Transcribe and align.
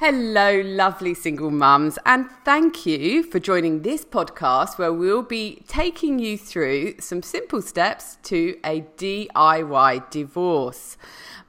Hello, 0.00 0.62
lovely 0.64 1.12
single 1.12 1.50
mums, 1.50 1.98
and 2.06 2.30
thank 2.44 2.86
you 2.86 3.24
for 3.24 3.40
joining 3.40 3.82
this 3.82 4.04
podcast 4.04 4.78
where 4.78 4.92
we'll 4.92 5.24
be 5.24 5.64
taking 5.66 6.20
you 6.20 6.38
through 6.38 6.94
some 7.00 7.20
simple 7.20 7.60
steps 7.60 8.16
to 8.22 8.56
a 8.64 8.82
DIY 8.96 10.08
divorce. 10.12 10.96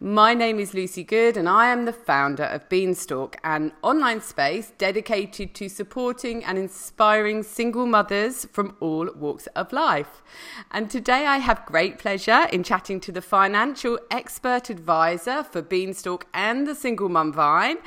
My 0.02 0.34
name 0.34 0.60
is 0.60 0.74
Lucy 0.74 1.04
Good, 1.04 1.36
and 1.36 1.48
I 1.48 1.68
am 1.68 1.84
the 1.84 1.92
founder 1.92 2.46
of 2.46 2.70
Beanstalk, 2.70 3.36
an 3.44 3.74
online 3.81 4.22
space 4.22 4.72
dedicated 4.78 5.54
to 5.56 5.68
supporting 5.68 6.44
and 6.44 6.58
inspiring 6.58 7.44
single 7.44 7.86
mothers 7.86 8.46
from 8.46 8.78
all 8.79 9.10
walks 9.13 9.47
of 9.47 9.74
life. 9.74 10.24
And 10.72 10.90
today 10.90 11.26
I 11.26 11.40
have 11.40 11.66
great 11.66 12.00
pleasure 12.00 12.47
in 12.52 12.63
chatting 12.63 13.02
to 13.02 13.12
the 13.12 13.22
financial 13.22 14.00
expert 14.10 14.70
advisor 14.70 15.44
for 15.44 15.62
Beanstalk 15.62 16.27
and 16.34 16.66
the 16.66 16.76
Single 16.76 17.09
Mum 17.09 17.34
Vine. 17.34 17.80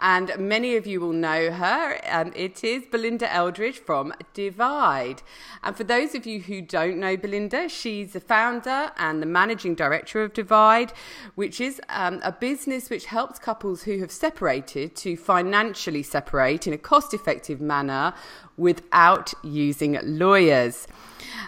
And 0.00 0.09
many 0.38 0.76
of 0.76 0.86
you 0.86 1.00
will 1.00 1.12
know 1.12 1.50
her, 1.52 1.92
and 2.04 2.36
it 2.36 2.64
is 2.64 2.84
Belinda 2.86 3.32
Eldridge 3.32 3.78
from 3.78 4.12
Divide. 4.34 5.22
And 5.62 5.76
for 5.76 5.84
those 5.84 6.14
of 6.14 6.26
you 6.26 6.40
who 6.40 6.62
don't 6.62 6.98
know 6.98 7.16
Belinda, 7.16 7.68
she's 7.68 8.12
the 8.12 8.20
founder 8.20 8.92
and 8.96 9.22
the 9.22 9.26
managing 9.26 9.74
director 9.74 10.22
of 10.22 10.32
Divide, 10.32 10.92
which 11.34 11.60
is 11.60 11.80
um, 11.88 12.20
a 12.24 12.32
business 12.32 12.90
which 12.90 13.06
helps 13.06 13.38
couples 13.38 13.82
who 13.84 13.98
have 13.98 14.10
separated 14.10 14.96
to 14.96 15.16
financially 15.16 16.02
separate 16.02 16.66
in 16.66 16.72
a 16.72 16.78
cost 16.78 17.14
effective 17.14 17.60
manner 17.60 18.12
without 18.56 19.32
using 19.42 19.98
lawyers. 20.02 20.86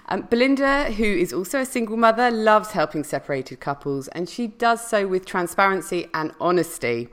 Um, 0.09 0.23
Belinda, 0.23 0.93
who 0.93 1.05
is 1.05 1.33
also 1.33 1.61
a 1.61 1.67
single 1.67 1.97
mother, 1.97 2.31
loves 2.31 2.73
helping 2.73 3.05
separated 3.05 3.61
couples 3.61 4.09
and 4.09 4.29
she 4.29 4.47
does 4.47 4.87
so 4.87 5.07
with 5.07 5.25
transparency 5.25 6.09
and 6.15 6.33
honesty. 6.41 7.09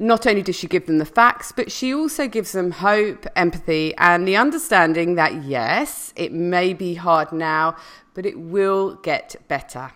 Not 0.00 0.26
only 0.26 0.42
does 0.42 0.56
she 0.56 0.66
give 0.66 0.86
them 0.86 0.98
the 0.98 1.04
facts, 1.04 1.52
but 1.52 1.70
she 1.70 1.94
also 1.94 2.26
gives 2.26 2.50
them 2.50 2.72
hope, 2.72 3.26
empathy, 3.36 3.94
and 3.96 4.26
the 4.26 4.36
understanding 4.36 5.14
that 5.14 5.44
yes, 5.44 6.12
it 6.16 6.32
may 6.32 6.72
be 6.72 6.94
hard 6.94 7.30
now, 7.30 7.76
but 8.12 8.26
it 8.26 8.38
will 8.40 8.96
get 8.96 9.36
better. 9.46 9.92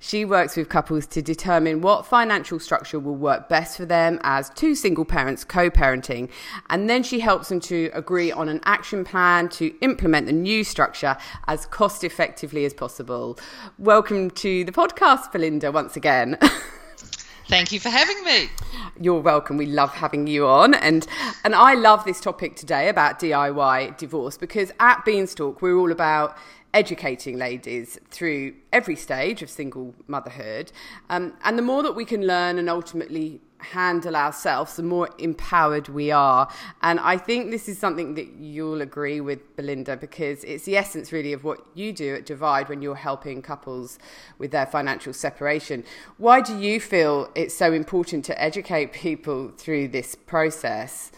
She 0.00 0.24
works 0.24 0.56
with 0.56 0.70
couples 0.70 1.06
to 1.08 1.20
determine 1.20 1.82
what 1.82 2.06
financial 2.06 2.58
structure 2.58 2.98
will 2.98 3.16
work 3.16 3.48
best 3.50 3.76
for 3.76 3.84
them 3.84 4.18
as 4.22 4.48
two 4.50 4.74
single 4.74 5.04
parents 5.04 5.44
co 5.44 5.70
parenting. 5.70 6.30
And 6.70 6.88
then 6.88 7.02
she 7.02 7.20
helps 7.20 7.48
them 7.48 7.60
to 7.60 7.90
agree 7.92 8.32
on 8.32 8.48
an 8.48 8.60
action 8.64 9.04
plan 9.04 9.48
to 9.50 9.74
implement 9.80 10.26
the 10.26 10.32
new 10.32 10.64
structure 10.64 11.16
as 11.48 11.66
cost 11.66 12.02
effectively 12.02 12.64
as 12.64 12.72
possible. 12.72 13.38
Welcome 13.78 14.30
to 14.32 14.64
the 14.64 14.72
podcast, 14.72 15.32
Belinda, 15.32 15.70
once 15.70 15.96
again. 15.96 16.38
Thank 17.48 17.72
you 17.72 17.80
for 17.80 17.90
having 17.90 18.24
me. 18.24 18.48
You're 18.98 19.20
welcome. 19.20 19.58
We 19.58 19.66
love 19.66 19.92
having 19.92 20.26
you 20.26 20.46
on. 20.46 20.74
And 20.74 21.06
and 21.44 21.54
I 21.54 21.74
love 21.74 22.04
this 22.04 22.20
topic 22.20 22.56
today 22.56 22.88
about 22.88 23.20
DIY 23.20 23.98
divorce 23.98 24.38
because 24.38 24.72
at 24.80 25.04
Beanstalk 25.04 25.60
we're 25.60 25.76
all 25.76 25.92
about 25.92 26.36
educating 26.74 27.38
ladies 27.38 27.98
through 28.10 28.54
every 28.72 28.96
stage 28.96 29.40
of 29.40 29.48
single 29.48 29.94
motherhood. 30.08 30.72
Um, 31.08 31.32
and 31.44 31.56
the 31.56 31.62
more 31.62 31.82
that 31.84 31.92
we 31.92 32.04
can 32.04 32.26
learn 32.26 32.58
and 32.58 32.68
ultimately 32.68 33.40
handle 33.58 34.14
ourselves, 34.14 34.76
the 34.76 34.82
more 34.82 35.08
empowered 35.18 35.88
we 35.88 36.10
are. 36.10 36.48
And 36.82 37.00
I 37.00 37.16
think 37.16 37.50
this 37.50 37.68
is 37.68 37.78
something 37.78 38.14
that 38.16 38.28
you'll 38.38 38.82
agree 38.82 39.20
with, 39.20 39.56
Belinda, 39.56 39.96
because 39.96 40.44
it's 40.44 40.64
the 40.64 40.76
essence 40.76 41.12
really 41.12 41.32
of 41.32 41.44
what 41.44 41.64
you 41.74 41.92
do 41.92 42.14
at 42.14 42.26
Divide 42.26 42.68
when 42.68 42.82
you're 42.82 42.94
helping 42.94 43.40
couples 43.40 43.98
with 44.38 44.50
their 44.50 44.66
financial 44.66 45.12
separation. 45.12 45.84
Why 46.18 46.40
do 46.40 46.58
you 46.58 46.80
feel 46.80 47.30
it's 47.34 47.54
so 47.54 47.72
important 47.72 48.24
to 48.26 48.42
educate 48.42 48.92
people 48.92 49.52
through 49.56 49.88
this 49.88 50.14
process? 50.14 51.10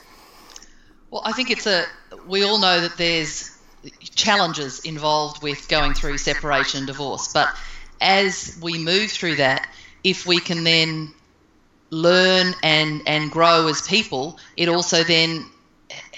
Well, 1.10 1.22
I 1.24 1.32
think 1.32 1.50
it's 1.50 1.66
a, 1.66 1.84
we 2.27 2.44
all 2.44 2.58
know 2.58 2.80
that 2.80 2.96
there's 2.96 3.55
challenges 4.15 4.81
involved 4.81 5.42
with 5.42 5.69
going 5.69 5.95
through 5.95 6.19
separation 6.19 6.79
and 6.79 6.86
divorce. 6.86 7.33
But 7.33 7.48
as 8.01 8.58
we 8.63 8.79
move 8.79 9.11
through 9.11 9.36
that, 9.36 9.69
if 10.05 10.27
we 10.27 10.41
can 10.41 10.64
then 10.64 11.13
learn 11.91 12.55
and, 12.63 13.02
and 13.07 13.30
grow 13.30 13.69
as 13.69 13.83
people, 13.83 14.39
it 14.57 14.69
also 14.69 15.02
then 15.05 15.46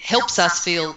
helps 0.01 0.39
us 0.39 0.63
feel 0.63 0.97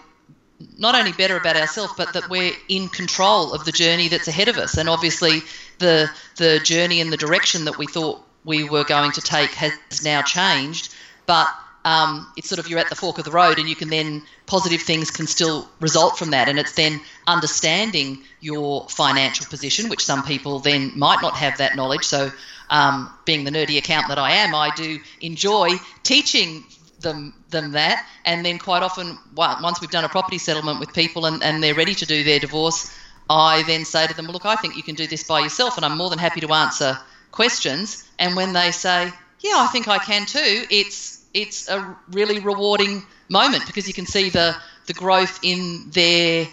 not 0.78 0.96
only 0.96 1.12
better 1.12 1.38
about 1.38 1.56
ourselves, 1.56 1.94
but 1.98 2.14
that 2.14 2.30
we're 2.30 2.54
in 2.70 2.88
control 2.90 3.54
of 3.54 3.66
the 3.66 3.72
journey 3.72 4.08
that's 4.08 4.28
ahead 4.28 4.48
of 4.48 4.58
us. 4.58 4.78
And 4.78 4.88
obviously, 4.88 5.42
the 5.80 6.10
the 6.38 6.60
journey 6.60 7.02
and 7.02 7.12
the 7.12 7.18
direction 7.18 7.66
that 7.66 7.78
we 7.78 7.88
thought 7.88 8.22
we 8.46 8.64
were 8.64 8.84
going 8.84 9.12
to 9.14 9.22
take 9.22 9.52
has 9.52 10.04
now 10.04 10.22
changed. 10.22 10.94
But 11.26 11.48
um, 11.84 12.32
it's 12.38 12.48
sort 12.48 12.60
of 12.60 12.68
you're 12.70 12.80
at 12.80 12.90
the 12.90 12.96
fork 12.96 13.18
of 13.18 13.26
the 13.26 13.32
road 13.32 13.58
and 13.60 13.68
you 13.68 13.76
can 13.76 13.90
then 13.90 14.22
positive 14.46 14.82
things 14.82 15.10
can 15.10 15.28
still 15.28 15.68
result 15.80 16.18
from 16.18 16.32
that. 16.32 16.48
And 16.48 16.60
it's 16.60 16.74
then 16.74 17.02
understanding 17.28 18.22
your 18.40 18.88
financial 18.90 19.46
position 19.48 19.90
which 19.90 20.06
some 20.06 20.24
people 20.24 20.60
then 20.60 20.92
might 20.96 21.22
not 21.22 21.34
have 21.36 21.58
that 21.58 21.76
knowledge. 21.76 22.04
So 22.04 22.32
um, 22.72 23.14
being 23.26 23.44
the 23.44 23.52
nerdy 23.52 23.78
accountant 23.78 24.08
that 24.08 24.18
i 24.18 24.32
am 24.32 24.56
i 24.56 24.72
do 24.76 25.00
enjoy 25.20 25.70
teaching 26.04 26.64
them 27.02 27.34
them 27.50 27.72
that. 27.72 28.06
And 28.26 28.46
then 28.46 28.60
quite 28.60 28.84
often 28.84 29.18
once 29.36 29.82
we've 29.82 29.92
done 29.92 30.06
a 30.06 30.10
property 30.10 30.38
settlement 30.38 30.80
with 30.80 30.94
people 30.94 31.26
and, 31.26 31.44
and 31.44 31.62
they're 31.62 31.76
ready 31.76 31.96
to 31.96 32.06
do 32.06 32.24
their 32.24 32.40
divorce 32.40 32.96
i 33.30 33.64
then 33.64 33.86
say 33.86 34.08
to 34.08 34.14
them 34.16 34.26
well, 34.26 34.34
look 34.34 34.46
i 34.46 34.56
think 34.56 34.78
you 34.78 34.84
can 34.84 34.96
do 34.96 35.08
this 35.08 35.24
by 35.24 35.40
yourself 35.42 35.78
and 35.78 35.86
i'm 35.86 35.98
more 35.98 36.10
than 36.10 36.20
happy 36.20 36.40
to 36.42 36.54
answer 36.54 36.98
questions. 37.32 38.04
And 38.20 38.36
when 38.36 38.54
they 38.54 38.72
say 38.72 39.12
yeah 39.42 39.58
i 39.58 39.68
think 39.68 39.88
i 39.88 39.98
can 39.98 40.26
too 40.26 40.66
it's 40.70 41.21
it's 41.34 41.70
a 41.70 41.98
really 42.12 42.40
rewarding 42.40 43.04
moment 43.30 43.66
because 43.66 43.88
you 43.88 43.94
can 43.94 44.06
see 44.06 44.30
the 44.30 44.56
the 44.88 44.94
growth 44.94 45.40
in 45.44 45.90
their 45.92 46.48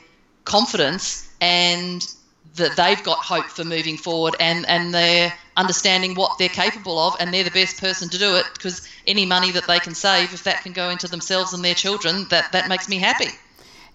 confidence 0.45 1.29
and 1.41 2.07
that 2.55 2.77
they've 2.77 3.03
got 3.03 3.19
hope 3.19 3.47
for 3.47 3.65
moving 3.65 3.97
forward 3.97 4.35
and 4.41 4.67
and 4.67 4.93
they're 4.95 5.33
understanding 5.57 6.15
what 6.15 6.39
they're 6.39 6.49
capable 6.49 6.99
of 6.99 7.17
and 7.21 7.33
they're 7.33 7.45
the 7.45 7.51
best 7.51 7.81
person 7.81 8.09
to 8.09 8.19
do 8.19 8.37
it 8.37 8.45
because 8.55 8.89
any 9.07 9.27
money 9.27 9.51
that 9.51 9.67
they 9.67 9.79
can 9.79 9.95
save 9.95 10.33
if 10.33 10.45
that 10.45 10.63
can 10.63 10.73
go 10.73 10.91
into 10.91 11.09
themselves 11.09 11.53
and 11.53 11.65
their 11.65 11.75
children 11.75 12.27
that 12.31 12.53
that 12.53 12.69
makes 12.69 12.89
me 12.89 12.99
happy 12.99 13.31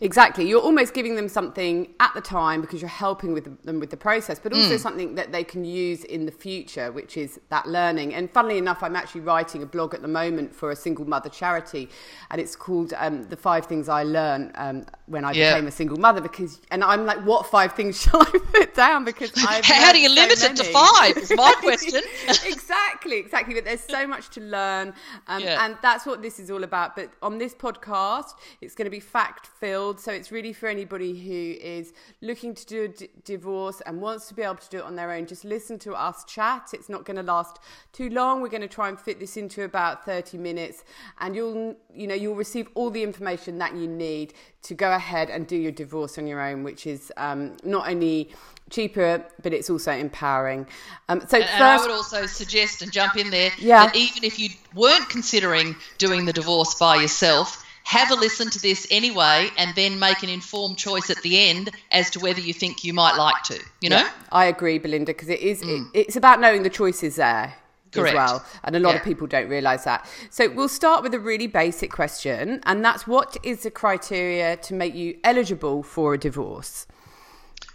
Exactly. 0.04 0.46
You're 0.46 0.62
almost 0.62 0.94
giving 0.94 1.16
them 1.16 1.30
something 1.30 1.88
at 2.02 2.14
the 2.14 2.20
time 2.20 2.60
because 2.60 2.82
you're 2.82 2.90
helping 2.90 3.32
with 3.32 3.64
them 3.64 3.80
with 3.80 3.90
the 3.90 3.96
process, 3.96 4.38
but 4.38 4.52
also 4.52 4.76
mm. 4.76 4.80
something 4.80 5.16
that 5.16 5.32
they 5.32 5.46
can 5.46 5.64
use 5.64 6.04
in 6.04 6.26
the 6.26 6.32
future, 6.32 6.92
which 6.92 7.16
is 7.16 7.40
that 7.48 7.66
learning. 7.68 8.14
And 8.14 8.30
funnily 8.30 8.58
enough, 8.58 8.84
I'm 8.84 8.98
actually 8.98 9.22
writing 9.22 9.64
a 9.64 9.66
blog 9.66 9.94
at 9.94 10.02
the 10.02 10.10
moment 10.10 10.54
for 10.54 10.72
a 10.72 10.76
single 10.76 11.08
mother 11.08 11.30
charity, 11.30 11.88
and 12.32 12.42
it's 12.42 12.54
called 12.54 12.94
um, 12.98 13.24
"The 13.30 13.38
Five 13.38 13.66
Things 13.66 13.88
I 13.88 14.04
Learned 14.04 14.52
um, 14.56 14.86
When 15.06 15.24
I 15.24 15.32
yeah. 15.32 15.54
Became 15.54 15.68
a 15.68 15.72
Single 15.72 15.98
Mother." 15.98 16.20
Because, 16.20 16.60
and 16.70 16.84
I'm 16.84 17.06
like, 17.06 17.26
what 17.26 17.46
five 17.46 17.72
things 17.72 18.02
shall 18.02 18.24
I 18.24 18.40
put 18.52 18.76
down? 18.76 19.06
Because 19.06 19.32
I've 19.48 19.64
how 19.64 19.94
do 19.94 20.00
you 20.02 20.10
limit 20.10 20.44
it 20.44 20.58
to 20.58 20.66
five? 20.66 21.16
Is 21.16 21.32
my 21.34 21.56
question. 21.62 22.02
exactly, 22.28 23.20
exactly. 23.20 23.54
But 23.54 23.64
there's 23.64 23.80
so 23.80 24.06
much 24.06 24.32
to 24.32 24.42
learn, 24.42 24.94
um, 25.28 25.44
yeah. 25.44 25.66
and 25.66 25.78
that's 25.82 26.06
what 26.06 26.22
this 26.22 26.40
is 26.40 26.52
all 26.52 26.66
about. 26.66 26.98
But 26.98 27.10
on 27.22 27.38
this 27.38 27.56
podcast, 27.56 28.34
it's 28.60 28.76
going 28.76 28.86
to 28.86 28.92
be 28.92 29.00
fact 29.00 29.48
filled 29.48 29.93
so 30.00 30.12
it's 30.12 30.32
really 30.32 30.54
for 30.54 30.68
anybody 30.68 31.18
who 31.18 31.60
is 31.62 31.94
looking 32.22 32.54
to 32.54 32.66
do 32.66 32.84
a 32.84 32.88
d- 32.88 33.10
divorce 33.24 33.82
and 33.86 34.02
wants 34.02 34.28
to 34.28 34.34
be 34.34 34.42
able 34.42 34.56
to 34.56 34.70
do 34.70 34.78
it 34.78 34.84
on 34.84 34.96
their 34.96 35.12
own. 35.12 35.26
Just 35.26 35.46
listen 35.46 35.80
to 35.80 35.94
us 35.94 36.24
chat. 36.26 36.70
It's 36.74 36.90
not 36.90 37.06
going 37.06 37.18
to 37.18 37.24
last 37.24 37.60
too 37.92 38.10
long. 38.10 38.42
We're 38.42 38.50
going 38.50 38.62
to 38.62 38.68
try 38.68 38.90
and 38.90 39.00
fit 39.00 39.20
this 39.20 39.38
into 39.38 39.64
about 39.64 40.06
30 40.06 40.38
minutes 40.38 40.84
and 41.20 41.36
you'll, 41.36 41.76
you 41.94 42.08
know, 42.08 42.16
you'll 42.16 42.36
receive 42.36 42.68
all 42.76 42.90
the 42.90 43.04
information 43.04 43.58
that 43.60 43.76
you 43.76 43.88
need 43.88 44.34
to 44.64 44.74
go 44.74 44.94
ahead 44.94 45.30
and 45.30 45.48
do 45.48 45.56
your 45.56 45.72
divorce 45.72 46.18
on 46.18 46.28
your 46.28 46.42
own, 46.42 46.64
which 46.64 46.88
is 46.88 47.12
um, 47.18 47.58
not 47.64 47.90
only 47.90 48.30
cheaper, 48.70 49.24
but 49.42 49.54
it's 49.54 49.70
also 49.70 49.92
empowering. 49.92 50.66
Um, 51.10 51.22
so 51.28 51.38
and, 51.38 51.46
first, 51.46 51.54
and 51.54 51.64
I 51.64 51.78
would 51.78 51.92
also 51.92 52.26
suggest 52.26 52.82
and 52.82 52.92
jump 52.92 53.16
in 53.18 53.30
there 53.30 53.52
yeah. 53.60 53.86
that 53.86 53.96
even 53.96 54.24
if 54.24 54.40
you 54.40 54.50
weren't 54.74 55.10
considering 55.10 55.76
doing 55.98 56.26
the 56.26 56.34
divorce 56.34 56.76
by 56.76 56.98
yourself, 56.98 57.63
have 57.84 58.12
a 58.12 58.16
listen 58.16 58.50
to 58.50 58.62
this 58.62 58.88
anyway 58.90 59.50
and 59.58 59.76
then 59.76 60.00
make 60.00 60.24
an 60.24 60.30
informed 60.30 60.78
choice 60.78 61.10
at 61.10 61.22
the 61.22 61.50
end 61.50 61.70
as 61.92 62.10
to 62.10 62.20
whether 62.20 62.40
you 62.40 62.54
think 62.54 62.84
you 62.84 62.94
might 62.94 63.16
like 63.18 63.42
to 63.44 63.60
you 63.82 63.90
know 63.90 63.98
yeah, 63.98 64.10
i 64.32 64.46
agree 64.46 64.78
belinda 64.78 65.12
because 65.12 65.30
it 65.30 65.40
is 65.40 65.62
mm. 65.62 65.86
it, 65.94 66.00
it's 66.00 66.16
about 66.16 66.40
knowing 66.40 66.64
the 66.64 66.70
choices 66.70 67.18
there 67.18 67.54
Correct. 67.92 68.10
as 68.10 68.16
well 68.16 68.46
and 68.64 68.76
a 68.76 68.80
lot 68.80 68.92
yeah. 68.92 68.98
of 68.98 69.04
people 69.04 69.28
don't 69.28 69.50
realize 69.50 69.84
that 69.84 70.08
so 70.30 70.50
we'll 70.50 70.70
start 70.70 71.04
with 71.04 71.14
a 71.14 71.20
really 71.20 71.48
basic 71.48 71.92
question 71.92 72.62
and 72.64 72.84
that's 72.84 73.06
what 73.06 73.38
is 73.44 73.64
the 73.64 73.72
criteria 73.72 74.58
to 74.58 74.74
make 74.74 74.96
you 74.96 75.20
eligible 75.24 75.84
for 75.84 76.14
a 76.14 76.18
divorce 76.18 76.88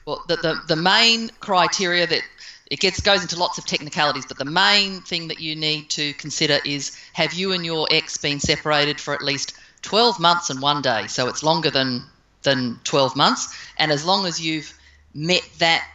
well 0.06 0.24
the, 0.26 0.36
the, 0.36 0.58
the 0.68 0.76
main 0.76 1.30
criteria 1.40 2.06
that 2.06 2.22
it 2.70 2.80
gets 2.80 3.00
goes 3.00 3.22
into 3.22 3.38
lots 3.38 3.56
of 3.56 3.64
technicalities, 3.64 4.26
but 4.26 4.36
the 4.36 4.44
main 4.44 5.00
thing 5.00 5.28
that 5.28 5.40
you 5.40 5.56
need 5.56 5.88
to 5.90 6.12
consider 6.14 6.58
is 6.64 6.96
have 7.14 7.32
you 7.32 7.52
and 7.52 7.64
your 7.64 7.88
ex 7.90 8.18
been 8.18 8.40
separated 8.40 9.00
for 9.00 9.14
at 9.14 9.22
least 9.22 9.54
12 9.88 10.20
months 10.20 10.50
and 10.50 10.60
one 10.60 10.82
day. 10.82 11.06
So 11.06 11.28
it's 11.28 11.42
longer 11.42 11.70
than, 11.70 12.02
than 12.42 12.78
12 12.84 13.16
months. 13.16 13.56
And 13.78 13.90
as 13.90 14.04
long 14.04 14.26
as 14.26 14.38
you've 14.38 14.70
met 15.14 15.48
that 15.60 15.88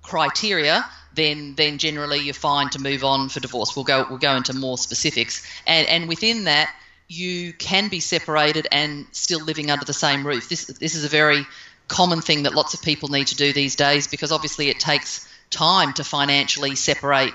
criteria, 0.00 0.86
then 1.12 1.54
then 1.54 1.76
generally 1.76 2.18
you're 2.18 2.32
fine 2.32 2.70
to 2.70 2.80
move 2.80 3.04
on 3.04 3.28
for 3.28 3.40
divorce. 3.40 3.76
We'll 3.76 3.84
go 3.84 4.06
we'll 4.08 4.18
go 4.18 4.36
into 4.36 4.54
more 4.54 4.78
specifics. 4.78 5.46
And 5.66 5.86
and 5.86 6.08
within 6.08 6.44
that, 6.44 6.74
you 7.08 7.52
can 7.52 7.88
be 7.88 8.00
separated 8.00 8.68
and 8.72 9.06
still 9.12 9.44
living 9.44 9.70
under 9.70 9.84
the 9.84 9.92
same 9.92 10.26
roof. 10.26 10.48
This 10.48 10.64
this 10.66 10.94
is 10.94 11.04
a 11.04 11.08
very 11.08 11.44
common 11.88 12.22
thing 12.22 12.44
that 12.44 12.54
lots 12.54 12.72
of 12.72 12.80
people 12.80 13.10
need 13.10 13.26
to 13.26 13.36
do 13.36 13.52
these 13.52 13.76
days 13.76 14.06
because 14.06 14.32
obviously 14.32 14.70
it 14.70 14.80
takes 14.80 15.28
time 15.50 15.92
to 15.92 16.04
financially 16.04 16.74
separate 16.74 17.34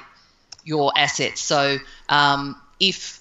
your 0.63 0.91
assets. 0.95 1.41
So 1.41 1.77
um, 2.09 2.59
if 2.79 3.20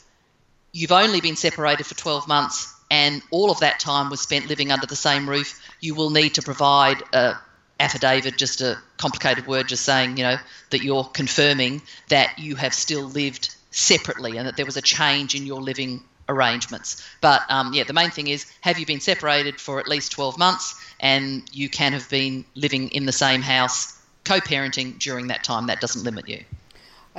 you've 0.73 0.93
only 0.93 1.21
been 1.21 1.37
separated 1.37 1.87
for 1.87 1.95
12 1.95 2.29
months 2.29 2.75
and 2.91 3.23
all 3.31 3.51
of 3.51 3.61
that 3.61 3.81
time 3.81 4.11
was 4.11 4.21
spent 4.21 4.49
living 4.49 4.73
under 4.73 4.87
the 4.87 4.97
same 4.97 5.29
roof, 5.29 5.61
you 5.81 5.95
will 5.95 6.11
need 6.11 6.35
to 6.35 6.43
provide 6.43 7.03
a 7.13 7.35
affidavit, 7.79 8.37
just 8.37 8.61
a 8.61 8.79
complicated 8.99 9.47
word, 9.47 9.69
just 9.69 9.85
saying, 9.85 10.17
you 10.17 10.23
know, 10.23 10.37
that 10.71 10.83
you're 10.83 11.05
confirming 11.05 11.81
that 12.09 12.39
you 12.39 12.55
have 12.57 12.75
still 12.75 13.05
lived 13.05 13.55
separately 13.71 14.37
and 14.37 14.47
that 14.47 14.57
there 14.57 14.67
was 14.67 14.77
a 14.77 14.83
change 14.83 15.35
in 15.35 15.47
your 15.47 15.61
living 15.63 16.03
arrangements. 16.29 17.03
But 17.21 17.43
um, 17.49 17.73
yeah, 17.73 17.85
the 17.85 17.93
main 17.93 18.11
thing 18.11 18.29
is 18.29 18.47
have 18.61 18.79
you 18.79 18.87
been 18.87 19.01
separated 19.01 19.61
for 19.61 19.81
at 19.81 19.89
least 19.89 20.13
12 20.13 20.39
months 20.39 20.75
and 21.01 21.43
you 21.53 21.69
can 21.69 21.93
have 21.93 22.09
been 22.11 22.45
living 22.55 22.89
in 22.91 23.07
the 23.07 23.13
same 23.13 23.41
house, 23.41 23.99
co 24.25 24.39
parenting 24.41 24.99
during 24.99 25.29
that 25.29 25.43
time. 25.43 25.67
That 25.67 25.81
doesn't 25.81 26.05
limit 26.05 26.29
you. 26.29 26.45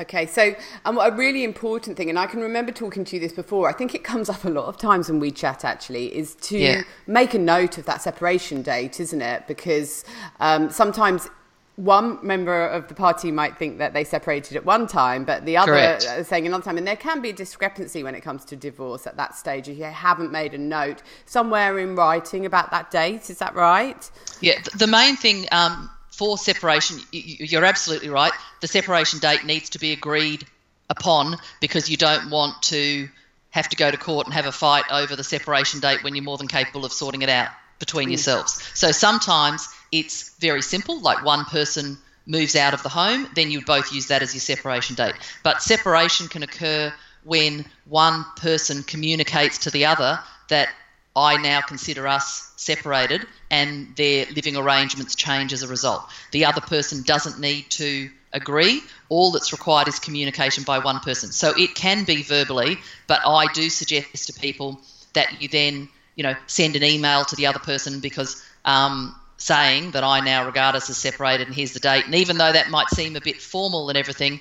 Okay, 0.01 0.25
so 0.25 0.55
um, 0.85 0.97
a 0.97 1.11
really 1.11 1.43
important 1.43 1.95
thing, 1.95 2.09
and 2.09 2.17
I 2.17 2.25
can 2.25 2.41
remember 2.41 2.71
talking 2.71 3.03
to 3.05 3.15
you 3.15 3.19
this 3.19 3.33
before. 3.33 3.69
I 3.69 3.73
think 3.73 3.93
it 3.93 4.03
comes 4.03 4.29
up 4.29 4.43
a 4.43 4.49
lot 4.49 4.65
of 4.65 4.77
times 4.77 5.09
when 5.09 5.19
we 5.19 5.31
chat. 5.31 5.63
Actually, 5.63 6.15
is 6.15 6.35
to 6.35 6.57
yeah. 6.57 6.81
make 7.07 7.33
a 7.33 7.39
note 7.39 7.77
of 7.77 7.85
that 7.85 8.01
separation 8.01 8.61
date, 8.61 8.99
isn't 8.99 9.21
it? 9.21 9.47
Because 9.47 10.03
um, 10.39 10.69
sometimes 10.69 11.29
one 11.75 12.19
member 12.21 12.67
of 12.67 12.87
the 12.87 12.93
party 12.93 13.31
might 13.31 13.57
think 13.57 13.77
that 13.77 13.93
they 13.93 14.03
separated 14.03 14.57
at 14.57 14.65
one 14.65 14.87
time, 14.87 15.23
but 15.23 15.45
the 15.45 15.57
other 15.57 15.71
Correct. 15.71 16.03
is 16.03 16.27
saying 16.27 16.45
another 16.45 16.63
time. 16.63 16.77
And 16.77 16.85
there 16.85 16.95
can 16.95 17.21
be 17.21 17.29
a 17.29 17.33
discrepancy 17.33 18.03
when 18.03 18.13
it 18.13 18.21
comes 18.21 18.45
to 18.45 18.55
divorce 18.55 19.07
at 19.07 19.17
that 19.17 19.35
stage 19.35 19.67
if 19.69 19.77
you 19.77 19.85
haven't 19.85 20.31
made 20.31 20.53
a 20.53 20.57
note 20.57 21.01
somewhere 21.25 21.79
in 21.79 21.95
writing 21.95 22.45
about 22.45 22.71
that 22.71 22.91
date. 22.91 23.29
Is 23.29 23.39
that 23.39 23.55
right? 23.55 24.09
Yeah, 24.41 24.61
the 24.77 24.87
main 24.87 25.15
thing 25.15 25.45
um, 25.51 25.89
for 26.21 26.37
separation, 26.37 26.99
you're 27.11 27.65
absolutely 27.65 28.09
right. 28.09 28.31
The 28.59 28.67
separation 28.67 29.17
date 29.17 29.43
needs 29.43 29.71
to 29.71 29.79
be 29.79 29.91
agreed 29.91 30.45
upon 30.87 31.37
because 31.59 31.89
you 31.89 31.97
don't 31.97 32.29
want 32.29 32.61
to 32.61 33.09
have 33.49 33.67
to 33.69 33.75
go 33.75 33.89
to 33.89 33.97
court 33.97 34.27
and 34.27 34.33
have 34.35 34.45
a 34.45 34.51
fight 34.51 34.83
over 34.91 35.15
the 35.15 35.23
separation 35.23 35.79
date 35.79 36.03
when 36.03 36.13
you're 36.13 36.23
more 36.23 36.37
than 36.37 36.47
capable 36.47 36.85
of 36.85 36.93
sorting 36.93 37.23
it 37.23 37.29
out 37.29 37.49
between 37.79 38.09
mm. 38.09 38.11
yourselves. 38.11 38.61
So 38.75 38.91
sometimes 38.91 39.67
it's 39.91 40.35
very 40.37 40.61
simple, 40.61 41.01
like 41.01 41.25
one 41.25 41.43
person 41.45 41.97
moves 42.27 42.55
out 42.55 42.75
of 42.75 42.83
the 42.83 42.89
home, 42.89 43.27
then 43.33 43.49
you 43.49 43.65
both 43.65 43.91
use 43.91 44.09
that 44.09 44.21
as 44.21 44.35
your 44.35 44.41
separation 44.41 44.95
date. 44.95 45.15
But 45.41 45.63
separation 45.63 46.27
can 46.27 46.43
occur 46.43 46.93
when 47.23 47.65
one 47.85 48.25
person 48.35 48.83
communicates 48.83 49.57
to 49.57 49.71
the 49.71 49.85
other 49.85 50.19
that 50.49 50.69
I 51.15 51.37
now 51.37 51.61
consider 51.61 52.07
us 52.07 52.51
separated 52.55 53.25
and 53.49 53.93
their 53.97 54.25
living 54.27 54.55
arrangements 54.55 55.15
change 55.15 55.51
as 55.51 55.61
a 55.61 55.67
result. 55.67 56.03
The 56.31 56.45
other 56.45 56.61
person 56.61 57.03
doesn't 57.03 57.39
need 57.39 57.69
to 57.71 58.09
agree. 58.31 58.81
All 59.09 59.31
that's 59.31 59.51
required 59.51 59.89
is 59.89 59.99
communication 59.99 60.63
by 60.63 60.79
one 60.79 60.99
person. 61.01 61.31
So 61.31 61.53
it 61.57 61.75
can 61.75 62.05
be 62.05 62.23
verbally, 62.23 62.77
but 63.07 63.21
I 63.25 63.51
do 63.53 63.69
suggest 63.69 64.27
to 64.27 64.33
people 64.33 64.79
that 65.13 65.41
you 65.41 65.49
then, 65.49 65.89
you 66.15 66.23
know, 66.23 66.35
send 66.47 66.77
an 66.77 66.83
email 66.83 67.25
to 67.25 67.35
the 67.35 67.47
other 67.47 67.59
person 67.59 67.99
because 67.99 68.41
um, 68.63 69.13
saying 69.37 69.91
that 69.91 70.05
I 70.05 70.21
now 70.21 70.45
regard 70.45 70.75
us 70.75 70.89
as 70.89 70.97
separated 70.97 71.47
and 71.47 71.55
here's 71.55 71.73
the 71.73 71.81
date. 71.81 72.05
And 72.05 72.15
even 72.15 72.37
though 72.37 72.53
that 72.53 72.69
might 72.69 72.89
seem 72.89 73.17
a 73.17 73.21
bit 73.21 73.41
formal 73.41 73.89
and 73.89 73.97
everything, 73.97 74.39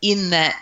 in 0.00 0.30
that 0.30 0.56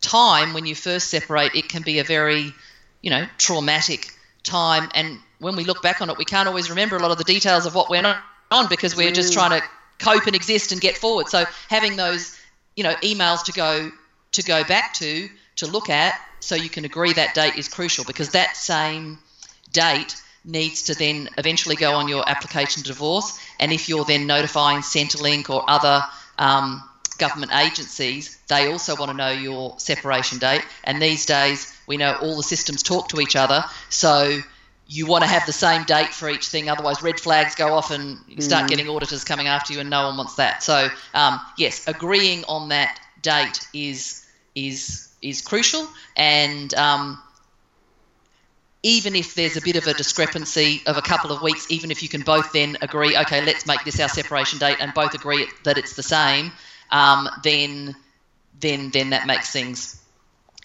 time 0.00 0.54
when 0.54 0.66
you 0.66 0.74
first 0.74 1.08
separate, 1.08 1.54
it 1.54 1.68
can 1.68 1.82
be 1.82 2.00
a 2.00 2.04
very, 2.04 2.52
you 3.00 3.10
know, 3.10 3.26
traumatic 3.36 4.12
time. 4.48 4.90
And 4.94 5.18
when 5.38 5.56
we 5.56 5.64
look 5.64 5.82
back 5.82 6.00
on 6.00 6.10
it, 6.10 6.18
we 6.18 6.24
can't 6.24 6.48
always 6.48 6.70
remember 6.70 6.96
a 6.96 7.00
lot 7.00 7.10
of 7.10 7.18
the 7.18 7.24
details 7.24 7.66
of 7.66 7.74
what 7.74 7.90
went 7.90 8.06
on 8.50 8.68
because 8.68 8.96
we're 8.96 9.12
just 9.12 9.32
trying 9.32 9.60
to 9.60 9.66
cope 9.98 10.26
and 10.26 10.34
exist 10.34 10.72
and 10.72 10.80
get 10.80 10.96
forward. 10.96 11.28
So 11.28 11.44
having 11.68 11.96
those, 11.96 12.38
you 12.76 12.84
know, 12.84 12.94
emails 13.02 13.44
to 13.44 13.52
go 13.52 13.90
to 14.32 14.42
go 14.42 14.64
back 14.64 14.94
to 14.94 15.28
to 15.56 15.66
look 15.66 15.90
at 15.90 16.14
so 16.40 16.54
you 16.54 16.68
can 16.68 16.84
agree 16.84 17.12
that 17.12 17.34
date 17.34 17.56
is 17.56 17.68
crucial 17.68 18.04
because 18.04 18.30
that 18.30 18.56
same 18.56 19.18
date 19.72 20.14
needs 20.44 20.82
to 20.84 20.94
then 20.94 21.28
eventually 21.36 21.76
go 21.76 21.94
on 21.94 22.08
your 22.08 22.28
application 22.28 22.82
to 22.82 22.88
divorce. 22.88 23.38
And 23.60 23.72
if 23.72 23.88
you're 23.88 24.04
then 24.04 24.26
notifying 24.26 24.80
Centrelink 24.80 25.50
or 25.50 25.68
other 25.68 26.04
um, 26.38 26.82
government 27.18 27.52
agencies, 27.54 28.38
they 28.48 28.70
also 28.70 28.96
want 28.96 29.10
to 29.10 29.16
know 29.16 29.30
your 29.30 29.78
separation 29.78 30.38
date. 30.38 30.64
And 30.84 31.02
these 31.02 31.26
days, 31.26 31.74
we 31.88 31.96
know 31.96 32.14
all 32.14 32.36
the 32.36 32.42
systems 32.42 32.82
talk 32.82 33.08
to 33.08 33.20
each 33.20 33.34
other. 33.34 33.64
So 33.88 34.40
you 34.86 35.06
want 35.06 35.22
to 35.22 35.28
have 35.28 35.44
the 35.46 35.52
same 35.52 35.84
date 35.84 36.08
for 36.08 36.30
each 36.30 36.46
thing, 36.46 36.70
otherwise 36.70 37.02
red 37.02 37.18
flags 37.20 37.54
go 37.54 37.74
off 37.74 37.90
and 37.90 38.18
you 38.28 38.40
start 38.40 38.66
mm. 38.66 38.68
getting 38.68 38.88
auditors 38.88 39.24
coming 39.24 39.46
after 39.46 39.72
you, 39.72 39.80
and 39.80 39.90
no 39.90 40.06
one 40.06 40.16
wants 40.16 40.36
that. 40.36 40.62
So 40.62 40.88
um, 41.14 41.40
yes, 41.56 41.86
agreeing 41.88 42.44
on 42.44 42.68
that 42.68 42.98
date 43.22 43.66
is 43.74 44.24
is 44.54 45.08
is 45.20 45.42
crucial, 45.42 45.86
and 46.16 46.72
um, 46.74 47.20
even 48.82 49.14
if 49.14 49.34
there's 49.34 49.56
a 49.56 49.60
bit 49.60 49.76
of 49.76 49.86
a 49.86 49.94
discrepancy 49.94 50.82
of 50.86 50.96
a 50.96 51.02
couple 51.02 51.32
of 51.32 51.42
weeks, 51.42 51.70
even 51.70 51.90
if 51.90 52.02
you 52.02 52.08
can 52.08 52.22
both 52.22 52.52
then 52.52 52.78
agree, 52.80 53.16
okay, 53.16 53.44
let's 53.44 53.66
make 53.66 53.84
this 53.84 54.00
our 54.00 54.08
separation 54.08 54.58
date, 54.58 54.76
and 54.80 54.94
both 54.94 55.14
agree 55.14 55.46
that 55.64 55.76
it's 55.76 55.96
the 55.96 56.02
same, 56.02 56.50
um, 56.90 57.28
then 57.42 57.94
then 58.60 58.90
then 58.90 59.10
that 59.10 59.26
makes 59.26 59.50
things 59.52 60.02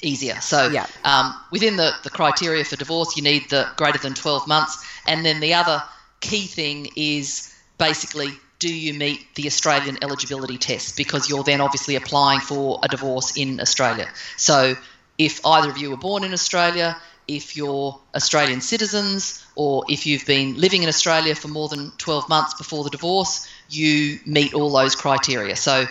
easier. 0.03 0.39
So 0.41 0.67
yeah. 0.67 0.85
um, 1.03 1.35
within 1.51 1.77
the, 1.77 1.94
the 2.03 2.09
criteria 2.09 2.63
for 2.63 2.75
divorce, 2.75 3.15
you 3.15 3.23
need 3.23 3.50
the 3.50 3.67
greater 3.77 4.00
than 4.00 4.13
12 4.13 4.47
months. 4.47 4.85
And 5.07 5.25
then 5.25 5.39
the 5.39 5.53
other 5.53 5.83
key 6.19 6.45
thing 6.45 6.89
is 6.95 7.53
basically 7.77 8.31
do 8.59 8.73
you 8.73 8.94
meet 8.94 9.35
the 9.35 9.45
Australian 9.45 9.97
eligibility 10.01 10.57
test? 10.57 10.95
Because 10.95 11.29
you're 11.29 11.44
then 11.44 11.59
obviously 11.59 11.97
applying 11.97 12.39
for 12.39 12.79
a 12.81 12.88
divorce 12.88 13.35
in 13.35 13.59
Australia. 13.59 14.07
So 14.38 14.75
if 15.17 15.45
either 15.45 15.69
of 15.69 15.77
you 15.77 15.89
were 15.89 15.97
born 15.97 16.23
in 16.23 16.31
Australia, 16.31 16.95
if 17.27 17.57
you're 17.57 18.00
Australian 18.15 18.61
citizens, 18.61 19.45
or 19.55 19.83
if 19.89 20.05
you've 20.05 20.25
been 20.25 20.55
living 20.59 20.83
in 20.83 20.88
Australia 20.88 21.35
for 21.35 21.50
more 21.50 21.67
than 21.67 21.91
12 21.97 22.29
months 22.29 22.53
before 22.53 22.85
the 22.85 22.89
divorce, 22.89 23.50
you 23.69 24.19
meet 24.25 24.53
all 24.53 24.69
those 24.69 24.95
criteria. 24.95 25.57
So 25.57 25.85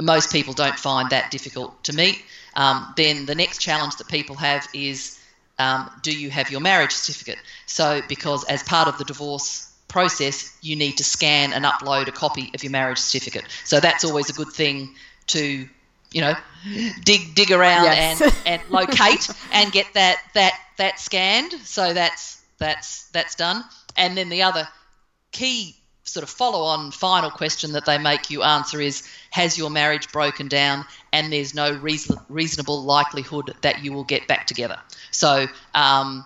most 0.00 0.30
people 0.32 0.52
don't 0.52 0.78
find 0.78 1.10
that 1.10 1.30
difficult 1.30 1.82
to 1.84 1.94
meet. 1.94 2.22
Um, 2.54 2.92
then 2.96 3.26
the 3.26 3.34
next 3.34 3.58
challenge 3.58 3.96
that 3.96 4.08
people 4.08 4.36
have 4.36 4.66
is 4.74 5.18
um, 5.58 5.90
do 6.02 6.16
you 6.16 6.30
have 6.30 6.50
your 6.50 6.60
marriage 6.60 6.92
certificate? 6.92 7.38
So, 7.66 8.00
because 8.08 8.44
as 8.44 8.62
part 8.62 8.88
of 8.88 8.98
the 8.98 9.04
divorce 9.04 9.72
process, 9.88 10.56
you 10.62 10.76
need 10.76 10.96
to 10.98 11.04
scan 11.04 11.52
and 11.52 11.64
upload 11.64 12.08
a 12.08 12.12
copy 12.12 12.50
of 12.54 12.62
your 12.62 12.72
marriage 12.72 12.98
certificate. 12.98 13.44
So, 13.64 13.80
that's 13.80 14.04
always 14.04 14.30
a 14.30 14.32
good 14.32 14.52
thing 14.52 14.94
to 15.28 15.68
you 16.12 16.20
know 16.20 16.34
dig 17.04 17.34
dig 17.34 17.50
around 17.50 17.84
yes. 17.84 18.20
and, 18.20 18.34
and 18.46 18.70
locate 18.70 19.30
and 19.52 19.72
get 19.72 19.86
that 19.94 20.22
that 20.34 20.58
that 20.76 21.00
scanned 21.00 21.52
so 21.64 21.94
that's 21.94 22.42
that's 22.58 23.08
that's 23.10 23.34
done 23.34 23.64
and 23.96 24.16
then 24.16 24.28
the 24.28 24.42
other 24.42 24.68
key 25.30 25.74
sort 26.04 26.24
of 26.24 26.30
follow 26.30 26.64
on 26.64 26.90
final 26.90 27.30
question 27.30 27.72
that 27.72 27.86
they 27.86 27.98
make 27.98 28.30
you 28.30 28.42
answer 28.42 28.80
is 28.80 29.08
Has 29.30 29.56
your 29.56 29.70
marriage 29.70 30.10
broken 30.12 30.48
down 30.48 30.84
and 31.12 31.32
there's 31.32 31.54
no 31.54 31.72
reason, 31.72 32.18
reasonable 32.28 32.82
likelihood 32.82 33.54
that 33.62 33.84
you 33.84 33.92
will 33.92 34.04
get 34.04 34.26
back 34.26 34.46
together? 34.46 34.78
So, 35.10 35.46
um, 35.74 36.24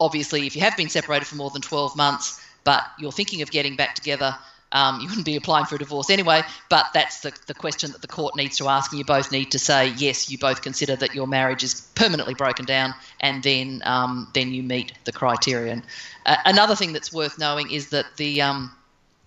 obviously, 0.00 0.46
if 0.46 0.56
you 0.56 0.62
have 0.62 0.76
been 0.76 0.88
separated 0.88 1.26
for 1.26 1.36
more 1.36 1.50
than 1.50 1.62
12 1.62 1.96
months, 1.96 2.40
but 2.64 2.82
you're 2.98 3.12
thinking 3.12 3.42
of 3.42 3.50
getting 3.50 3.76
back 3.76 3.94
together, 3.94 4.36
um, 4.72 5.00
you 5.00 5.06
wouldn't 5.06 5.24
be 5.24 5.36
applying 5.36 5.66
for 5.66 5.76
a 5.76 5.78
divorce 5.78 6.10
anyway, 6.10 6.42
but 6.68 6.86
that's 6.92 7.20
the, 7.20 7.32
the 7.46 7.54
question 7.54 7.92
that 7.92 8.02
the 8.02 8.08
court 8.08 8.34
needs 8.36 8.58
to 8.58 8.68
ask, 8.68 8.90
and 8.90 8.98
you 8.98 9.04
both 9.04 9.30
need 9.30 9.52
to 9.52 9.58
say 9.58 9.88
yes. 9.96 10.28
You 10.30 10.36
both 10.36 10.62
consider 10.62 10.96
that 10.96 11.14
your 11.14 11.28
marriage 11.28 11.62
is 11.62 11.82
permanently 11.94 12.34
broken 12.34 12.64
down, 12.64 12.92
and 13.20 13.40
then 13.44 13.82
um, 13.84 14.28
then 14.34 14.52
you 14.52 14.64
meet 14.64 14.92
the 15.04 15.12
criterion. 15.12 15.84
Uh, 16.26 16.36
another 16.44 16.74
thing 16.74 16.92
that's 16.92 17.12
worth 17.12 17.38
knowing 17.38 17.70
is 17.70 17.90
that 17.90 18.06
the 18.16 18.42
um, 18.42 18.72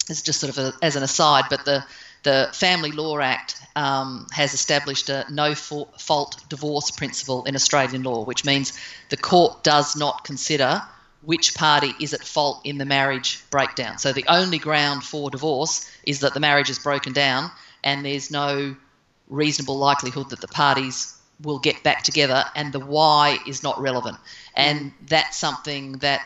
it's 0.09 0.21
just 0.21 0.39
sort 0.39 0.57
of 0.57 0.63
a, 0.63 0.73
as 0.81 0.95
an 0.95 1.03
aside, 1.03 1.45
but 1.49 1.65
the 1.65 1.85
the 2.23 2.49
Family 2.51 2.91
Law 2.91 3.19
Act 3.19 3.55
um, 3.75 4.27
has 4.31 4.53
established 4.53 5.09
a 5.09 5.25
no 5.29 5.55
fault 5.55 6.43
divorce 6.49 6.91
principle 6.91 7.45
in 7.45 7.55
Australian 7.55 8.03
law, 8.03 8.25
which 8.25 8.43
means 8.43 8.77
the 9.09 9.17
court 9.17 9.63
does 9.63 9.95
not 9.95 10.23
consider 10.23 10.81
which 11.21 11.55
party 11.55 11.93
is 11.99 12.13
at 12.13 12.23
fault 12.23 12.61
in 12.63 12.77
the 12.77 12.85
marriage 12.85 13.43
breakdown. 13.49 13.97
So 13.97 14.13
the 14.13 14.25
only 14.27 14.57
ground 14.57 15.03
for 15.03 15.29
divorce 15.29 15.89
is 16.05 16.19
that 16.21 16.33
the 16.33 16.39
marriage 16.39 16.69
is 16.69 16.79
broken 16.79 17.13
down 17.13 17.51
and 17.83 18.05
there's 18.05 18.31
no 18.31 18.75
reasonable 19.27 19.77
likelihood 19.77 20.29
that 20.29 20.41
the 20.41 20.47
parties 20.47 21.17
will 21.41 21.59
get 21.59 21.83
back 21.83 22.03
together 22.03 22.45
and 22.55 22.73
the 22.73 22.79
why 22.79 23.39
is 23.47 23.63
not 23.63 23.79
relevant. 23.79 24.17
And 24.55 24.91
that's 25.07 25.37
something 25.37 25.93
that 25.99 26.25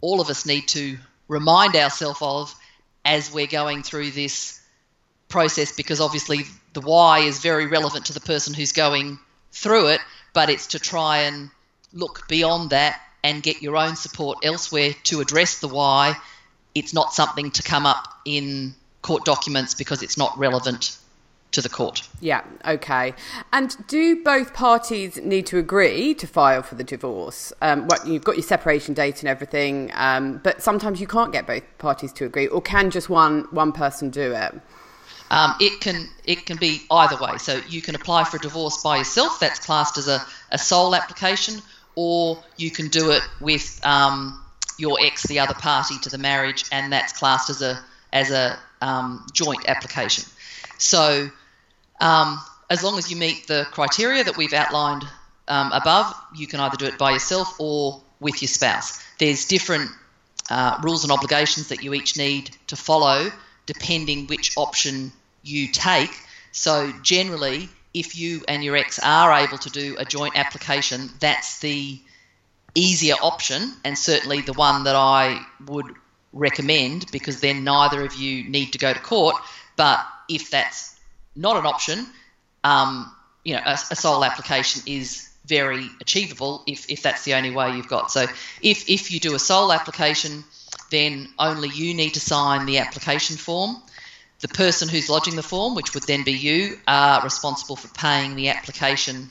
all 0.00 0.20
of 0.20 0.28
us 0.28 0.44
need 0.44 0.68
to 0.68 0.98
remind 1.28 1.76
ourselves 1.76 2.18
of 2.20 2.54
as 3.04 3.32
we're 3.32 3.46
going 3.46 3.82
through 3.82 4.10
this 4.10 4.60
process 5.28 5.72
because 5.72 6.00
obviously 6.00 6.44
the 6.74 6.80
why 6.80 7.20
is 7.20 7.40
very 7.40 7.66
relevant 7.66 8.06
to 8.06 8.12
the 8.12 8.20
person 8.20 8.54
who's 8.54 8.72
going 8.72 9.18
through 9.50 9.88
it, 9.88 10.00
but 10.32 10.50
it's 10.50 10.68
to 10.68 10.78
try 10.78 11.22
and 11.22 11.50
look 11.92 12.26
beyond 12.28 12.70
that 12.70 13.00
and 13.24 13.42
get 13.42 13.62
your 13.62 13.76
own 13.76 13.96
support 13.96 14.38
elsewhere 14.42 14.92
to 15.04 15.20
address 15.20 15.60
the 15.60 15.68
why, 15.68 16.14
it's 16.74 16.94
not 16.94 17.12
something 17.14 17.50
to 17.52 17.62
come 17.62 17.86
up 17.86 18.08
in 18.24 18.74
court 19.02 19.24
documents 19.24 19.74
because 19.74 20.02
it's 20.02 20.16
not 20.16 20.36
relevant 20.38 20.96
to 21.52 21.60
the 21.60 21.68
court. 21.68 22.08
Yeah, 22.20 22.42
okay. 22.66 23.14
And 23.52 23.76
do 23.86 24.22
both 24.22 24.52
parties 24.54 25.18
need 25.18 25.46
to 25.46 25.58
agree 25.58 26.14
to 26.14 26.26
file 26.26 26.62
for 26.62 26.74
the 26.74 26.84
divorce? 26.84 27.52
Um, 27.60 27.86
what, 27.86 28.06
you've 28.06 28.24
got 28.24 28.36
your 28.36 28.42
separation 28.42 28.94
date 28.94 29.20
and 29.20 29.28
everything, 29.28 29.90
um, 29.94 30.40
but 30.42 30.62
sometimes 30.62 31.00
you 31.00 31.06
can't 31.06 31.32
get 31.32 31.46
both 31.46 31.62
parties 31.78 32.12
to 32.14 32.24
agree, 32.24 32.46
or 32.48 32.60
can 32.60 32.90
just 32.90 33.08
one 33.08 33.46
one 33.50 33.72
person 33.72 34.10
do 34.10 34.32
it? 34.32 34.60
Um, 35.30 35.54
it 35.60 35.80
can 35.80 36.08
it 36.24 36.44
can 36.44 36.56
be 36.56 36.82
either 36.90 37.16
way. 37.16 37.38
So 37.38 37.60
you 37.68 37.80
can 37.80 37.94
apply 37.94 38.24
for 38.24 38.36
a 38.36 38.40
divorce 38.40 38.82
by 38.82 38.98
yourself. 38.98 39.38
That's 39.40 39.58
classed 39.58 39.98
as 39.98 40.08
a, 40.08 40.20
a 40.50 40.58
sole 40.58 40.94
application, 40.94 41.60
or 41.94 42.42
you 42.56 42.70
can 42.70 42.88
do 42.88 43.10
it 43.10 43.22
with 43.40 43.80
um, 43.84 44.42
your 44.78 44.98
ex, 45.00 45.22
the 45.24 45.38
other 45.38 45.54
party 45.54 45.98
to 46.02 46.10
the 46.10 46.18
marriage, 46.18 46.64
and 46.72 46.92
that's 46.92 47.12
classed 47.12 47.50
as 47.50 47.62
a 47.62 47.78
as 48.12 48.30
a 48.30 48.58
um, 48.80 49.26
joint 49.32 49.68
application. 49.68 50.24
So 50.78 51.30
um, 52.02 52.40
as 52.68 52.82
long 52.82 52.98
as 52.98 53.10
you 53.10 53.16
meet 53.16 53.46
the 53.46 53.66
criteria 53.70 54.24
that 54.24 54.36
we've 54.36 54.52
outlined 54.52 55.04
um, 55.46 55.70
above, 55.72 56.12
you 56.34 56.46
can 56.46 56.60
either 56.60 56.76
do 56.76 56.86
it 56.86 56.98
by 56.98 57.12
yourself 57.12 57.58
or 57.60 58.02
with 58.20 58.42
your 58.42 58.48
spouse. 58.48 59.02
There's 59.18 59.46
different 59.46 59.90
uh, 60.50 60.78
rules 60.82 61.04
and 61.04 61.12
obligations 61.12 61.68
that 61.68 61.82
you 61.82 61.94
each 61.94 62.16
need 62.16 62.50
to 62.66 62.76
follow 62.76 63.30
depending 63.66 64.26
which 64.26 64.56
option 64.56 65.12
you 65.44 65.68
take. 65.68 66.10
So, 66.50 66.92
generally, 67.02 67.68
if 67.94 68.18
you 68.18 68.42
and 68.48 68.64
your 68.64 68.76
ex 68.76 68.98
are 68.98 69.32
able 69.32 69.58
to 69.58 69.70
do 69.70 69.96
a 69.98 70.04
joint 70.04 70.36
application, 70.36 71.08
that's 71.20 71.60
the 71.60 72.00
easier 72.74 73.14
option 73.14 73.72
and 73.84 73.96
certainly 73.96 74.40
the 74.40 74.54
one 74.54 74.84
that 74.84 74.96
I 74.96 75.40
would 75.66 75.86
recommend 76.32 77.06
because 77.12 77.40
then 77.40 77.64
neither 77.64 78.04
of 78.04 78.14
you 78.14 78.48
need 78.48 78.72
to 78.72 78.78
go 78.78 78.92
to 78.92 78.98
court. 78.98 79.36
But 79.76 80.04
if 80.28 80.50
that's 80.50 80.91
not 81.34 81.56
an 81.56 81.66
option, 81.66 82.06
um, 82.64 83.12
you 83.44 83.54
know, 83.54 83.62
a, 83.64 83.72
a, 83.72 83.96
sole 83.96 84.24
application 84.24 84.82
is 84.86 85.28
very 85.46 85.88
achievable 86.00 86.62
if, 86.66 86.88
if 86.90 87.02
that's 87.02 87.24
the 87.24 87.34
only 87.34 87.50
way 87.50 87.74
you've 87.76 87.88
got. 87.88 88.10
So 88.10 88.26
if, 88.60 88.88
if 88.88 89.10
you 89.10 89.18
do 89.18 89.34
a 89.34 89.38
sole 89.38 89.72
application, 89.72 90.44
then 90.90 91.28
only 91.38 91.68
you 91.68 91.94
need 91.94 92.14
to 92.14 92.20
sign 92.20 92.66
the 92.66 92.78
application 92.78 93.36
form. 93.36 93.76
The 94.40 94.48
person 94.48 94.88
who's 94.88 95.08
lodging 95.08 95.36
the 95.36 95.42
form, 95.42 95.74
which 95.74 95.94
would 95.94 96.04
then 96.04 96.24
be 96.24 96.32
you, 96.32 96.78
are 96.86 97.22
responsible 97.22 97.76
for 97.76 97.88
paying 97.88 98.36
the 98.36 98.48
application 98.48 99.30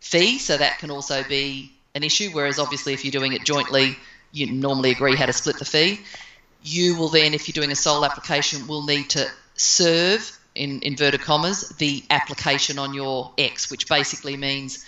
fee. 0.00 0.38
So 0.38 0.56
that 0.56 0.78
can 0.78 0.90
also 0.90 1.22
be 1.24 1.72
an 1.94 2.02
issue. 2.02 2.30
Whereas 2.30 2.58
obviously, 2.58 2.92
if 2.92 3.04
you're 3.04 3.12
doing 3.12 3.32
it 3.32 3.44
jointly, 3.44 3.96
you 4.32 4.50
normally 4.50 4.90
agree 4.90 5.16
how 5.16 5.26
to 5.26 5.32
split 5.32 5.58
the 5.58 5.64
fee. 5.64 6.00
You 6.62 6.96
will 6.96 7.08
then, 7.08 7.34
if 7.34 7.48
you're 7.48 7.60
doing 7.60 7.72
a 7.72 7.76
sole 7.76 8.04
application, 8.04 8.66
will 8.66 8.84
need 8.84 9.10
to 9.10 9.28
serve 9.56 10.38
in 10.60 10.80
inverted 10.82 11.22
commas, 11.22 11.70
the 11.78 12.04
application 12.10 12.78
on 12.78 12.92
your 12.92 13.32
ex, 13.38 13.70
which 13.70 13.88
basically 13.88 14.36
means 14.36 14.84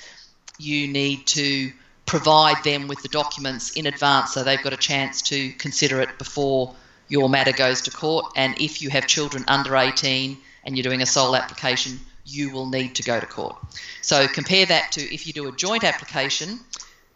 you 0.59 0.87
need 0.87 1.27
to 1.27 1.73
provide 2.05 2.63
them 2.63 2.89
with 2.89 3.01
the 3.03 3.09
documents 3.09 3.71
in 3.71 3.87
advance 3.87 4.35
so 4.35 4.45
they've 4.45 4.63
got 4.63 4.75
a 4.75 4.83
chance 4.91 5.23
to 5.23 5.51
consider 5.53 6.03
it 6.03 6.19
before 6.19 6.75
your 7.09 7.31
matter 7.31 7.53
goes 7.53 7.81
to 7.83 7.91
court. 7.91 8.27
And 8.37 8.61
if 8.61 8.83
you 8.83 8.91
have 8.91 9.07
children 9.07 9.45
under 9.49 9.75
18 9.75 10.37
and 10.65 10.77
you're 10.77 10.83
doing 10.83 11.01
a 11.01 11.07
sole 11.07 11.35
application, 11.35 11.99
you 12.27 12.51
will 12.53 12.67
need 12.67 12.95
to 12.97 13.03
go 13.03 13.19
to 13.19 13.27
court. 13.27 13.57
So 14.03 14.29
compare 14.29 14.67
that 14.67 14.93
to 14.93 15.15
if 15.15 15.27
you 15.27 15.33
do 15.33 15.49
a 15.49 15.53
joint 15.53 15.85
application, 15.85 16.61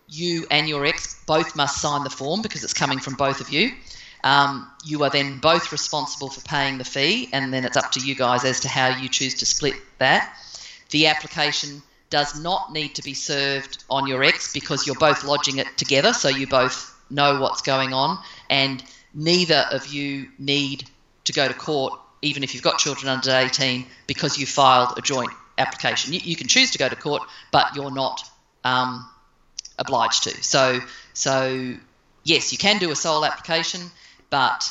you 0.08 0.46
and 0.50 0.66
your 0.66 0.86
ex 0.86 1.22
both 1.26 1.56
must 1.56 1.82
sign 1.82 2.04
the 2.04 2.10
form 2.10 2.40
because 2.40 2.64
it's 2.64 2.74
coming 2.74 3.00
from 3.00 3.14
both 3.14 3.40
of 3.42 3.50
you. 3.50 3.72
Um, 4.26 4.68
you 4.84 5.04
are 5.04 5.10
then 5.10 5.38
both 5.38 5.70
responsible 5.70 6.30
for 6.30 6.40
paying 6.40 6.78
the 6.78 6.84
fee, 6.84 7.28
and 7.32 7.54
then 7.54 7.64
it's 7.64 7.76
up 7.76 7.92
to 7.92 8.00
you 8.00 8.16
guys 8.16 8.44
as 8.44 8.58
to 8.60 8.68
how 8.68 8.88
you 8.88 9.08
choose 9.08 9.34
to 9.36 9.46
split 9.46 9.74
that. 9.98 10.36
The 10.90 11.06
application 11.06 11.80
does 12.10 12.40
not 12.42 12.72
need 12.72 12.96
to 12.96 13.04
be 13.04 13.14
served 13.14 13.84
on 13.88 14.08
your 14.08 14.24
ex 14.24 14.52
because 14.52 14.84
you're 14.84 14.96
both 14.96 15.22
lodging 15.22 15.58
it 15.58 15.68
together, 15.76 16.12
so 16.12 16.28
you 16.28 16.48
both 16.48 16.92
know 17.08 17.40
what's 17.40 17.62
going 17.62 17.92
on, 17.92 18.18
and 18.50 18.82
neither 19.14 19.64
of 19.70 19.86
you 19.86 20.28
need 20.40 20.90
to 21.26 21.32
go 21.32 21.46
to 21.46 21.54
court, 21.54 21.92
even 22.20 22.42
if 22.42 22.52
you've 22.52 22.64
got 22.64 22.80
children 22.80 23.08
under 23.08 23.30
18, 23.30 23.86
because 24.08 24.36
you 24.36 24.44
filed 24.44 24.98
a 24.98 25.02
joint 25.02 25.30
application. 25.56 26.12
You, 26.12 26.18
you 26.24 26.34
can 26.34 26.48
choose 26.48 26.72
to 26.72 26.78
go 26.78 26.88
to 26.88 26.96
court, 26.96 27.22
but 27.52 27.76
you're 27.76 27.94
not 27.94 28.28
um, 28.64 29.08
obliged 29.78 30.24
to. 30.24 30.42
So, 30.42 30.80
so 31.12 31.76
yes, 32.24 32.50
you 32.50 32.58
can 32.58 32.78
do 32.78 32.90
a 32.90 32.96
sole 32.96 33.24
application. 33.24 33.82
But 34.30 34.68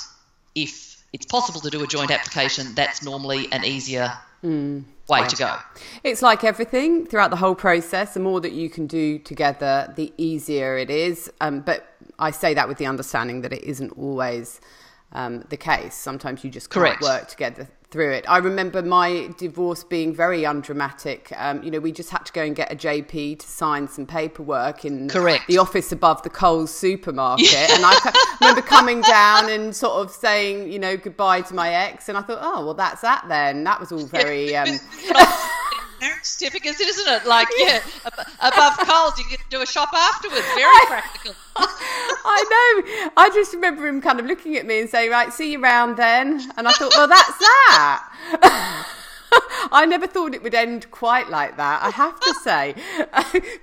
if 0.53 1.03
it's 1.13 1.25
possible 1.25 1.61
to 1.61 1.69
do 1.69 1.83
a 1.83 1.87
joint 1.87 2.11
application, 2.11 2.73
that's 2.75 3.03
normally 3.03 3.51
an 3.51 3.63
easier 3.63 4.11
mm, 4.43 4.83
way 5.07 5.19
yeah. 5.19 5.27
to 5.27 5.35
go. 5.35 5.55
It's 6.03 6.21
like 6.21 6.43
everything 6.43 7.05
throughout 7.05 7.29
the 7.29 7.37
whole 7.37 7.55
process. 7.55 8.13
The 8.13 8.19
more 8.19 8.41
that 8.41 8.51
you 8.51 8.69
can 8.69 8.87
do 8.87 9.19
together, 9.19 9.93
the 9.95 10.13
easier 10.17 10.77
it 10.77 10.89
is. 10.89 11.31
Um, 11.41 11.61
but 11.61 11.95
I 12.19 12.31
say 12.31 12.53
that 12.53 12.67
with 12.67 12.77
the 12.77 12.85
understanding 12.85 13.41
that 13.41 13.53
it 13.53 13.63
isn't 13.63 13.91
always 13.97 14.59
um, 15.15 15.45
the 15.49 15.57
case. 15.57 15.95
Sometimes 15.95 16.43
you 16.43 16.51
just 16.51 16.69
can't 16.69 17.01
work 17.01 17.27
together 17.27 17.67
through 17.89 18.11
it. 18.11 18.25
I 18.27 18.39
remember 18.39 18.81
my 18.81 19.29
divorce 19.37 19.85
being 19.85 20.13
very 20.13 20.45
undramatic. 20.45 21.31
Um, 21.37 21.63
you 21.63 21.71
know, 21.71 21.79
we 21.79 21.93
just 21.93 22.09
had 22.09 22.25
to 22.25 22.33
go 22.33 22.43
and 22.43 22.53
get 22.53 22.71
a 22.71 22.75
JP 22.75 23.39
to 23.39 23.47
sign 23.47 23.87
some 23.87 24.05
paperwork 24.05 24.83
in 24.83 25.07
Correct. 25.07 25.47
the 25.47 25.57
office 25.59 25.93
above 25.93 26.21
the 26.23 26.29
Coles 26.29 26.73
supermarket. 26.75 27.53
And 27.53 27.83
I 27.85 28.37
remember 28.41 28.61
coming 28.61 28.99
down 29.01 29.49
and 29.49 29.73
sort 29.73 29.93
of 29.93 30.11
saying, 30.11 30.71
you 30.71 30.77
know, 30.77 30.97
goodbye 30.97 31.41
to 31.41 31.53
my 31.55 31.69
ex. 31.73 32.09
And 32.09 32.17
I 32.17 32.21
thought, 32.21 32.39
oh, 32.41 32.65
well, 32.65 32.73
that's 32.73 33.01
that 33.01 33.25
then. 33.29 33.63
That 33.63 33.79
was 33.79 33.93
all 33.93 34.05
very. 34.05 34.55
Um, 34.57 34.67
marriage 35.99 36.23
certificates, 36.23 36.79
isn't 36.79 37.13
it? 37.13 37.25
Like, 37.25 37.47
yeah, 37.57 37.81
above 38.39 38.77
Coles, 38.77 39.17
you 39.17 39.25
can 39.25 39.37
do 39.49 39.61
a 39.61 39.65
shop 39.65 39.89
afterwards. 39.93 40.45
Very 40.55 40.85
practical. 40.87 41.33
I 41.55 42.43
know. 42.49 43.11
I 43.17 43.29
just 43.29 43.53
remember 43.53 43.87
him 43.87 44.01
kind 44.01 44.19
of 44.19 44.25
looking 44.25 44.55
at 44.57 44.65
me 44.65 44.79
and 44.79 44.89
saying, 44.89 45.11
right, 45.11 45.31
see 45.31 45.53
you 45.53 45.61
around 45.61 45.97
then. 45.97 46.41
And 46.57 46.67
I 46.67 46.71
thought, 46.71 46.93
well, 46.95 47.07
that's 47.07 47.37
that. 47.37 48.85
I 49.71 49.85
never 49.85 50.07
thought 50.07 50.33
it 50.33 50.43
would 50.43 50.55
end 50.55 50.89
quite 50.91 51.29
like 51.29 51.57
that, 51.57 51.83
I 51.83 51.89
have 51.89 52.19
to 52.19 52.33
say. 52.43 52.75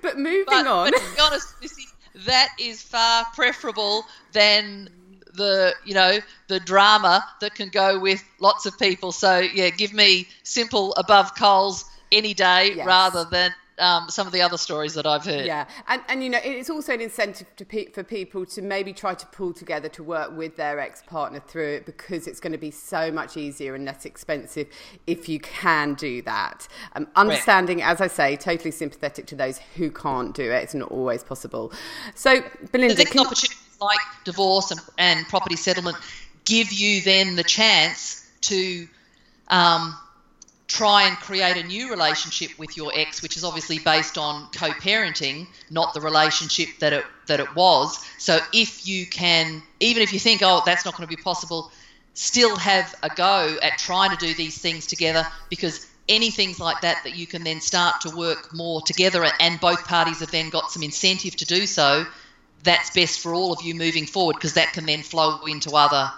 but 0.02 0.18
moving 0.18 0.44
but, 0.46 0.66
on. 0.66 0.90
But 0.90 0.98
to 0.98 1.14
be 1.14 1.20
honest, 1.20 1.54
Missy, 1.60 1.84
that 2.26 2.48
is 2.58 2.82
far 2.82 3.24
preferable 3.34 4.04
than 4.32 4.90
the 5.34 5.74
you 5.84 5.94
know 5.94 6.18
the 6.48 6.60
drama 6.60 7.24
that 7.40 7.54
can 7.54 7.68
go 7.68 7.98
with 7.98 8.22
lots 8.38 8.66
of 8.66 8.78
people 8.78 9.12
so 9.12 9.38
yeah 9.38 9.70
give 9.70 9.92
me 9.92 10.28
simple 10.42 10.92
above 10.94 11.34
Coles 11.34 11.84
any 12.12 12.34
day 12.34 12.74
yes. 12.76 12.86
rather 12.86 13.24
than 13.24 13.52
um, 13.78 14.08
some 14.08 14.26
of 14.26 14.32
the 14.32 14.42
other 14.42 14.56
stories 14.56 14.94
that 14.94 15.06
I've 15.06 15.24
heard. 15.24 15.46
Yeah, 15.46 15.66
and 15.88 16.02
and 16.08 16.22
you 16.22 16.30
know 16.30 16.38
it's 16.42 16.70
also 16.70 16.92
an 16.92 17.00
incentive 17.00 17.48
to 17.56 17.64
pe- 17.64 17.90
for 17.90 18.02
people 18.02 18.44
to 18.46 18.62
maybe 18.62 18.92
try 18.92 19.14
to 19.14 19.26
pull 19.26 19.52
together 19.52 19.88
to 19.90 20.02
work 20.02 20.36
with 20.36 20.56
their 20.56 20.78
ex 20.78 21.02
partner 21.06 21.40
through 21.40 21.74
it 21.74 21.86
because 21.86 22.26
it's 22.26 22.38
going 22.38 22.52
to 22.52 22.58
be 22.58 22.70
so 22.70 23.10
much 23.10 23.36
easier 23.36 23.74
and 23.74 23.84
less 23.84 24.04
expensive 24.04 24.68
if 25.06 25.28
you 25.28 25.40
can 25.40 25.94
do 25.94 26.22
that. 26.22 26.68
Um, 26.94 27.08
understanding, 27.16 27.78
right. 27.78 27.90
as 27.90 28.00
I 28.00 28.06
say, 28.06 28.36
totally 28.36 28.70
sympathetic 28.70 29.26
to 29.26 29.36
those 29.36 29.58
who 29.76 29.90
can't 29.90 30.34
do 30.34 30.50
it. 30.50 30.62
It's 30.62 30.74
not 30.74 30.90
always 30.90 31.24
possible. 31.24 31.72
So, 32.14 32.42
Belinda, 32.70 33.04
can... 33.04 33.20
opportunities 33.20 33.58
like 33.80 33.98
divorce 34.24 34.70
and, 34.70 34.80
and 34.98 35.26
property 35.28 35.56
settlement 35.56 35.96
give 36.44 36.72
you 36.72 37.00
then 37.00 37.36
the 37.36 37.44
chance 37.44 38.30
to. 38.42 38.86
Um, 39.48 39.96
try 40.72 41.06
and 41.06 41.18
create 41.18 41.58
a 41.58 41.62
new 41.62 41.90
relationship 41.90 42.58
with 42.58 42.78
your 42.78 42.90
ex, 42.94 43.20
which 43.20 43.36
is 43.36 43.44
obviously 43.44 43.78
based 43.78 44.16
on 44.16 44.48
co-parenting, 44.52 45.46
not 45.70 45.92
the 45.92 46.00
relationship 46.00 46.68
that 46.78 46.94
it 46.94 47.04
that 47.26 47.40
it 47.40 47.54
was. 47.54 48.02
So 48.18 48.38
if 48.54 48.86
you 48.86 49.06
can, 49.06 49.62
even 49.80 50.02
if 50.02 50.14
you 50.14 50.18
think, 50.18 50.40
oh, 50.42 50.62
that's 50.64 50.86
not 50.86 50.96
going 50.96 51.06
to 51.06 51.14
be 51.14 51.22
possible, 51.22 51.70
still 52.14 52.56
have 52.56 52.94
a 53.02 53.10
go 53.10 53.58
at 53.62 53.78
trying 53.78 54.16
to 54.16 54.16
do 54.16 54.32
these 54.32 54.56
things 54.58 54.86
together 54.86 55.26
because 55.50 55.86
anything 56.08 56.54
like 56.58 56.80
that 56.80 57.04
that 57.04 57.16
you 57.16 57.26
can 57.26 57.44
then 57.44 57.60
start 57.60 58.00
to 58.00 58.16
work 58.16 58.52
more 58.54 58.80
together 58.80 59.26
and 59.40 59.60
both 59.60 59.86
parties 59.86 60.20
have 60.20 60.30
then 60.30 60.48
got 60.48 60.70
some 60.70 60.82
incentive 60.82 61.36
to 61.36 61.44
do 61.44 61.64
so 61.64 62.04
that's 62.64 62.90
best 62.90 63.20
for 63.20 63.32
all 63.32 63.52
of 63.52 63.62
you 63.62 63.72
moving 63.72 64.04
forward 64.04 64.34
because 64.34 64.54
that 64.54 64.72
can 64.72 64.84
then 64.84 65.00
flow 65.00 65.44
into 65.46 65.70
other 65.76 66.10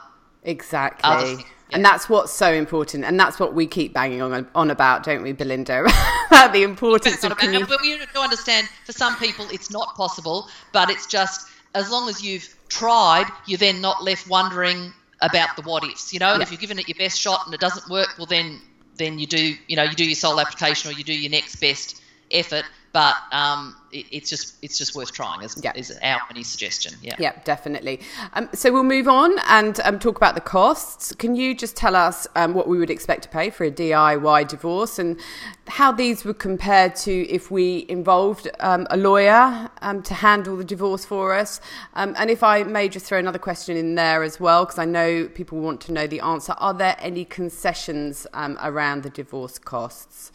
exactly 0.43 1.05
other 1.05 1.43
and 1.75 1.85
that's 1.85 2.09
what's 2.09 2.33
so 2.33 2.53
important, 2.53 3.05
and 3.05 3.19
that's 3.19 3.41
what 3.41 3.53
we 3.53 3.67
keep 3.67 3.93
banging 3.93 4.23
on 4.23 4.47
on 4.55 4.71
about, 4.71 5.03
don't 5.03 5.23
we, 5.23 5.33
Belinda? 5.33 5.85
about 6.29 6.53
the 6.53 6.63
importance 6.63 7.25
of 7.25 7.37
community. 7.37 7.67
But 7.69 7.83
we 7.83 7.99
do 7.99 8.21
understand 8.21 8.69
for 8.87 8.93
some 8.93 9.17
people 9.17 9.47
it's 9.51 9.71
not 9.71 9.95
possible, 9.97 10.49
but 10.73 10.89
it's 10.89 11.07
just 11.07 11.49
as 11.75 11.91
long 11.91 12.09
as 12.09 12.23
you've 12.23 12.57
tried, 12.69 13.27
you're 13.47 13.59
then 13.59 13.81
not 13.81 14.05
left 14.05 14.29
wondering 14.29 14.93
about 15.21 15.57
the 15.57 15.63
what 15.63 15.85
ifs. 15.85 16.13
You 16.13 16.21
know, 16.21 16.31
and 16.31 16.39
yeah. 16.39 16.45
if 16.45 16.53
you've 16.53 16.61
given 16.61 16.79
it 16.79 16.89
your 16.89 16.97
best 16.97 17.19
shot 17.19 17.45
and 17.45 17.53
it 17.53 17.61
doesn't 17.61 17.89
work, 17.91 18.15
well 18.19 18.27
then 18.27 18.61
then 18.97 19.19
you 19.19 19.27
do 19.27 19.57
you 19.67 19.75
know 19.75 19.83
you 19.83 19.95
do 19.95 20.05
your 20.05 20.15
sole 20.15 20.41
application 20.41 20.91
or 20.91 20.95
you 20.95 21.03
do 21.03 21.13
your 21.13 21.31
next 21.31 21.57
best 21.57 22.01
effort. 22.31 22.65
But 22.95 23.17
um, 23.33 23.77
it, 23.91 24.07
it's 24.13 24.31
just 24.31 24.55
it's 24.63 24.79
just 24.79 24.95
worth 24.95 25.13
trying. 25.13 25.43
Is, 25.43 25.61
yeah. 25.63 25.73
is 25.75 25.99
our 26.01 26.21
only 26.31 26.45
suggestion? 26.45 26.95
Yeah, 27.03 27.17
yeah, 27.19 27.33
definitely. 27.43 28.01
Um, 28.35 28.49
so 28.55 28.73
we'll 28.73 28.85
move 28.85 29.09
on 29.09 29.37
and 29.49 29.81
um, 29.81 29.99
talk 29.99 30.17
about 30.17 30.37
the 30.37 30.41
costs. 30.41 31.13
Can 31.17 31.35
you 31.35 31.57
just 31.57 31.77
tell 31.77 31.97
us 31.97 32.29
um, 32.37 32.55
what 32.55 32.69
we 32.69 32.79
would 32.79 32.91
expect 32.91 33.25
to 33.25 33.29
pay 33.29 33.51
for 33.51 33.65
a 33.65 33.71
DIY 33.71 34.47
divorce 34.47 35.01
and 35.01 35.19
how 35.67 35.91
these 35.91 36.25
would 36.25 36.39
compare 36.39 36.89
to 36.89 37.29
if 37.29 37.51
we 37.51 37.85
involved 37.89 38.49
um, 38.61 38.87
a 38.91 38.97
lawyer 38.97 39.69
um, 39.83 40.01
to 40.05 40.15
handle 40.15 40.57
the 40.57 40.65
divorce 40.65 41.05
for 41.05 41.35
us? 41.35 41.61
and 41.95 42.31
if 42.31 42.45
I 42.45 42.63
may 42.63 42.89
just 42.89 43.07
throw 43.07 43.19
another 43.19 43.41
question 43.41 43.77
in 43.77 43.97
there 43.97 44.23
as 44.23 44.39
well, 44.39 44.65
because 44.65 44.79
I 44.79 44.85
know 44.85 45.27
people 45.35 45.59
want 45.59 45.81
to 45.83 45.93
know 45.93 46.07
the 46.07 46.21
answer. 46.21 46.55
Are 46.59 46.75
there 46.75 46.97
any 47.01 47.25
concessions 47.25 48.25
around 48.33 49.03
the 49.03 49.11
divorce 49.11 49.59
costs? 49.59 50.31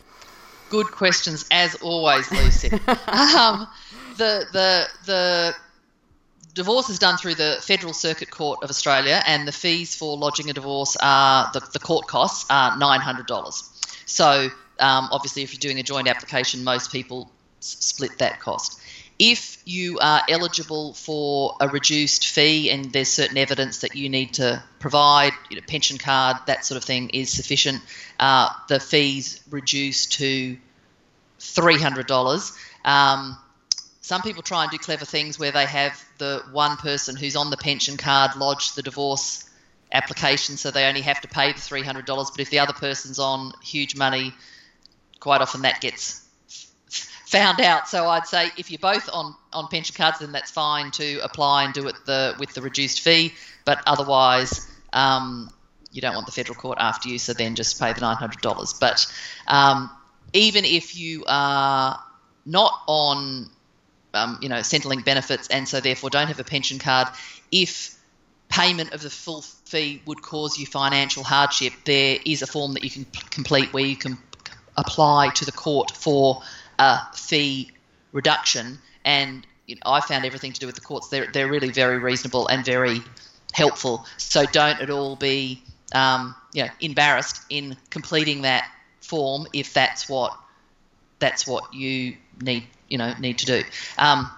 Good 0.69 0.87
questions 0.87 1.45
as 1.51 1.75
always, 1.75 2.31
Lucy. 2.31 2.71
um, 3.07 3.67
the 4.17 4.45
the 4.51 4.87
the 5.05 5.55
divorce 6.53 6.89
is 6.89 6.99
done 6.99 7.17
through 7.17 7.35
the 7.35 7.57
Federal 7.61 7.93
Circuit 7.93 8.29
Court 8.29 8.63
of 8.63 8.69
Australia, 8.69 9.21
and 9.25 9.47
the 9.47 9.51
fees 9.51 9.95
for 9.95 10.17
lodging 10.17 10.49
a 10.49 10.53
divorce 10.53 10.95
are 11.01 11.49
the, 11.53 11.61
the 11.73 11.79
court 11.79 12.07
costs 12.07 12.45
are 12.49 12.77
nine 12.77 13.01
hundred 13.01 13.25
dollars. 13.25 13.63
So 14.05 14.49
um, 14.79 15.09
obviously, 15.11 15.43
if 15.43 15.53
you're 15.53 15.59
doing 15.59 15.79
a 15.79 15.83
joint 15.83 16.07
application, 16.07 16.63
most 16.63 16.91
people 16.91 17.31
s- 17.61 17.77
split 17.79 18.17
that 18.19 18.39
cost. 18.39 18.79
If 19.19 19.61
you 19.65 19.99
are 19.99 20.21
eligible 20.29 20.93
for 20.93 21.57
a 21.59 21.67
reduced 21.67 22.27
fee 22.27 22.71
and 22.71 22.91
there's 22.93 23.09
certain 23.09 23.37
evidence 23.37 23.79
that 23.79 23.95
you 23.95 24.07
need 24.07 24.35
to 24.35 24.63
provide, 24.79 25.33
you 25.49 25.57
know, 25.57 25.63
pension 25.67 25.97
card, 25.97 26.37
that 26.47 26.65
sort 26.65 26.77
of 26.77 26.85
thing 26.85 27.09
is 27.09 27.29
sufficient, 27.29 27.81
uh, 28.17 28.49
the 28.69 28.79
fees 28.79 29.43
reduce 29.49 30.05
to 30.05 30.57
$300. 31.39 32.57
Um, 32.85 33.37
some 34.01 34.21
people 34.21 34.41
try 34.41 34.63
and 34.63 34.71
do 34.71 34.77
clever 34.77 35.05
things 35.05 35.37
where 35.37 35.51
they 35.51 35.65
have 35.65 36.01
the 36.17 36.41
one 36.51 36.77
person 36.77 37.17
who's 37.17 37.35
on 37.35 37.49
the 37.49 37.57
pension 37.57 37.97
card 37.97 38.37
lodge 38.37 38.73
the 38.73 38.81
divorce 38.81 39.49
application, 39.91 40.55
so 40.55 40.71
they 40.71 40.85
only 40.85 41.01
have 41.01 41.19
to 41.21 41.27
pay 41.27 41.51
the 41.51 41.59
$300. 41.59 42.05
But 42.05 42.39
if 42.39 42.49
the 42.49 42.59
other 42.59 42.73
person's 42.73 43.19
on 43.19 43.51
huge 43.61 43.95
money, 43.97 44.33
quite 45.19 45.41
often 45.41 45.63
that 45.63 45.81
gets 45.81 46.25
found 47.29 47.61
out. 47.61 47.87
So 47.87 48.07
I'd 48.07 48.25
say 48.25 48.49
if 48.57 48.71
you're 48.71 48.79
both 48.79 49.07
on, 49.13 49.35
on 49.53 49.67
pension 49.67 49.95
cards, 49.95 50.19
then 50.19 50.31
that's 50.31 50.49
fine 50.49 50.89
to 50.91 51.19
apply 51.23 51.63
and 51.63 51.73
do 51.73 51.87
it 51.87 51.95
the 52.05 52.35
with 52.39 52.53
the 52.55 52.61
reduced 52.61 53.01
fee. 53.01 53.33
But 53.65 53.83
otherwise, 53.85 54.67
um, 54.93 55.51
you 55.91 56.01
don't 56.01 56.15
want 56.15 56.25
the 56.25 56.31
federal 56.31 56.55
court 56.55 56.79
after 56.81 57.07
you, 57.07 57.19
so 57.19 57.33
then 57.33 57.53
just 57.53 57.79
pay 57.79 57.93
the 57.93 58.01
nine 58.01 58.15
hundred 58.15 58.41
dollars. 58.41 58.73
But 58.73 59.05
um, 59.47 59.91
even 60.33 60.65
if 60.65 60.97
you 60.97 61.23
are 61.27 62.03
not 62.47 62.73
on, 62.87 63.51
um, 64.15 64.39
you 64.41 64.49
know, 64.49 64.59
Centrelink 64.59 65.05
benefits 65.05 65.49
and 65.49 65.67
so 65.67 65.79
therefore 65.79 66.09
don't 66.09 66.27
have 66.27 66.39
a 66.39 66.43
pension 66.43 66.79
card, 66.79 67.09
if 67.51 67.95
payment 68.49 68.93
of 68.93 69.01
the 69.01 69.09
full 69.11 69.41
fee 69.41 70.01
would 70.07 70.23
cause 70.23 70.57
you 70.57 70.65
financial 70.65 71.23
hardship, 71.23 71.73
there 71.85 72.17
is 72.25 72.41
a 72.41 72.47
form 72.47 72.73
that 72.73 72.83
you 72.83 72.89
can 72.89 73.05
complete 73.29 73.71
where 73.71 73.85
you 73.85 73.95
can 73.95 74.17
apply 74.75 75.29
to 75.35 75.45
the 75.45 75.51
court 75.51 75.91
for 75.91 76.41
a 76.79 76.99
fee 77.13 77.71
reduction. 78.11 78.79
And 79.05 79.45
you 79.67 79.75
know, 79.75 79.81
I 79.85 80.01
found 80.01 80.25
everything 80.25 80.53
to 80.53 80.59
do 80.59 80.65
with 80.65 80.75
the 80.75 80.81
courts. 80.81 81.09
They're, 81.09 81.27
they're 81.31 81.47
really 81.47 81.69
very 81.69 81.99
reasonable 81.99 82.47
and 82.47 82.65
very 82.65 83.01
helpful. 83.53 84.05
So 84.17 84.45
don't 84.45 84.81
at 84.81 84.89
all 84.89 85.15
be 85.15 85.61
um, 85.93 86.35
you 86.53 86.63
know, 86.63 86.69
embarrassed 86.81 87.41
in 87.49 87.77
completing 87.89 88.41
that 88.43 88.69
form 89.01 89.47
if 89.53 89.73
that's 89.73 90.07
what 90.07 90.37
that's 91.17 91.47
what 91.47 91.73
you 91.73 92.15
need 92.41 92.63
you 92.87 92.97
know 92.97 93.13
need 93.19 93.37
to 93.39 93.45
do. 93.45 93.63
Um, 93.97 94.29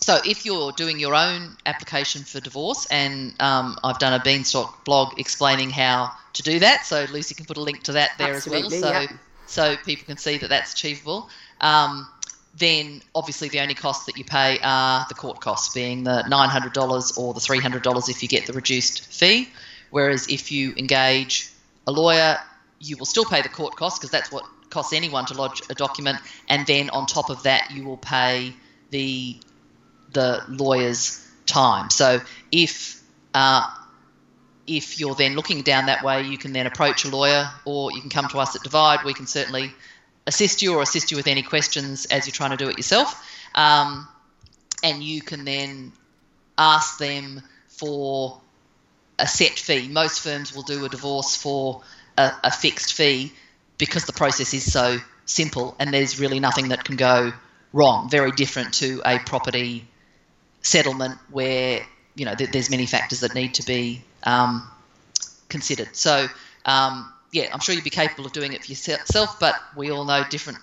so 0.00 0.18
if 0.24 0.44
you're 0.44 0.72
doing 0.72 1.00
your 1.00 1.14
own 1.14 1.56
application 1.64 2.22
for 2.22 2.40
divorce, 2.40 2.86
and 2.90 3.34
um, 3.40 3.76
I've 3.82 3.98
done 3.98 4.12
a 4.12 4.22
Beanstalk 4.22 4.84
blog 4.84 5.18
explaining 5.18 5.70
how 5.70 6.12
to 6.34 6.42
do 6.42 6.58
that, 6.60 6.86
so 6.86 7.06
Lucy 7.10 7.34
can 7.34 7.46
put 7.46 7.56
a 7.56 7.62
link 7.62 7.82
to 7.84 7.92
that 7.92 8.10
there 8.18 8.34
Absolutely, 8.34 8.76
as 8.76 8.82
well, 8.82 8.92
so 8.92 9.00
yeah. 9.00 9.18
so 9.46 9.76
people 9.84 10.06
can 10.06 10.16
see 10.16 10.38
that 10.38 10.48
that's 10.48 10.72
achievable. 10.72 11.28
Um, 11.60 12.08
then 12.58 13.02
obviously 13.14 13.48
the 13.48 13.60
only 13.60 13.74
costs 13.74 14.06
that 14.06 14.16
you 14.16 14.24
pay 14.24 14.58
are 14.62 15.04
the 15.08 15.14
court 15.14 15.40
costs, 15.40 15.74
being 15.74 16.04
the 16.04 16.24
$900 16.26 17.18
or 17.18 17.34
the 17.34 17.40
$300 17.40 18.08
if 18.08 18.22
you 18.22 18.28
get 18.28 18.46
the 18.46 18.52
reduced 18.52 19.06
fee. 19.12 19.48
Whereas 19.90 20.28
if 20.28 20.50
you 20.50 20.74
engage 20.76 21.50
a 21.86 21.92
lawyer, 21.92 22.38
you 22.80 22.96
will 22.96 23.06
still 23.06 23.24
pay 23.24 23.42
the 23.42 23.48
court 23.48 23.76
costs 23.76 23.98
because 23.98 24.10
that's 24.10 24.32
what 24.32 24.44
costs 24.70 24.92
anyone 24.92 25.26
to 25.26 25.34
lodge 25.34 25.62
a 25.70 25.74
document, 25.74 26.18
and 26.48 26.66
then 26.66 26.90
on 26.90 27.06
top 27.06 27.30
of 27.30 27.42
that, 27.44 27.70
you 27.70 27.84
will 27.84 27.96
pay 27.96 28.52
the 28.90 29.36
the 30.12 30.42
lawyer's 30.48 31.26
time. 31.46 31.90
So 31.90 32.20
if 32.50 33.00
uh, 33.34 33.68
if 34.66 34.98
you're 34.98 35.14
then 35.14 35.34
looking 35.34 35.62
down 35.62 35.86
that 35.86 36.02
way, 36.02 36.22
you 36.22 36.38
can 36.38 36.52
then 36.52 36.66
approach 36.66 37.04
a 37.04 37.08
lawyer, 37.08 37.48
or 37.64 37.92
you 37.92 38.00
can 38.00 38.10
come 38.10 38.28
to 38.28 38.38
us 38.38 38.56
at 38.56 38.62
Divide. 38.62 39.04
We 39.04 39.14
can 39.14 39.26
certainly 39.26 39.72
assist 40.26 40.62
you 40.62 40.74
or 40.74 40.82
assist 40.82 41.10
you 41.10 41.16
with 41.16 41.26
any 41.26 41.42
questions 41.42 42.06
as 42.06 42.26
you're 42.26 42.32
trying 42.32 42.50
to 42.50 42.56
do 42.56 42.68
it 42.68 42.76
yourself. 42.76 43.24
Um, 43.54 44.08
and 44.82 45.02
you 45.02 45.22
can 45.22 45.44
then 45.44 45.92
ask 46.58 46.98
them 46.98 47.42
for 47.68 48.40
a 49.18 49.26
set 49.26 49.58
fee. 49.58 49.88
Most 49.88 50.20
firms 50.20 50.54
will 50.54 50.62
do 50.62 50.84
a 50.84 50.88
divorce 50.88 51.36
for 51.36 51.82
a, 52.16 52.32
a 52.44 52.50
fixed 52.50 52.92
fee 52.94 53.32
because 53.78 54.04
the 54.04 54.12
process 54.12 54.54
is 54.54 54.70
so 54.70 54.98
simple 55.24 55.74
and 55.78 55.92
there's 55.92 56.20
really 56.20 56.40
nothing 56.40 56.68
that 56.68 56.84
can 56.84 56.96
go 56.96 57.32
wrong. 57.72 58.08
Very 58.08 58.32
different 58.32 58.74
to 58.74 59.02
a 59.04 59.18
property 59.18 59.86
settlement 60.62 61.18
where 61.30 61.86
you 62.14 62.24
know 62.24 62.34
there's 62.34 62.70
many 62.70 62.86
factors 62.86 63.20
that 63.20 63.34
need 63.34 63.54
to 63.54 63.66
be 63.66 64.02
um, 64.24 64.68
considered. 65.48 65.94
So 65.94 66.26
um, 66.64 67.12
yeah, 67.32 67.50
I'm 67.52 67.60
sure 67.60 67.74
you'd 67.74 67.84
be 67.84 67.90
capable 67.90 68.26
of 68.26 68.32
doing 68.32 68.52
it 68.52 68.64
for 68.64 68.70
yourself, 68.70 69.38
but 69.40 69.54
we 69.76 69.90
all 69.90 70.04
know 70.04 70.24
different. 70.28 70.58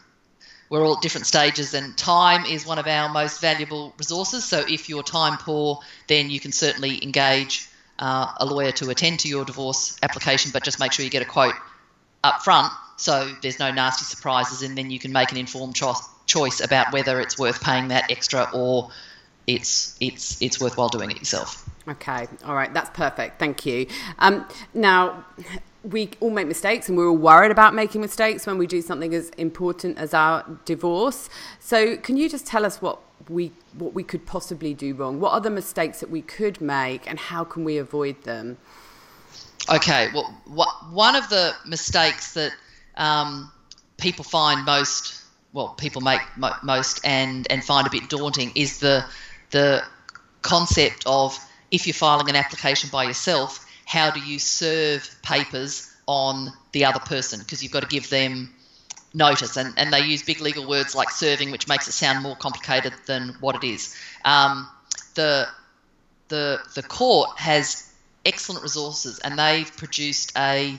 We're 0.70 0.84
all 0.84 0.96
at 0.96 1.02
different 1.02 1.28
stages, 1.28 1.74
and 1.74 1.96
time 1.98 2.46
is 2.46 2.66
one 2.66 2.80
of 2.80 2.88
our 2.88 3.10
most 3.10 3.42
valuable 3.42 3.94
resources. 3.98 4.44
So 4.44 4.60
if 4.60 4.90
you're 4.90 5.04
time 5.04 5.38
poor, 5.38 5.80
then 6.08 6.30
you 6.30 6.40
can 6.40 6.52
certainly 6.52 7.04
engage 7.04 7.68
uh, 8.00 8.34
a 8.38 8.46
lawyer 8.46 8.72
to 8.74 8.90
attend 8.90 9.20
to 9.20 9.28
your 9.28 9.46
divorce 9.46 9.98
application, 10.02 10.52
but 10.52 10.64
just 10.64 10.80
make 10.80 10.92
sure 10.92 11.06
you 11.06 11.12
get 11.12 11.22
a 11.22 11.26
quote 11.26 11.54
up 12.24 12.42
front 12.42 12.74
so 12.98 13.34
there's 13.42 13.60
no 13.60 13.72
nasty 13.72 14.06
surprises, 14.06 14.62
and 14.62 14.78
then 14.78 14.92
you 14.92 15.00
can 15.00 15.12
make 15.12 15.32
an 15.32 15.38
informed 15.38 15.76
cho- 15.76 15.96
choice 16.26 16.62
about 16.62 16.94
whether 16.94 17.20
it's 17.20 17.38
worth 17.38 17.62
paying 17.62 17.90
that 17.90 18.12
extra 18.12 18.50
or 18.54 18.90
it's 19.46 19.98
it's 20.00 20.42
it's 20.42 20.60
worthwhile 20.60 20.90
doing 20.90 21.12
it 21.12 21.18
yourself. 21.18 21.70
Okay, 21.88 22.28
all 22.46 22.56
right, 22.56 22.74
that's 22.74 22.90
perfect. 22.92 23.40
Thank 23.40 23.66
you. 23.66 23.88
Um, 24.20 24.48
now 24.74 25.26
we 25.84 26.12
all 26.20 26.30
make 26.30 26.48
mistakes 26.48 26.88
and 26.88 26.98
we're 26.98 27.10
all 27.10 27.18
worried 27.18 27.52
about 27.52 27.74
making 27.74 28.02
mistakes 28.02 28.48
when 28.48 28.58
we 28.58 28.68
do 28.68 28.82
something 28.82 29.14
as 29.14 29.30
important 29.32 29.98
as 29.98 30.14
our 30.14 30.46
divorce. 30.66 31.30
So, 31.60 31.98
can 31.98 32.18
you 32.18 32.30
just 32.30 32.48
tell 32.48 32.66
us 32.66 32.82
what 32.82 33.00
we 33.30 33.52
what 33.78 33.94
we 33.94 34.04
could 34.04 34.26
possibly 34.26 34.74
do 34.74 34.94
wrong? 34.94 35.20
What 35.20 35.34
are 35.34 35.42
the 35.42 35.50
mistakes 35.50 36.00
that 36.00 36.10
we 36.10 36.22
could 36.22 36.62
make 36.62 37.10
and 37.10 37.20
how 37.20 37.44
can 37.44 37.64
we 37.64 37.78
avoid 37.78 38.24
them? 38.24 38.58
Okay, 39.70 40.10
well, 40.14 40.26
one 40.92 41.16
of 41.16 41.30
the 41.30 41.54
mistakes 41.66 42.34
that 42.34 42.52
um, 42.96 43.52
people 43.98 44.26
find 44.26 44.66
most, 44.66 45.22
well, 45.54 45.70
people 45.70 46.02
make 46.02 46.22
mo- 46.38 46.56
most 46.64 47.00
and 47.06 47.48
and 47.50 47.64
find 47.64 47.88
a 47.88 47.90
bit 47.90 48.10
daunting 48.10 48.52
is 48.56 48.80
the 48.80 49.06
the 49.52 49.84
concept 50.42 51.04
of 51.06 51.38
if 51.72 51.88
you're 51.88 51.94
filing 51.94 52.30
an 52.30 52.36
application 52.36 52.90
by 52.92 53.04
yourself, 53.06 53.66
how 53.94 54.10
do 54.10 54.20
you 54.20 54.40
serve 54.40 55.08
papers 55.22 55.96
on 56.08 56.52
the 56.72 56.86
other 56.86 57.00
person? 57.00 57.40
Because 57.40 57.62
you've 57.62 57.72
got 57.72 57.84
to 57.84 57.88
give 57.88 58.10
them 58.10 58.52
notice, 59.14 59.56
and, 59.56 59.72
and 59.78 59.94
they 59.94 60.02
use 60.02 60.24
big 60.24 60.42
legal 60.42 60.68
words 60.68 60.96
like 60.96 61.12
serving, 61.12 61.52
which 61.52 61.68
makes 61.68 61.88
it 61.88 61.92
sound 61.92 62.24
more 62.24 62.36
complicated 62.36 62.92
than 63.06 63.36
what 63.40 63.56
it 63.56 63.64
is. 63.64 63.96
Um, 64.26 64.68
the 65.14 65.48
the 66.30 66.60
the 66.74 66.82
court 66.82 67.38
has 67.38 67.94
excellent 68.26 68.64
resources, 68.64 69.20
and 69.20 69.38
they've 69.38 69.72
produced 69.78 70.34
a 70.36 70.76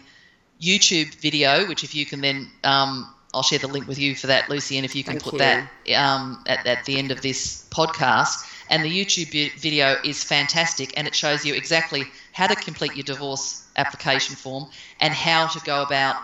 YouTube 0.61 1.15
video, 1.15 1.69
which 1.69 1.85
if 1.85 1.95
you 1.95 2.05
can 2.05 2.21
then 2.21 2.51
um, 2.65 3.15
I'll 3.33 3.45
share 3.45 3.61
the 3.61 3.69
link 3.69 3.87
with 3.87 4.01
you 4.01 4.17
for 4.17 4.27
that, 4.27 4.51
Lucy, 4.51 4.77
and 4.77 4.85
if 4.85 4.97
you 4.97 5.05
can 5.05 5.21
Thank 5.21 5.23
put 5.23 5.33
you. 5.35 5.39
that 5.39 5.69
um, 5.97 6.43
at, 6.49 6.67
at 6.67 6.85
the 6.85 6.99
end 6.99 7.13
of 7.13 7.23
this 7.23 7.65
podcast. 7.71 8.51
And 8.71 8.85
the 8.85 8.91
YouTube 8.91 9.59
video 9.59 9.97
is 10.05 10.25
fantastic, 10.25 10.95
and 10.97 11.07
it 11.07 11.15
shows 11.15 11.45
you 11.45 11.55
exactly 11.55 12.05
how 12.33 12.47
to 12.47 12.55
complete 12.55 12.95
your 12.95 13.05
divorce 13.05 13.63
application 13.77 14.37
form 14.37 14.67
and 15.01 15.13
how 15.13 15.47
to 15.49 15.61
go 15.61 15.83
about 15.83 16.17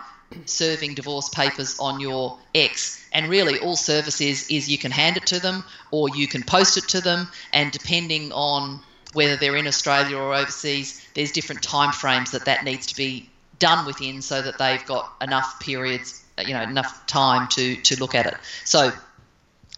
serving 0.45 0.95
divorce 0.95 1.29
papers 1.29 1.77
on 1.79 1.99
your 1.99 2.37
ex. 2.55 3.05
And 3.11 3.27
really, 3.29 3.59
all 3.59 3.75
service 3.75 4.21
is 4.21 4.49
is 4.49 4.69
you 4.69 4.77
can 4.77 4.91
hand 4.91 5.17
it 5.17 5.27
to 5.27 5.39
them 5.39 5.63
or 5.91 6.09
you 6.15 6.27
can 6.27 6.43
post 6.43 6.77
it 6.77 6.87
to 6.89 7.01
them, 7.01 7.27
and 7.53 7.71
depending 7.71 8.31
on 8.31 8.79
whether 9.13 9.35
they're 9.35 9.57
in 9.57 9.67
Australia 9.67 10.17
or 10.17 10.33
overseas, 10.33 11.05
there's 11.13 11.33
different 11.33 11.61
time 11.61 11.91
frames 11.91 12.31
that 12.31 12.45
that 12.45 12.63
needs 12.63 12.87
to 12.87 12.95
be 12.95 13.29
done 13.59 13.85
within, 13.85 14.21
so 14.21 14.41
that 14.41 14.57
they've 14.57 14.85
got 14.85 15.11
enough 15.21 15.59
periods, 15.59 16.23
you 16.39 16.53
know, 16.53 16.61
enough 16.61 17.05
time 17.07 17.47
to 17.49 17.75
to 17.75 17.99
look 17.99 18.15
at 18.15 18.25
it. 18.25 18.35
So 18.63 18.91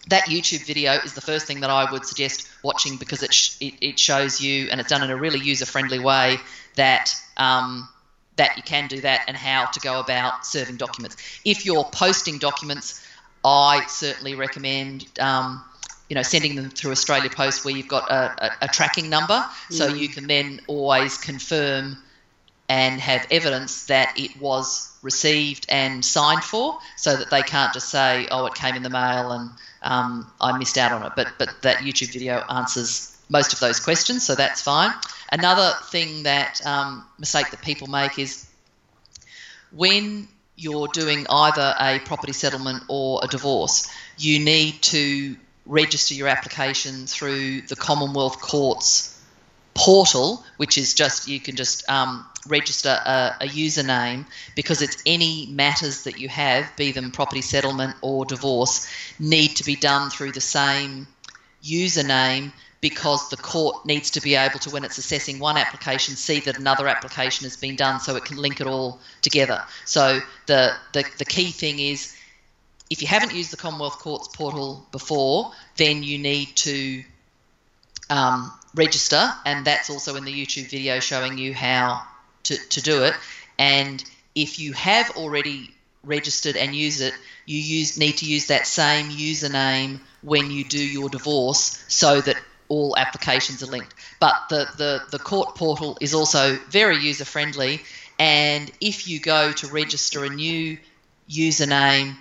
that 0.08 0.26
YouTube 0.26 0.66
video 0.66 0.94
is 0.94 1.14
the 1.14 1.22
first 1.22 1.46
thing 1.46 1.62
that 1.62 1.70
I 1.70 1.90
would 1.92 2.06
suggest 2.06 2.48
watching 2.62 2.98
because 2.98 3.24
it, 3.24 3.34
sh- 3.34 3.56
it, 3.62 3.74
it, 3.82 4.00
shows 4.00 4.42
you, 4.42 4.68
and 4.70 4.80
it's 4.80 4.90
done 4.90 5.04
in 5.04 5.10
a 5.10 5.16
really 5.16 5.40
user 5.40 5.66
friendly 5.66 6.00
way, 6.00 6.38
that 6.76 7.14
um, 7.38 7.88
that 8.36 8.58
you 8.58 8.64
can 8.64 8.88
do 8.88 9.02
that 9.02 9.26
and 9.28 9.38
how 9.38 9.66
to 9.66 9.80
go 9.80 10.00
about 10.00 10.46
serving 10.46 10.78
documents. 10.78 11.16
If 11.46 11.66
you're 11.66 11.86
posting 11.86 12.38
documents, 12.38 13.06
I 13.44 13.86
certainly 13.88 14.36
recommend. 14.36 15.08
Um, 15.20 15.64
you 16.10 16.16
know, 16.16 16.22
sending 16.22 16.56
them 16.56 16.70
through 16.70 16.92
Australia 16.92 17.30
Post 17.30 17.66
where 17.66 17.76
you've 17.76 17.88
got 17.88 18.12
a, 18.12 18.46
a, 18.46 18.52
a 18.64 18.68
tracking 18.68 19.10
number, 19.10 19.34
mm. 19.34 19.74
so 19.74 19.88
you 19.88 20.10
can 20.10 20.28
then 20.28 20.60
always 20.68 21.18
confirm 21.18 21.98
and 22.70 23.00
have 23.00 23.26
evidence 23.32 23.86
that 23.86 24.14
it 24.18 24.40
was 24.40 24.92
received 25.02 25.66
and 25.70 26.04
signed 26.04 26.44
for, 26.44 26.78
so 26.98 27.16
that 27.16 27.32
they 27.32 27.42
can't 27.42 27.74
just 27.74 27.90
say, 27.90 28.28
"Oh, 28.30 28.46
it 28.46 28.54
came 28.54 28.76
in 28.76 28.84
the 28.84 28.90
mail 28.90 29.32
and 29.32 29.50
um, 29.84 30.32
I 30.42 30.58
missed 30.58 30.78
out 30.78 30.92
on 30.92 31.04
it." 31.04 31.14
But 31.16 31.34
but 31.38 31.50
that 31.62 31.78
YouTube 31.78 32.14
video 32.14 32.44
answers 32.50 33.18
most 33.30 33.54
of 33.54 33.60
those 33.60 33.80
questions, 33.80 34.26
so 34.26 34.36
that's 34.36 34.62
fine. 34.62 34.92
Another 35.32 35.74
thing 35.86 36.24
that 36.24 36.66
um, 36.66 37.06
mistake 37.18 37.50
that 37.52 37.62
people 37.62 37.88
make 37.88 38.20
is 38.20 38.48
when 39.72 40.28
you're 40.56 40.88
doing 40.88 41.26
either 41.30 41.74
a 41.80 42.00
property 42.00 42.34
settlement 42.34 42.84
or 42.88 43.22
a 43.24 43.28
divorce, 43.28 43.90
you 44.18 44.40
need 44.40 44.82
to 44.82 45.36
register 45.66 46.14
your 46.14 46.28
application 46.28 47.08
through 47.08 47.62
the 47.62 47.76
Commonwealth 47.76 48.40
Courts 48.40 49.13
portal, 49.74 50.44
which 50.58 50.78
is 50.78 50.94
just 50.94 51.28
you 51.28 51.40
can 51.40 51.56
just 51.56 51.90
um, 51.90 52.26
register 52.48 52.90
a, 52.90 53.36
a, 53.42 53.48
username 53.48 54.26
because 54.56 54.82
it's 54.82 55.02
any 55.06 55.48
matters 55.48 56.04
that 56.04 56.20
you 56.20 56.30
have, 56.30 56.76
be 56.76 56.92
them 56.92 57.12
property 57.12 57.42
settlement 57.42 57.96
or 58.02 58.26
divorce, 58.26 58.88
need 59.20 59.50
to 59.56 59.64
be 59.64 59.76
done 59.76 60.10
through 60.10 60.32
the 60.32 60.42
same 60.42 61.08
username 61.64 62.52
because 62.82 63.30
the 63.30 63.38
court 63.38 63.86
needs 63.86 64.12
to 64.12 64.22
be 64.22 64.36
able 64.36 64.60
to, 64.60 64.70
when 64.70 64.84
it's 64.84 64.98
assessing 64.98 65.40
one 65.40 65.56
application, 65.56 66.16
see 66.16 66.42
that 66.42 66.60
another 66.60 66.88
application 66.88 67.46
has 67.46 67.56
been 67.56 67.78
done 67.78 68.02
so 68.02 68.18
it 68.18 68.26
can 68.26 68.38
link 68.38 68.60
it 68.60 68.68
all 68.68 69.00
together. 69.22 69.64
So 69.86 70.20
the, 70.48 70.74
the, 70.92 71.06
the 71.18 71.26
key 71.26 71.52
thing 71.52 71.80
is 71.80 72.14
if 72.90 73.02
you 73.02 73.08
haven't 73.08 73.34
used 73.34 73.52
the 73.52 73.58
Commonwealth 73.58 74.00
Courts 74.00 74.28
portal 74.28 74.86
before, 74.92 75.54
then 75.78 76.04
you 76.04 76.20
need 76.20 76.56
to 76.58 77.04
um, 78.10 78.52
register, 78.76 79.32
and 79.46 79.66
that's 79.66 79.90
also 79.90 80.16
in 80.16 80.26
the 80.26 80.34
YouTube 80.34 80.70
video 80.70 81.00
showing 81.00 81.38
you 81.38 81.54
how 81.54 82.04
to, 82.44 82.58
to 82.70 82.82
do 82.82 83.04
it. 83.04 83.14
And 83.58 84.04
if 84.36 84.60
you 84.60 84.74
have 84.74 85.12
already 85.12 85.74
registered 86.04 86.58
and 86.58 86.76
use 86.76 87.02
it, 87.02 87.14
you 87.46 87.60
use 87.60 87.98
need 87.98 88.18
to 88.18 88.26
use 88.26 88.48
that 88.48 88.68
same 88.68 89.10
username 89.10 90.00
when 90.22 90.52
you 90.52 90.64
do 90.64 90.84
your 90.84 91.10
divorce 91.10 91.84
so 91.88 92.22
that 92.22 92.38
all 92.70 92.96
applications 92.98 93.62
are 93.62 93.68
linked. 93.68 93.94
But 94.20 94.34
the, 94.50 94.68
the, 94.78 95.02
the 95.12 95.20
court 95.20 95.56
portal 95.56 95.98
is 96.02 96.14
also 96.14 96.58
very 96.70 96.98
user 96.98 97.26
friendly. 97.26 97.82
And 98.20 98.72
if 98.82 99.08
you 99.08 99.20
go 99.20 99.52
to 99.52 99.68
register 99.68 100.24
a 100.24 100.30
new 100.30 100.78
username 101.30 102.16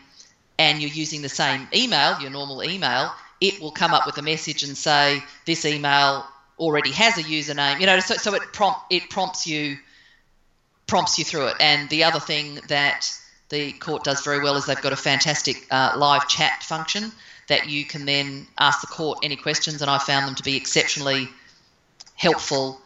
and 0.58 0.80
you're 0.80 0.90
using 0.90 1.22
the 1.22 1.28
same 1.28 1.68
email, 1.74 2.20
your 2.20 2.30
normal 2.30 2.62
email, 2.62 3.12
it 3.40 3.60
will 3.60 3.72
come 3.72 3.92
up 3.94 4.06
with 4.06 4.18
a 4.18 4.22
message 4.22 4.62
and 4.62 4.76
say, 4.76 5.22
This 5.46 5.64
email 5.64 6.26
already 6.58 6.92
has 6.92 7.18
a 7.18 7.22
username. 7.22 7.80
You 7.80 7.86
know, 7.86 8.00
so, 8.00 8.14
so 8.16 8.34
it 8.34 8.42
prompt 8.52 8.80
it 8.90 9.10
prompts 9.10 9.46
you 9.46 9.76
prompts 10.86 11.18
you 11.18 11.24
through 11.24 11.48
it. 11.48 11.56
And 11.60 11.88
the 11.88 12.04
other 12.04 12.20
thing 12.20 12.60
that 12.68 13.08
the 13.48 13.72
court 13.72 14.04
does 14.04 14.22
very 14.22 14.40
well 14.42 14.56
is 14.56 14.66
they've 14.66 14.80
got 14.80 14.92
a 14.92 14.96
fantastic 14.96 15.66
uh, 15.70 15.94
live 15.96 16.28
chat 16.28 16.62
function 16.62 17.12
that 17.48 17.68
you 17.68 17.84
can 17.84 18.04
then 18.04 18.46
ask 18.58 18.80
the 18.80 18.86
court 18.86 19.18
any 19.22 19.36
questions, 19.36 19.82
and 19.82 19.90
I 19.90 19.98
found 19.98 20.26
them 20.26 20.34
to 20.36 20.42
be 20.42 20.56
exceptionally 20.56 21.28
helpful 22.14 22.80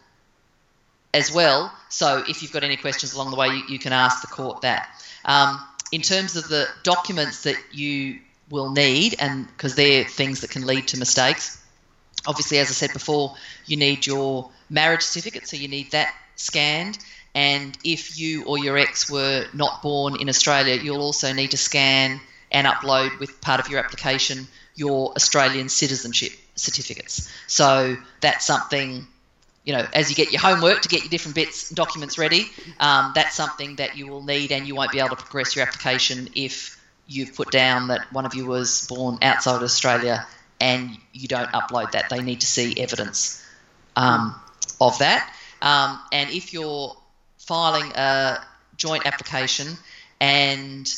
as 1.13 1.31
well. 1.31 1.71
So 1.89 2.23
if 2.27 2.41
you've 2.41 2.51
got 2.51 2.63
any 2.63 2.75
questions 2.75 3.13
along 3.13 3.31
the 3.31 3.37
way, 3.37 3.47
you, 3.47 3.63
you 3.69 3.79
can 3.79 3.93
ask 3.93 4.21
the 4.21 4.27
court 4.27 4.61
that. 4.61 4.89
Um, 5.25 5.63
in 5.91 6.01
terms 6.01 6.35
of 6.35 6.47
the 6.49 6.67
documents 6.83 7.43
that 7.43 7.57
you 7.71 8.19
will 8.49 8.71
need, 8.71 9.15
and 9.19 9.47
because 9.47 9.75
they're 9.75 10.03
things 10.03 10.41
that 10.41 10.49
can 10.49 10.65
lead 10.65 10.87
to 10.89 10.97
mistakes, 10.97 11.63
obviously, 12.27 12.59
as 12.59 12.69
I 12.69 12.73
said 12.73 12.93
before, 12.93 13.35
you 13.65 13.77
need 13.77 14.05
your 14.05 14.51
marriage 14.69 15.01
certificate, 15.01 15.47
so 15.47 15.57
you 15.57 15.67
need 15.67 15.91
that 15.91 16.13
scanned. 16.35 16.99
And 17.33 17.77
if 17.83 18.19
you 18.19 18.45
or 18.45 18.59
your 18.59 18.77
ex 18.77 19.09
were 19.09 19.45
not 19.53 19.81
born 19.81 20.21
in 20.21 20.29
Australia, 20.29 20.75
you'll 20.75 21.01
also 21.01 21.33
need 21.33 21.51
to 21.51 21.57
scan 21.57 22.19
and 22.51 22.67
upload 22.67 23.19
with 23.19 23.41
part 23.41 23.59
of 23.59 23.69
your 23.69 23.79
application 23.79 24.47
your 24.77 25.11
Australian 25.13 25.67
citizenship 25.67 26.31
certificates. 26.55 27.29
So 27.47 27.97
that's 28.21 28.45
something, 28.45 29.07
you 29.65 29.73
know, 29.73 29.85
as 29.91 30.09
you 30.09 30.15
get 30.15 30.31
your 30.31 30.39
homework 30.39 30.83
to 30.83 30.89
get 30.89 31.01
your 31.01 31.09
different 31.09 31.35
bits 31.35 31.69
documents 31.71 32.17
ready, 32.17 32.45
um, 32.79 33.11
that's 33.15 33.35
something 33.35 33.77
that 33.77 33.97
you 33.97 34.07
will 34.07 34.23
need, 34.23 34.51
and 34.51 34.67
you 34.67 34.75
won't 34.75 34.91
be 34.91 34.99
able 34.99 35.15
to 35.15 35.15
progress 35.15 35.55
your 35.55 35.65
application 35.65 36.29
if 36.35 36.79
you've 37.07 37.35
put 37.35 37.51
down 37.51 37.87
that 37.87 38.01
one 38.13 38.25
of 38.25 38.35
you 38.35 38.45
was 38.45 38.85
born 38.87 39.17
outside 39.21 39.63
Australia 39.63 40.27
and 40.59 40.97
you 41.13 41.27
don't 41.27 41.51
upload 41.51 41.91
that. 41.91 42.09
They 42.09 42.21
need 42.21 42.41
to 42.41 42.47
see 42.47 42.75
evidence 42.77 43.43
um, 43.95 44.35
of 44.79 44.99
that. 44.99 45.31
Um, 45.61 45.99
and 46.11 46.29
if 46.29 46.53
you're 46.53 46.95
filing 47.37 47.91
a 47.95 48.39
joint 48.75 49.05
application 49.05 49.67
and 50.19 50.91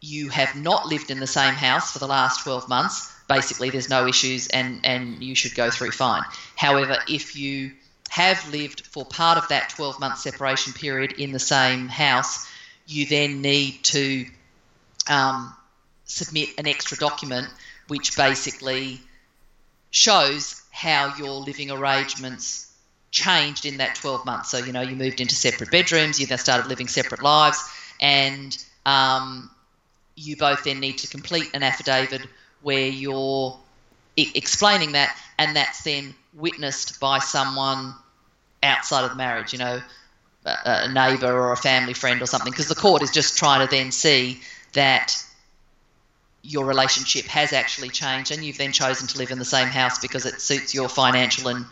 you 0.00 0.28
have 0.28 0.56
not 0.56 0.86
lived 0.86 1.10
in 1.10 1.20
the 1.20 1.26
same 1.26 1.54
house 1.54 1.92
for 1.92 1.98
the 1.98 2.06
last 2.06 2.42
12 2.42 2.68
months, 2.68 3.12
basically 3.28 3.70
there's 3.70 3.88
no 3.88 4.06
issues 4.06 4.48
and, 4.48 4.80
and 4.84 5.22
you 5.22 5.34
should 5.34 5.54
go 5.54 5.70
through 5.70 5.90
fine. 5.90 6.22
However, 6.56 6.98
if 7.08 7.36
you 7.36 7.72
have 8.10 8.52
lived 8.52 8.86
for 8.86 9.04
part 9.04 9.38
of 9.38 9.48
that 9.48 9.70
12 9.70 10.00
month 10.00 10.18
separation 10.18 10.72
period 10.72 11.12
in 11.12 11.32
the 11.32 11.38
same 11.38 11.88
house, 11.88 12.46
you 12.86 13.06
then 13.06 13.40
need 13.40 13.82
to 13.84 14.26
um, 15.08 15.54
submit 16.04 16.50
an 16.58 16.66
extra 16.66 16.96
document 16.96 17.48
which 17.88 18.16
basically 18.16 19.00
shows 19.90 20.62
how 20.70 21.14
your 21.16 21.32
living 21.32 21.70
arrangements 21.70 22.72
changed 23.10 23.66
in 23.66 23.76
that 23.76 23.94
12 23.96 24.24
months. 24.24 24.50
So, 24.50 24.58
you 24.58 24.72
know, 24.72 24.80
you 24.80 24.96
moved 24.96 25.20
into 25.20 25.34
separate 25.34 25.70
bedrooms, 25.70 26.18
you 26.18 26.26
then 26.26 26.38
started 26.38 26.66
living 26.66 26.88
separate 26.88 27.22
lives, 27.22 27.62
and 28.00 28.56
um, 28.86 29.50
you 30.16 30.36
both 30.36 30.64
then 30.64 30.80
need 30.80 30.98
to 30.98 31.08
complete 31.08 31.50
an 31.54 31.62
affidavit 31.62 32.22
where 32.62 32.88
you're 32.88 33.58
I- 34.18 34.32
explaining 34.34 34.92
that, 34.92 35.16
and 35.38 35.54
that's 35.56 35.82
then 35.84 36.14
witnessed 36.32 37.00
by 37.00 37.18
someone 37.18 37.94
outside 38.62 39.04
of 39.04 39.10
the 39.10 39.16
marriage, 39.16 39.52
you 39.52 39.58
know, 39.58 39.82
a, 40.44 40.56
a 40.64 40.92
neighbour 40.92 41.32
or 41.32 41.52
a 41.52 41.56
family 41.56 41.94
friend 41.94 42.22
or 42.22 42.26
something, 42.26 42.50
because 42.50 42.68
the 42.68 42.74
court 42.74 43.02
is 43.02 43.10
just 43.10 43.36
trying 43.36 43.66
to 43.66 43.70
then 43.70 43.92
see 43.92 44.40
that 44.72 45.14
your 46.42 46.64
relationship 46.64 47.24
has 47.26 47.52
actually 47.52 47.88
changed 47.88 48.32
and 48.32 48.44
you've 48.44 48.58
then 48.58 48.72
chosen 48.72 49.06
to 49.06 49.18
live 49.18 49.30
in 49.30 49.38
the 49.38 49.44
same 49.44 49.68
house 49.68 49.98
because 50.00 50.26
it 50.26 50.40
suits 50.40 50.74
your 50.74 50.88
financial 50.88 51.48
and 51.48 51.64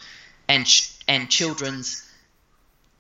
and 0.48 0.66
and 1.09 1.28
children's 1.28 2.09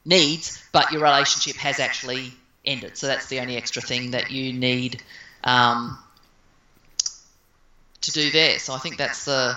needs 0.04 0.62
but 0.72 0.90
your 0.92 1.02
relationship 1.02 1.56
has 1.56 1.78
actually 1.78 2.32
ended. 2.64 2.96
So 2.96 3.06
that's 3.06 3.26
the 3.26 3.40
only 3.40 3.56
extra 3.56 3.82
thing 3.82 4.12
that 4.12 4.30
you 4.30 4.52
need 4.52 5.02
um, 5.44 5.98
to 8.02 8.10
do 8.10 8.30
there. 8.30 8.58
So 8.58 8.74
i 8.74 8.78
think 8.78 8.96
that's 8.96 9.24
the 9.24 9.56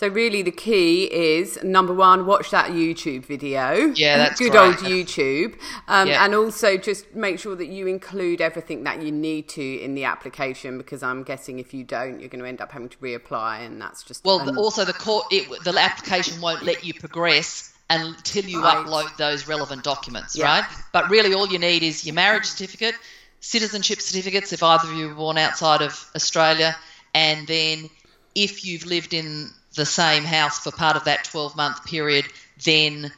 so 0.00 0.08
really, 0.08 0.40
the 0.40 0.50
key 0.50 1.04
is 1.12 1.62
number 1.62 1.92
one, 1.92 2.24
watch 2.24 2.50
that 2.52 2.70
YouTube 2.70 3.26
video. 3.26 3.92
Yeah, 3.94 4.16
that's 4.16 4.40
good 4.40 4.52
great. 4.52 4.62
old 4.62 4.76
YouTube, 4.76 5.58
um, 5.88 6.08
Yeah. 6.08 6.24
and 6.24 6.34
also 6.34 6.78
just 6.78 7.14
make 7.14 7.38
sure 7.38 7.54
that 7.54 7.66
you 7.66 7.86
include 7.86 8.40
everything 8.40 8.82
that 8.84 9.02
you 9.02 9.12
need 9.12 9.46
to 9.50 9.62
in 9.62 9.94
the 9.94 10.04
application. 10.04 10.78
Because 10.78 11.02
I'm 11.02 11.22
guessing 11.22 11.58
if 11.58 11.74
you 11.74 11.84
don't, 11.84 12.18
you're 12.18 12.30
going 12.30 12.40
to 12.40 12.48
end 12.48 12.62
up 12.62 12.72
having 12.72 12.88
to 12.88 12.96
reapply, 12.96 13.60
and 13.66 13.78
that's 13.78 14.02
just 14.02 14.24
Well, 14.24 14.58
also 14.58 14.86
the 14.86 14.94
court, 14.94 15.26
it, 15.30 15.46
the 15.64 15.78
application 15.78 16.40
won't 16.40 16.62
let 16.62 16.82
you 16.82 16.94
progress 16.94 17.70
until 17.90 18.46
you 18.46 18.62
Right. 18.62 18.78
upload 18.78 19.14
those 19.18 19.46
relevant 19.46 19.84
documents, 19.84 20.34
Yeah. 20.34 20.46
right? 20.46 20.64
But 20.94 21.10
really, 21.10 21.34
all 21.34 21.46
you 21.46 21.58
need 21.58 21.82
is 21.82 22.06
your 22.06 22.14
marriage 22.14 22.46
certificate, 22.46 22.94
citizenship 23.40 24.00
certificates 24.00 24.54
if 24.54 24.62
either 24.62 24.88
of 24.88 24.94
you 24.94 25.08
were 25.08 25.14
born 25.14 25.36
outside 25.36 25.82
of 25.82 26.02
Australia, 26.16 26.74
and 27.12 27.46
then 27.46 27.90
if 28.34 28.64
you've 28.64 28.86
lived 28.86 29.12
in 29.12 29.50
the 29.74 29.86
same 29.86 30.24
house 30.24 30.58
for 30.58 30.70
part 30.70 30.96
of 30.96 31.04
that 31.04 31.24
12 31.24 31.56
month 31.56 31.84
period, 31.84 32.26
then 32.64 33.12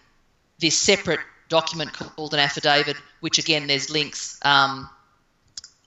this 0.61 0.77
separate 0.79 1.21
document 1.49 1.93
called 1.93 2.35
an 2.35 2.41
affidavit, 2.41 2.97
which 3.21 3.39
again 3.39 3.67
there's 3.67 3.91
links 3.91 4.39
um, 4.45 4.89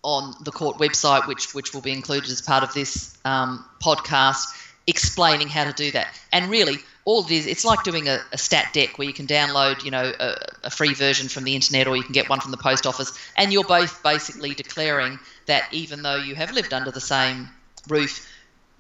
on 0.04 0.36
the 0.44 0.52
court 0.52 0.78
website, 0.78 1.28
which 1.28 1.54
which 1.54 1.74
will 1.74 1.82
be 1.82 1.92
included 1.92 2.30
as 2.30 2.42
part 2.42 2.64
of 2.64 2.74
this 2.74 3.18
um, 3.26 3.66
podcast, 3.82 4.46
explaining 4.88 5.48
how 5.48 5.64
to 5.64 5.74
do 5.74 5.92
that. 5.92 6.08
And 6.32 6.50
really, 6.50 6.78
all 7.06 7.24
it 7.26 7.32
is, 7.32 7.48
it's 7.48 7.66
like 7.66 7.84
doing 7.84 8.08
a, 8.08 8.20
a 8.32 8.38
stat 8.38 8.72
dec 8.74 8.98
where 8.98 9.08
you 9.08 9.14
can 9.14 9.28
download, 9.28 9.84
you 9.84 9.92
know, 9.92 10.12
a, 10.20 10.36
a 10.66 10.70
free 10.70 10.94
version 10.94 11.30
from 11.30 11.44
the 11.44 11.56
internet, 11.56 11.88
or 11.88 11.96
you 11.96 12.04
can 12.04 12.14
get 12.14 12.30
one 12.30 12.40
from 12.40 12.52
the 12.52 12.58
post 12.58 12.86
office, 12.86 13.12
and 13.36 13.52
you're 13.52 13.64
both 13.64 14.04
basically 14.04 14.54
declaring 14.54 15.20
that 15.48 15.68
even 15.72 16.04
though 16.04 16.18
you 16.18 16.36
have 16.36 16.52
lived 16.52 16.74
under 16.74 16.92
the 16.92 17.02
same 17.02 17.50
roof, 17.88 18.28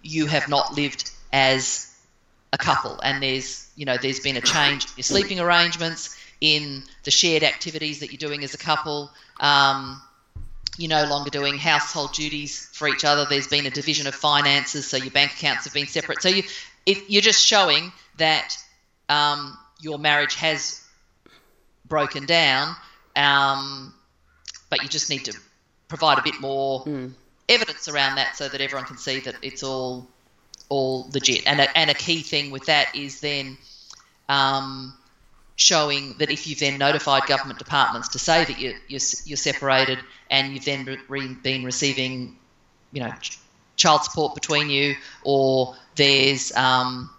you 0.04 0.28
have 0.28 0.48
not 0.48 0.76
lived 0.76 1.12
as 1.36 1.94
a 2.54 2.58
couple. 2.58 3.00
And 3.02 3.22
there's 3.22 3.70
you 3.76 3.86
know 3.86 3.98
there's 4.02 4.22
been 4.22 4.38
a 4.38 4.42
change 4.42 4.86
in 4.86 4.92
your 4.96 5.04
sleeping 5.04 5.40
arrangements 5.40 6.18
in 6.40 6.84
the 7.04 7.12
shared 7.12 7.44
activities 7.44 8.00
that 8.00 8.12
you're 8.12 8.30
doing 8.30 8.44
as 8.44 8.54
a 8.54 8.58
couple 8.58 9.10
um, 9.40 10.02
you're 10.78 10.90
no 10.90 11.06
longer 11.06 11.30
doing 11.30 11.58
household 11.58 12.14
duties 12.14 12.70
for 12.74 12.88
each 12.88 13.06
other. 13.06 13.26
There's 13.26 13.48
been 13.48 13.66
a 13.66 13.70
division 13.70 14.08
of 14.08 14.16
finances 14.16 14.88
so 14.88 14.98
your 14.98 15.12
bank 15.12 15.32
accounts 15.34 15.66
have 15.66 15.74
been 15.74 15.88
separate. 15.88 16.22
So 16.22 16.30
you 16.30 16.44
it, 16.86 17.10
you're 17.10 17.22
just 17.22 17.44
showing 17.46 17.92
that 18.18 18.58
um, 19.10 19.58
your 19.82 20.00
marriage 20.00 20.36
has 20.36 20.82
broken 21.86 22.26
down 22.26 22.76
um, 23.16 23.94
but 24.70 24.84
you 24.84 24.90
just 24.90 25.10
need 25.10 25.26
to 25.26 25.34
provide 25.88 26.18
a 26.18 26.22
bit 26.22 26.40
more 26.42 26.84
mm. 26.84 27.12
evidence 27.48 27.88
around 27.88 28.16
that 28.16 28.36
so 28.36 28.48
that 28.50 28.62
everyone 28.62 28.86
can 28.86 28.98
see 28.98 29.20
that 29.22 29.36
it's 29.42 29.64
all 29.64 30.08
all 30.70 31.10
legit. 31.14 31.46
And 31.48 31.60
a, 31.60 31.78
and 31.78 31.90
a 31.90 31.94
key 31.94 32.22
thing 32.22 32.52
with 32.52 32.66
that 32.66 32.96
is 32.96 33.20
then 33.22 33.58
um, 34.30 34.94
showing 35.56 36.16
that 36.20 36.32
if 36.32 36.48
you've 36.48 36.60
then 36.60 36.78
notified 36.78 37.24
government 37.28 37.60
departments 37.60 38.10
to 38.10 38.20
say 38.20 38.44
that 38.44 38.60
you're, 38.60 38.74
you're, 38.88 39.02
you're 39.26 39.38
separated 39.38 40.00
and 40.30 40.54
you've 40.54 40.66
then 40.66 41.00
re- 41.08 41.34
been 41.34 41.64
receiving, 41.64 42.38
you 42.92 43.02
know, 43.02 43.14
child 43.76 44.04
support 44.04 44.36
between 44.36 44.70
you, 44.70 44.96
or 45.24 45.76
there's, 45.96 46.56
um, 46.56 47.10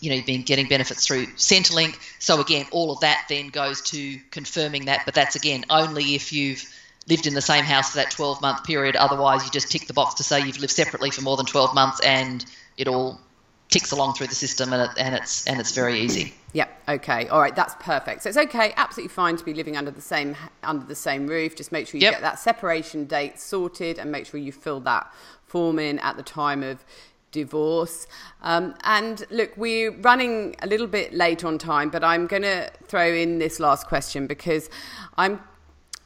you 0.00 0.10
know, 0.10 0.16
you've 0.16 0.26
been 0.26 0.42
getting 0.42 0.68
benefits 0.68 1.06
through 1.06 1.26
Centrelink. 1.26 1.96
So 2.18 2.40
again, 2.40 2.66
all 2.70 2.92
of 2.92 3.00
that 3.00 3.26
then 3.28 3.48
goes 3.48 3.80
to 3.82 4.18
confirming 4.30 4.86
that, 4.86 5.02
but 5.04 5.14
that's 5.14 5.36
again 5.36 5.64
only 5.70 6.14
if 6.14 6.32
you've 6.32 6.64
lived 7.08 7.26
in 7.26 7.34
the 7.34 7.42
same 7.42 7.64
house 7.64 7.90
for 7.90 7.96
that 7.96 8.10
12 8.10 8.40
month 8.40 8.64
period. 8.64 8.96
Otherwise, 8.96 9.44
you 9.44 9.50
just 9.50 9.70
tick 9.70 9.86
the 9.86 9.92
box 9.92 10.14
to 10.14 10.22
say 10.22 10.40
you've 10.40 10.58
lived 10.58 10.72
separately 10.72 11.10
for 11.10 11.22
more 11.22 11.36
than 11.36 11.46
12 11.46 11.74
months 11.74 12.00
and 12.00 12.44
it 12.76 12.88
all 12.88 13.20
ticks 13.68 13.92
along 13.92 14.14
through 14.14 14.28
the 14.28 14.34
system 14.34 14.72
and, 14.72 14.82
it, 14.82 14.90
and 14.98 15.14
it's 15.14 15.46
and 15.46 15.60
it's 15.60 15.72
very 15.72 16.00
easy. 16.00 16.34
Yep. 16.52 16.82
Okay. 16.88 17.28
All 17.28 17.40
right. 17.40 17.54
That's 17.54 17.74
perfect. 17.80 18.22
So 18.22 18.28
it's 18.28 18.38
okay, 18.38 18.72
absolutely 18.76 19.12
fine 19.12 19.36
to 19.36 19.44
be 19.44 19.54
living 19.54 19.76
under 19.76 19.90
the 19.90 20.00
same 20.00 20.36
under 20.62 20.86
the 20.86 20.94
same 20.94 21.26
roof. 21.26 21.56
Just 21.56 21.72
make 21.72 21.88
sure 21.88 21.98
you 21.98 22.04
yep. 22.04 22.14
get 22.14 22.22
that 22.22 22.38
separation 22.38 23.06
date 23.06 23.38
sorted 23.38 23.98
and 23.98 24.12
make 24.12 24.26
sure 24.26 24.38
you 24.38 24.52
fill 24.52 24.80
that 24.80 25.12
form 25.46 25.78
in 25.78 25.98
at 26.00 26.16
the 26.16 26.22
time 26.22 26.62
of 26.62 26.84
divorce. 27.32 28.06
Um, 28.42 28.74
and 28.84 29.26
look, 29.30 29.56
we're 29.56 29.90
running 29.90 30.54
a 30.62 30.66
little 30.68 30.86
bit 30.86 31.12
late 31.12 31.44
on 31.44 31.58
time, 31.58 31.90
but 31.90 32.04
I'm 32.04 32.28
going 32.28 32.42
to 32.42 32.70
throw 32.86 33.12
in 33.12 33.40
this 33.40 33.58
last 33.58 33.88
question 33.88 34.28
because 34.28 34.70
I'm 35.18 35.40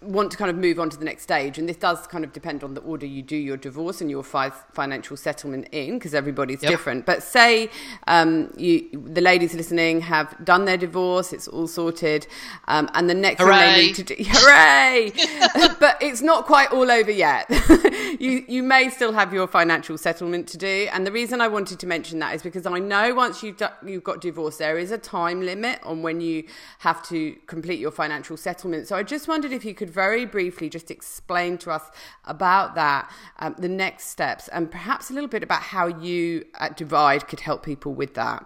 want 0.01 0.31
to 0.31 0.37
kind 0.37 0.49
of 0.49 0.57
move 0.57 0.79
on 0.79 0.89
to 0.91 0.97
the 0.97 1.05
next 1.05 1.25
stage, 1.25 1.59
and 1.59 1.69
this 1.69 1.77
does 1.77 2.07
kind 2.07 2.23
of 2.23 2.33
depend 2.33 2.63
on 2.63 2.75
the 2.75 2.81
order 2.83 3.05
you 3.05 3.21
do 3.21 3.37
your 3.37 3.57
divorce 3.57 4.01
and 4.01 4.09
your 4.11 4.23
fi- 4.23 4.53
financial 4.73 5.17
settlement 5.17 5.69
in, 5.73 5.95
because 5.99 6.15
everybody's 6.15 6.63
yep. 6.63 6.71
different. 6.71 7.05
But 7.05 7.23
say 7.23 7.69
um, 8.07 8.53
you, 8.57 8.89
the 8.93 9.21
ladies 9.21 9.55
listening 9.55 10.01
have 10.03 10.37
done 10.45 10.67
their 10.67 10.77
divorce, 10.77 11.33
it's 11.33 11.49
all 11.49 11.67
sorted, 11.67 12.29
um, 12.69 12.89
and 12.95 13.11
the 13.11 13.15
next 13.15 13.43
hooray. 13.43 13.57
thing 13.57 13.75
they 13.75 13.87
need 13.87 13.95
to 13.97 14.03
do, 14.05 14.15
hooray! 14.27 15.13
but 15.81 15.99
it's 16.01 16.23
not 16.23 16.47
quite 16.47 16.71
all 16.71 16.91
over 16.91 17.11
yet. 17.11 17.47
you 18.21 18.45
you 18.47 18.63
may 18.63 18.91
still 18.91 19.13
have 19.13 19.33
your 19.33 19.49
financial 19.49 19.99
settlement 19.99 20.47
to 20.49 20.57
do, 20.57 20.89
and 20.93 21.05
the 21.07 21.13
reason 21.13 21.41
I 21.41 21.49
wanted 21.49 21.81
to 21.81 21.87
mention 21.89 22.21
that 22.21 22.37
is 22.37 22.43
because 22.43 22.67
I 22.67 22.79
know 22.79 23.15
once 23.15 23.43
you've 23.43 23.57
do- 23.57 23.67
you've 23.85 24.05
got 24.05 24.21
divorced, 24.21 24.61
there 24.61 24.79
is 24.79 24.93
a 24.93 24.99
time 24.99 25.41
limit 25.41 25.81
on 25.83 26.03
when 26.03 26.21
you 26.21 26.45
have 26.81 27.03
to 27.09 27.37
complete 27.47 27.81
your 27.81 27.91
financial 27.91 28.37
settlement. 28.37 28.87
So 28.87 28.95
I 28.95 29.03
just 29.03 29.27
wondered 29.27 29.51
if 29.51 29.65
you 29.65 29.75
could 29.75 29.88
could 29.89 29.95
very 29.95 30.27
briefly 30.27 30.69
just 30.69 30.91
explain 30.91 31.57
to 31.59 31.71
us 31.71 31.83
about 32.25 32.75
that, 32.75 33.11
um, 33.39 33.55
the 33.59 33.69
next 33.69 34.09
steps, 34.09 34.49
and 34.49 34.71
perhaps 34.71 35.11
a 35.11 35.15
little 35.15 35.29
bit 35.29 35.43
about 35.43 35.63
how 35.63 35.87
you 35.87 36.45
at 36.59 36.77
Divide 36.77 37.27
could 37.27 37.41
help 37.41 37.65
people 37.65 37.95
with 37.95 38.15
that. 38.15 38.45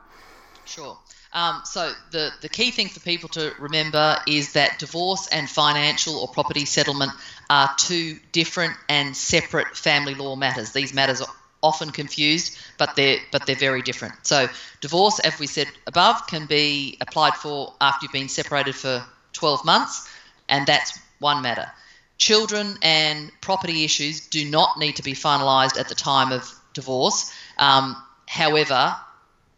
Sure. 0.64 0.96
Um, 1.32 1.62
so 1.64 1.92
the, 2.10 2.30
the 2.42 2.48
key 2.48 2.70
thing 2.70 2.88
for 2.88 3.00
people 3.00 3.28
to 3.30 3.52
remember 3.58 4.18
is 4.26 4.52
that 4.52 4.78
divorce 4.78 5.28
and 5.32 5.48
financial 5.48 6.16
or 6.16 6.28
property 6.28 6.66
settlement 6.66 7.10
are 7.48 7.70
two 7.78 8.18
different 8.32 8.74
and 8.88 9.16
separate 9.16 9.76
family 9.76 10.14
law 10.14 10.36
matters. 10.36 10.72
These 10.72 10.92
matters 10.92 11.22
are 11.22 11.28
often 11.62 11.90
confused, 11.90 12.58
but 12.76 12.96
they're 12.96 13.18
but 13.30 13.46
they're 13.46 13.56
very 13.56 13.80
different. 13.82 14.26
So 14.26 14.46
divorce, 14.80 15.20
as 15.20 15.38
we 15.38 15.46
said 15.46 15.68
above, 15.86 16.26
can 16.26 16.46
be 16.46 16.98
applied 17.00 17.34
for 17.34 17.72
after 17.80 18.04
you've 18.04 18.12
been 18.12 18.28
separated 18.28 18.74
for 18.74 19.02
12 19.32 19.64
months, 19.64 20.06
and 20.50 20.66
that's 20.66 20.98
one 21.22 21.40
matter. 21.40 21.70
Children 22.18 22.78
and 22.82 23.32
property 23.40 23.84
issues 23.84 24.28
do 24.28 24.44
not 24.44 24.78
need 24.78 24.96
to 24.96 25.02
be 25.02 25.14
finalised 25.14 25.78
at 25.78 25.88
the 25.88 25.94
time 25.94 26.32
of 26.32 26.52
divorce. 26.74 27.32
Um, 27.58 27.96
however, 28.26 28.94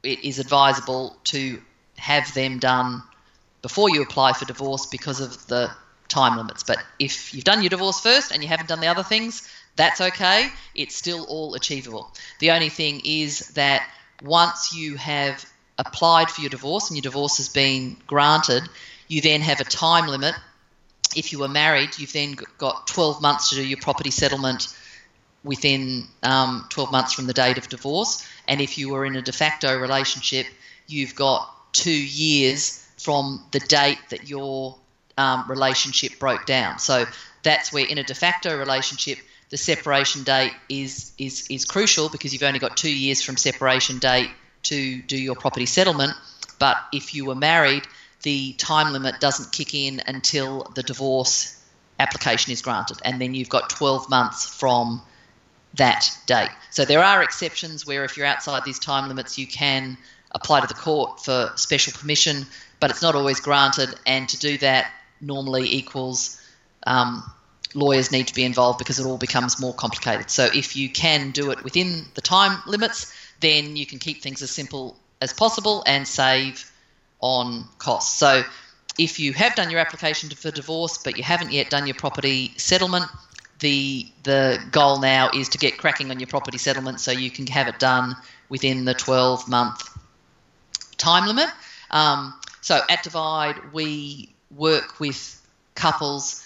it 0.03 0.25
is 0.25 0.39
advisable 0.39 1.17
to 1.25 1.61
have 1.97 2.33
them 2.35 2.59
done 2.59 3.03
before 3.63 3.91
you 3.91 4.03
apply 4.03 4.35
for 4.35 4.45
divorce 4.45 4.87
because 4.87 5.21
of 5.21 5.47
the 5.47 5.71
time 6.09 6.37
limits. 6.37 6.63
But 6.63 6.79
if 6.99 7.35
you've 7.35 7.45
done 7.45 7.63
your 7.63 7.71
divorce 7.71 8.01
first 8.01 8.31
and 8.31 8.43
you 8.43 8.49
haven't 8.49 8.69
done 8.69 8.81
the 8.81 8.89
other 8.89 9.03
things, 9.03 9.49
that's 9.77 10.01
okay. 10.01 10.49
It's 10.75 10.95
still 10.95 11.25
all 11.25 11.55
achievable. 11.55 12.13
The 12.39 12.53
only 12.53 12.69
thing 12.69 13.01
is 13.05 13.49
that 13.51 13.89
once 14.23 14.75
you 14.75 14.97
have 14.97 15.45
applied 15.79 16.31
for 16.31 16.41
your 16.41 16.51
divorce 16.51 16.89
and 16.89 16.97
your 16.97 17.03
divorce 17.03 17.39
has 17.39 17.49
been 17.49 17.97
granted, 18.07 18.63
you 19.09 19.21
then 19.21 19.41
have 19.41 19.61
a 19.61 19.65
time 19.65 20.07
limit 20.07 20.35
if 21.17 21.33
you 21.33 21.39
were 21.39 21.49
married, 21.49 21.99
you've 21.99 22.13
then 22.13 22.37
got 22.59 22.87
12 22.87 23.23
months 23.23 23.51
to 23.51 23.57
do 23.57 23.67
your 23.67 23.79
property 23.79 24.11
settlement 24.11 24.75
within 25.45 26.07
um, 26.23 26.67
12 26.71 26.91
months 26.91 27.13
from 27.13 27.27
the 27.27 27.33
date 27.33 27.59
of 27.59 27.69
divorce. 27.69 28.27
And 28.49 28.61
if 28.61 28.79
you 28.79 28.91
were 28.91 29.05
in 29.05 29.15
a 29.17 29.23
de 29.23 29.33
facto 29.33 29.79
relationship, 29.79 30.47
you've 30.87 31.15
got 31.15 31.51
two 31.73 31.91
years 31.91 32.87
from 32.99 33.45
the 33.53 33.61
date 33.61 33.99
that 34.11 34.29
your 34.29 34.77
um, 35.19 35.45
relationship 35.49 36.19
broke 36.19 36.47
down. 36.47 36.79
So 36.79 37.05
that's 37.43 37.73
where 37.73 37.87
in 37.87 37.99
a 37.99 38.05
de 38.05 38.15
facto 38.15 38.57
relationship, 38.59 39.19
the 39.51 39.57
separation 39.57 40.23
date 40.23 40.53
is, 40.69 41.13
is, 41.19 41.47
is 41.51 41.65
crucial 41.65 42.09
because 42.09 42.33
you've 42.33 42.43
only 42.43 42.59
got 42.59 42.77
two 42.77 42.93
years 42.93 43.23
from 43.23 43.37
separation 43.37 43.99
date 43.99 44.31
to 44.65 45.03
do 45.03 45.17
your 45.17 45.37
property 45.37 45.67
settlement. 45.67 46.13
But 46.59 46.77
if 46.93 47.15
you 47.15 47.27
were 47.27 47.35
married, 47.35 47.85
the 48.25 48.55
time 48.55 48.93
limit 48.93 49.21
doesn't 49.21 49.53
kick 49.53 49.75
in 49.75 50.03
until 50.07 50.65
the 50.75 50.83
divorce 50.83 51.61
application 52.01 52.53
is 52.53 52.63
granted, 52.63 52.99
and 53.05 53.21
then 53.21 53.35
you've 53.35 53.51
got 53.51 53.71
12 53.71 54.11
months 54.11 54.47
from 54.47 55.01
that 55.75 56.09
date. 56.27 56.51
So 56.71 56.85
there 56.85 57.05
are 57.05 57.23
exceptions 57.23 57.87
where 57.87 58.05
if 58.05 58.17
you're 58.17 58.27
outside 58.27 58.65
these 58.65 58.79
time 58.79 59.09
limits, 59.09 59.39
you 59.39 59.47
can 59.47 59.99
apply 60.33 60.61
to 60.61 60.67
the 60.67 60.75
court 60.75 61.21
for 61.25 61.53
special 61.57 61.93
permission, 61.93 62.47
but 62.81 62.91
it's 62.91 63.03
not 63.03 63.15
always 63.15 63.41
granted, 63.41 63.95
and 64.07 64.29
to 64.31 64.39
do 64.39 64.59
that 64.59 64.91
normally 65.21 65.73
equals 65.75 66.41
um, 66.87 67.23
lawyers 67.75 68.11
need 68.11 68.29
to 68.29 68.35
be 68.35 68.45
involved 68.45 68.79
because 68.79 68.99
it 68.99 69.07
all 69.07 69.19
becomes 69.19 69.61
more 69.61 69.75
complicated. 69.75 70.31
So 70.31 70.47
if 70.47 70.77
you 70.77 70.89
can 70.89 71.31
do 71.31 71.51
it 71.51 71.63
within 71.63 72.07
the 72.15 72.23
time 72.23 72.59
limits, 72.67 73.15
then 73.41 73.77
you 73.77 73.85
can 73.85 73.99
keep 73.99 74.23
things 74.23 74.41
as 74.41 74.51
simple 74.51 74.97
as 75.21 75.33
possible 75.33 75.83
and 75.87 76.09
save 76.09 76.71
on 77.25 77.65
costs. 77.79 78.19
So 78.19 78.45
if 78.99 79.19
you 79.19 79.33
have 79.33 79.55
done 79.57 79.71
your 79.71 79.81
application 79.81 80.29
for 80.29 80.51
divorce 80.51 80.99
but 80.99 81.17
you 81.17 81.25
haven't 81.25 81.51
yet 81.51 81.71
done 81.71 81.87
your 81.87 81.95
property 81.95 82.53
settlement, 82.59 83.07
the 83.61 84.07
the 84.25 84.63
goal 84.71 85.01
now 85.01 85.31
is 85.35 85.49
to 85.51 85.59
get 85.59 85.79
cracking 85.79 86.11
on 86.11 86.21
your 86.21 86.27
property 86.27 86.59
settlement 86.59 87.01
so 87.01 87.11
you 87.11 87.31
can 87.31 87.47
have 87.47 87.67
it 87.67 87.79
done 87.79 88.15
within 88.51 88.85
the 88.85 88.93
12 88.93 89.49
month 89.49 89.89
time 90.99 91.27
limit. 91.27 91.49
Um, 91.91 92.35
so 92.61 92.81
at 92.91 93.03
Divide, 93.03 93.73
we 93.73 94.35
work 94.55 95.01
with 95.01 95.41
couples 95.75 96.44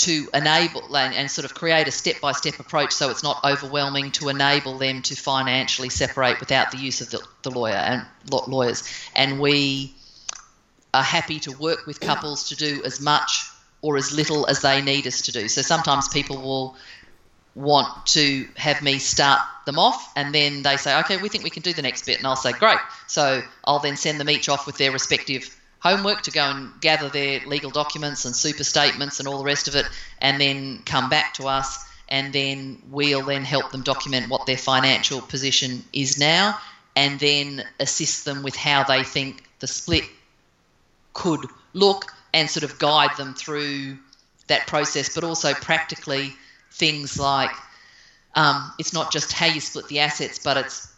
to 0.00 0.28
enable 0.32 0.96
and, 0.96 1.14
and 1.14 1.30
sort 1.30 1.44
of 1.44 1.54
create 1.54 1.86
a 1.86 1.90
step 1.90 2.20
by 2.20 2.32
step 2.32 2.58
approach 2.58 2.92
so 2.92 3.10
it's 3.10 3.22
not 3.22 3.44
overwhelming 3.44 4.10
to 4.12 4.28
enable 4.30 4.78
them 4.78 5.02
to 5.02 5.14
financially 5.14 5.90
separate 5.90 6.40
without 6.40 6.70
the 6.70 6.78
use 6.78 7.00
of 7.00 7.10
the, 7.10 7.20
the 7.42 7.50
lawyer 7.50 7.74
and 7.74 8.06
lawyers. 8.30 8.82
And 9.14 9.38
we 9.38 9.94
are 10.94 11.02
happy 11.02 11.38
to 11.40 11.52
work 11.52 11.86
with 11.86 12.00
couples 12.00 12.48
to 12.48 12.56
do 12.56 12.82
as 12.84 13.00
much 13.00 13.46
or 13.82 13.96
as 13.96 14.12
little 14.12 14.46
as 14.46 14.62
they 14.62 14.80
need 14.80 15.06
us 15.06 15.22
to 15.22 15.32
do. 15.32 15.48
So 15.48 15.62
sometimes 15.62 16.08
people 16.08 16.38
will 16.38 16.76
want 17.54 18.06
to 18.06 18.48
have 18.56 18.80
me 18.80 18.98
start 18.98 19.40
them 19.66 19.78
off 19.78 20.12
and 20.16 20.34
then 20.34 20.62
they 20.62 20.76
say, 20.78 20.98
okay, 21.00 21.18
we 21.18 21.28
think 21.28 21.44
we 21.44 21.50
can 21.50 21.62
do 21.62 21.74
the 21.74 21.82
next 21.82 22.06
bit. 22.06 22.18
And 22.18 22.26
I'll 22.26 22.36
say, 22.36 22.52
great. 22.52 22.78
So 23.06 23.42
I'll 23.64 23.80
then 23.80 23.96
send 23.96 24.18
them 24.18 24.30
each 24.30 24.48
off 24.48 24.66
with 24.66 24.78
their 24.78 24.92
respective 24.92 25.54
homework 25.80 26.22
to 26.22 26.30
go 26.30 26.42
and 26.42 26.80
gather 26.80 27.08
their 27.08 27.40
legal 27.46 27.70
documents 27.70 28.24
and 28.24 28.36
super 28.36 28.64
statements 28.64 29.18
and 29.18 29.26
all 29.26 29.38
the 29.38 29.44
rest 29.44 29.66
of 29.68 29.74
it, 29.74 29.86
and 30.20 30.40
then 30.40 30.78
come 30.84 31.08
back 31.08 31.34
to 31.34 31.48
us, 31.48 31.84
and 32.08 32.32
then 32.32 32.80
we'll 32.90 33.24
then 33.24 33.44
help 33.44 33.72
them 33.72 33.82
document 33.82 34.28
what 34.28 34.46
their 34.46 34.58
financial 34.58 35.20
position 35.20 35.82
is 35.92 36.18
now, 36.18 36.58
and 36.94 37.18
then 37.18 37.64
assist 37.78 38.24
them 38.24 38.42
with 38.42 38.56
how 38.56 38.84
they 38.84 39.02
think 39.02 39.42
the 39.60 39.66
split 39.66 40.04
could 41.12 41.44
look, 41.72 42.12
and 42.32 42.48
sort 42.48 42.64
of 42.64 42.78
guide 42.78 43.16
them 43.16 43.34
through 43.34 43.96
that 44.46 44.66
process, 44.66 45.14
but 45.14 45.24
also 45.24 45.52
practically 45.54 46.32
things 46.72 47.18
like 47.18 47.50
um, 48.34 48.72
it's 48.78 48.92
not 48.92 49.10
just 49.10 49.32
how 49.32 49.46
you 49.46 49.60
split 49.60 49.88
the 49.88 50.00
assets, 50.00 50.38
but 50.38 50.56
it's 50.56 50.92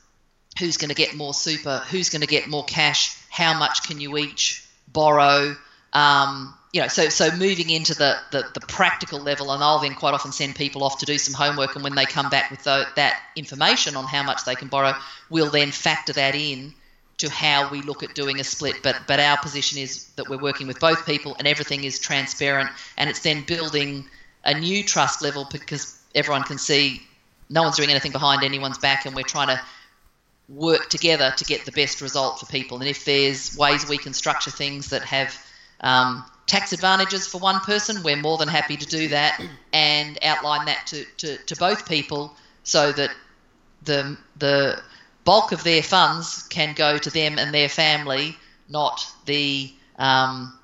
who's 0.58 0.76
going 0.76 0.90
to 0.90 0.94
get 0.94 1.14
more 1.14 1.32
super, 1.32 1.78
who's 1.90 2.10
going 2.10 2.20
to 2.20 2.26
get 2.26 2.48
more 2.48 2.64
cash, 2.64 3.16
how 3.30 3.58
much 3.58 3.84
can 3.84 4.00
you 4.00 4.18
each 4.18 4.66
borrow. 4.92 5.56
Um, 5.92 6.54
you 6.72 6.80
know, 6.80 6.88
so 6.88 7.10
so 7.10 7.30
moving 7.36 7.68
into 7.68 7.94
the, 7.94 8.16
the, 8.30 8.44
the 8.54 8.60
practical 8.60 9.20
level, 9.20 9.52
and 9.52 9.62
I'll 9.62 9.78
then 9.78 9.94
quite 9.94 10.14
often 10.14 10.32
send 10.32 10.56
people 10.56 10.84
off 10.84 10.98
to 10.98 11.06
do 11.06 11.18
some 11.18 11.34
homework, 11.34 11.74
and 11.74 11.84
when 11.84 11.94
they 11.94 12.06
come 12.06 12.30
back 12.30 12.50
with 12.50 12.64
the, 12.64 12.86
that 12.96 13.20
information 13.36 13.94
on 13.94 14.04
how 14.04 14.22
much 14.22 14.44
they 14.44 14.54
can 14.54 14.68
borrow, 14.68 14.94
we'll 15.28 15.50
then 15.50 15.70
factor 15.70 16.14
that 16.14 16.34
in 16.34 16.74
to 17.18 17.30
how 17.30 17.70
we 17.70 17.82
look 17.82 18.02
at 18.02 18.14
doing 18.14 18.40
a 18.40 18.44
split. 18.44 18.76
But 18.82 19.02
but 19.06 19.20
our 19.20 19.36
position 19.36 19.78
is 19.78 20.06
that 20.16 20.30
we're 20.30 20.38
working 20.40 20.66
with 20.66 20.80
both 20.80 21.04
people, 21.04 21.36
and 21.38 21.46
everything 21.46 21.84
is 21.84 21.98
transparent, 21.98 22.70
and 22.96 23.10
it's 23.10 23.20
then 23.20 23.44
building 23.46 24.06
a 24.44 24.58
new 24.58 24.82
trust 24.82 25.22
level 25.22 25.46
because 25.52 25.98
everyone 26.14 26.42
can 26.42 26.58
see 26.58 27.02
no 27.50 27.62
one's 27.62 27.76
doing 27.76 27.90
anything 27.90 28.12
behind 28.12 28.42
anyone's 28.42 28.78
back, 28.78 29.04
and 29.04 29.14
we're 29.14 29.22
trying 29.24 29.48
to 29.48 29.60
work 30.48 30.88
together 30.88 31.32
to 31.36 31.44
get 31.44 31.64
the 31.64 31.72
best 31.72 32.00
result 32.00 32.40
for 32.40 32.46
people. 32.46 32.78
And 32.78 32.88
if 32.88 33.04
there's 33.04 33.56
ways 33.56 33.88
we 33.88 33.98
can 33.98 34.12
structure 34.12 34.50
things 34.50 34.90
that 34.90 35.02
have 35.02 35.34
um, 35.80 36.24
tax 36.46 36.72
advantages 36.72 37.26
for 37.26 37.38
one 37.38 37.60
person, 37.60 38.02
we're 38.02 38.16
more 38.16 38.38
than 38.38 38.48
happy 38.48 38.76
to 38.76 38.86
do 38.86 39.08
that 39.08 39.40
and 39.72 40.18
outline 40.22 40.66
that 40.66 40.86
to, 40.88 41.04
to, 41.18 41.36
to 41.38 41.56
both 41.56 41.88
people 41.88 42.34
so 42.64 42.92
that 42.92 43.10
the, 43.84 44.16
the 44.38 44.80
bulk 45.24 45.52
of 45.52 45.64
their 45.64 45.82
funds 45.82 46.42
can 46.48 46.74
go 46.74 46.98
to 46.98 47.10
them 47.10 47.38
and 47.38 47.54
their 47.54 47.68
family, 47.68 48.36
not 48.68 49.06
the 49.26 49.72
um, 49.98 50.58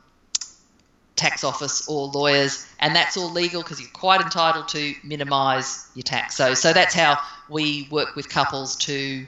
tax 1.17 1.45
office 1.45 1.89
or 1.89 2.09
lawyers. 2.09 2.67
And 2.81 2.95
that's 2.95 3.17
all 3.17 3.31
legal 3.31 3.63
because 3.63 3.81
you're 3.81 3.91
quite 3.91 4.21
entitled 4.21 4.69
to 4.69 4.95
minimise 5.03 5.89
your 5.95 6.05
tax. 6.05 6.37
So, 6.37 6.55
so 6.55 6.73
that's 6.73 6.95
how 6.95 7.19
we 7.49 7.89
work 7.91 8.15
with 8.17 8.29
couples 8.29 8.77
to 8.77 9.27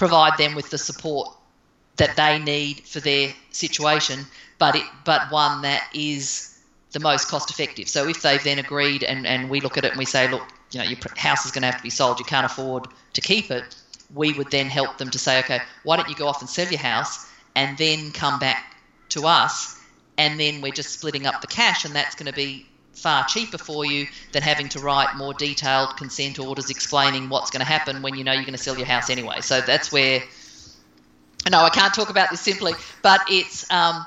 provide 0.00 0.38
them 0.38 0.54
with 0.54 0.70
the 0.70 0.78
support 0.78 1.28
that 1.96 2.16
they 2.16 2.38
need 2.38 2.80
for 2.80 3.00
their 3.00 3.34
situation, 3.50 4.24
but 4.58 4.74
it, 4.74 4.82
but 5.04 5.30
one 5.30 5.60
that 5.60 5.86
is 5.92 6.58
the 6.92 7.00
most 7.00 7.28
cost 7.28 7.50
effective. 7.50 7.86
So 7.86 8.08
if 8.08 8.22
they've 8.22 8.42
then 8.42 8.58
agreed 8.58 9.04
and, 9.04 9.26
and 9.26 9.50
we 9.50 9.60
look 9.60 9.76
at 9.76 9.84
it 9.84 9.90
and 9.90 9.98
we 9.98 10.06
say, 10.06 10.30
look, 10.30 10.40
you 10.70 10.78
know, 10.80 10.86
your 10.86 10.96
house 11.18 11.44
is 11.44 11.52
going 11.52 11.60
to 11.60 11.66
have 11.66 11.76
to 11.76 11.82
be 11.82 11.90
sold, 11.90 12.18
you 12.18 12.24
can't 12.24 12.46
afford 12.46 12.86
to 13.12 13.20
keep 13.20 13.50
it, 13.50 13.76
we 14.14 14.32
would 14.32 14.50
then 14.50 14.68
help 14.68 14.96
them 14.96 15.10
to 15.10 15.18
say, 15.18 15.38
okay, 15.40 15.60
why 15.82 15.98
don't 15.98 16.08
you 16.08 16.16
go 16.16 16.26
off 16.26 16.40
and 16.40 16.48
sell 16.48 16.66
your 16.66 16.80
house 16.80 17.28
and 17.54 17.76
then 17.76 18.10
come 18.10 18.38
back 18.38 18.74
to 19.10 19.26
us 19.26 19.78
and 20.16 20.40
then 20.40 20.62
we're 20.62 20.72
just 20.72 20.94
splitting 20.94 21.26
up 21.26 21.42
the 21.42 21.46
cash 21.46 21.84
and 21.84 21.94
that's 21.94 22.14
going 22.14 22.26
to 22.26 22.32
be 22.32 22.66
far 23.00 23.24
cheaper 23.24 23.58
for 23.58 23.84
you 23.84 24.06
than 24.32 24.42
having 24.42 24.68
to 24.70 24.80
write 24.80 25.16
more 25.16 25.34
detailed 25.34 25.96
consent 25.96 26.38
orders 26.38 26.70
explaining 26.70 27.28
what's 27.28 27.50
going 27.50 27.60
to 27.60 27.66
happen 27.66 28.02
when 28.02 28.14
you 28.14 28.24
know 28.24 28.32
you're 28.32 28.42
going 28.42 28.52
to 28.52 28.62
sell 28.62 28.76
your 28.76 28.86
house 28.86 29.10
anyway. 29.10 29.40
So 29.40 29.60
that's 29.60 29.90
where. 29.90 30.22
No, 31.50 31.60
I 31.60 31.70
can't 31.70 31.94
talk 31.94 32.10
about 32.10 32.30
this 32.30 32.40
simply, 32.40 32.74
but 33.02 33.22
it's 33.28 33.70
um, 33.70 34.04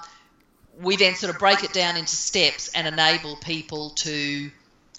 we 0.80 0.96
then 0.96 1.16
sort 1.16 1.34
of 1.34 1.40
break 1.40 1.64
it 1.64 1.74
down 1.74 1.98
into 1.98 2.16
steps 2.16 2.72
and 2.74 2.88
enable 2.88 3.36
people 3.38 3.90
to 3.92 4.52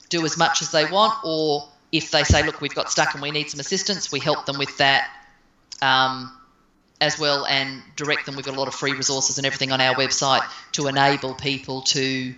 do 0.09 0.25
as 0.25 0.37
much 0.37 0.61
as 0.61 0.73
they 0.73 0.85
want, 0.85 1.15
or 1.25 1.69
if 1.93 2.11
they 2.11 2.25
say, 2.25 2.43
"Look, 2.45 2.61
we've 2.61 2.75
got 2.75 2.91
stuck 2.91 3.15
and 3.15 3.23
we 3.23 3.31
need 3.31 3.51
some 3.51 3.61
assistance," 3.61 4.11
we 4.11 4.19
help 4.19 4.47
them 4.47 4.59
with 4.59 4.77
that. 4.79 5.09
Um, 5.81 6.33
as 7.01 7.19
well 7.19 7.45
and 7.47 7.83
direct 7.97 8.27
them. 8.27 8.37
We've 8.37 8.45
got 8.45 8.55
a 8.55 8.59
lot 8.59 8.69
of 8.69 8.75
free 8.75 8.93
resources 8.93 9.37
and 9.37 9.47
everything 9.47 9.73
on 9.73 9.81
our 9.81 9.95
website 9.95 10.43
to 10.73 10.87
enable 10.87 11.35
people 11.35 11.83
to 11.83 12.35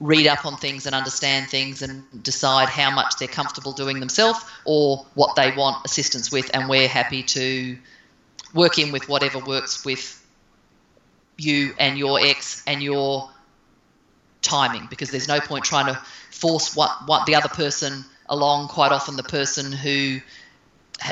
read 0.00 0.26
up 0.26 0.46
on 0.46 0.56
things 0.56 0.86
and 0.86 0.94
understand 0.94 1.50
things 1.50 1.82
and 1.82 2.04
decide 2.22 2.68
how 2.68 2.90
much 2.90 3.16
they're 3.18 3.28
comfortable 3.28 3.72
doing 3.72 3.98
themselves 3.98 4.38
or 4.64 5.04
what 5.14 5.34
they 5.34 5.50
want 5.56 5.84
assistance 5.84 6.30
with. 6.30 6.50
And 6.54 6.68
we're 6.68 6.88
happy 6.88 7.22
to 7.24 7.76
work 8.54 8.78
in 8.78 8.92
with 8.92 9.08
whatever 9.08 9.38
works 9.40 9.84
with 9.84 10.14
you 11.36 11.74
and 11.78 11.98
your 11.98 12.20
ex 12.20 12.62
and 12.66 12.82
your 12.82 13.30
timing 14.42 14.86
because 14.88 15.10
there's 15.10 15.28
no 15.28 15.40
point 15.40 15.64
trying 15.64 15.86
to 15.86 16.00
force 16.30 16.74
what, 16.76 16.90
what 17.06 17.26
the 17.26 17.34
other 17.34 17.48
person 17.48 18.04
along. 18.28 18.68
Quite 18.68 18.92
often, 18.92 19.16
the 19.16 19.22
person 19.22 19.72
who 19.72 20.20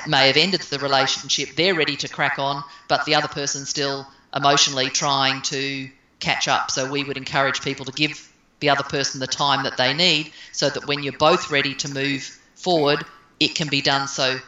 may 0.07 0.29
have 0.29 0.37
ended 0.37 0.61
the 0.63 0.79
relationship, 0.79 1.57
they're 1.57 1.75
ready 1.75 1.97
to 1.97 2.09
crack 2.09 2.39
on, 2.39 2.63
but 2.89 3.05
the 3.05 3.15
other 3.15 3.29
person 3.29 3.65
still 3.65 4.07
emotionally 4.35 4.91
trying 4.91 5.43
to 5.43 5.89
catch 6.21 6.49
up. 6.49 6.71
So 6.71 6.91
we 6.91 7.05
would 7.05 7.17
encourage 7.17 7.63
people 7.63 7.85
to 7.87 7.93
give 7.93 8.33
the 8.61 8.71
other 8.71 8.83
person 8.83 9.21
the 9.21 9.27
time 9.27 9.65
that 9.65 9.77
they 9.77 9.93
need 9.93 10.33
so 10.53 10.69
that 10.71 10.87
when 10.87 11.03
you're 11.03 11.13
both 11.19 11.51
ready 11.51 11.75
to 11.75 11.93
move 11.93 12.39
forward, 12.55 13.05
it 13.41 13.55
can 13.55 13.69
be 13.69 13.83
done 13.83 14.09
so 14.09 14.39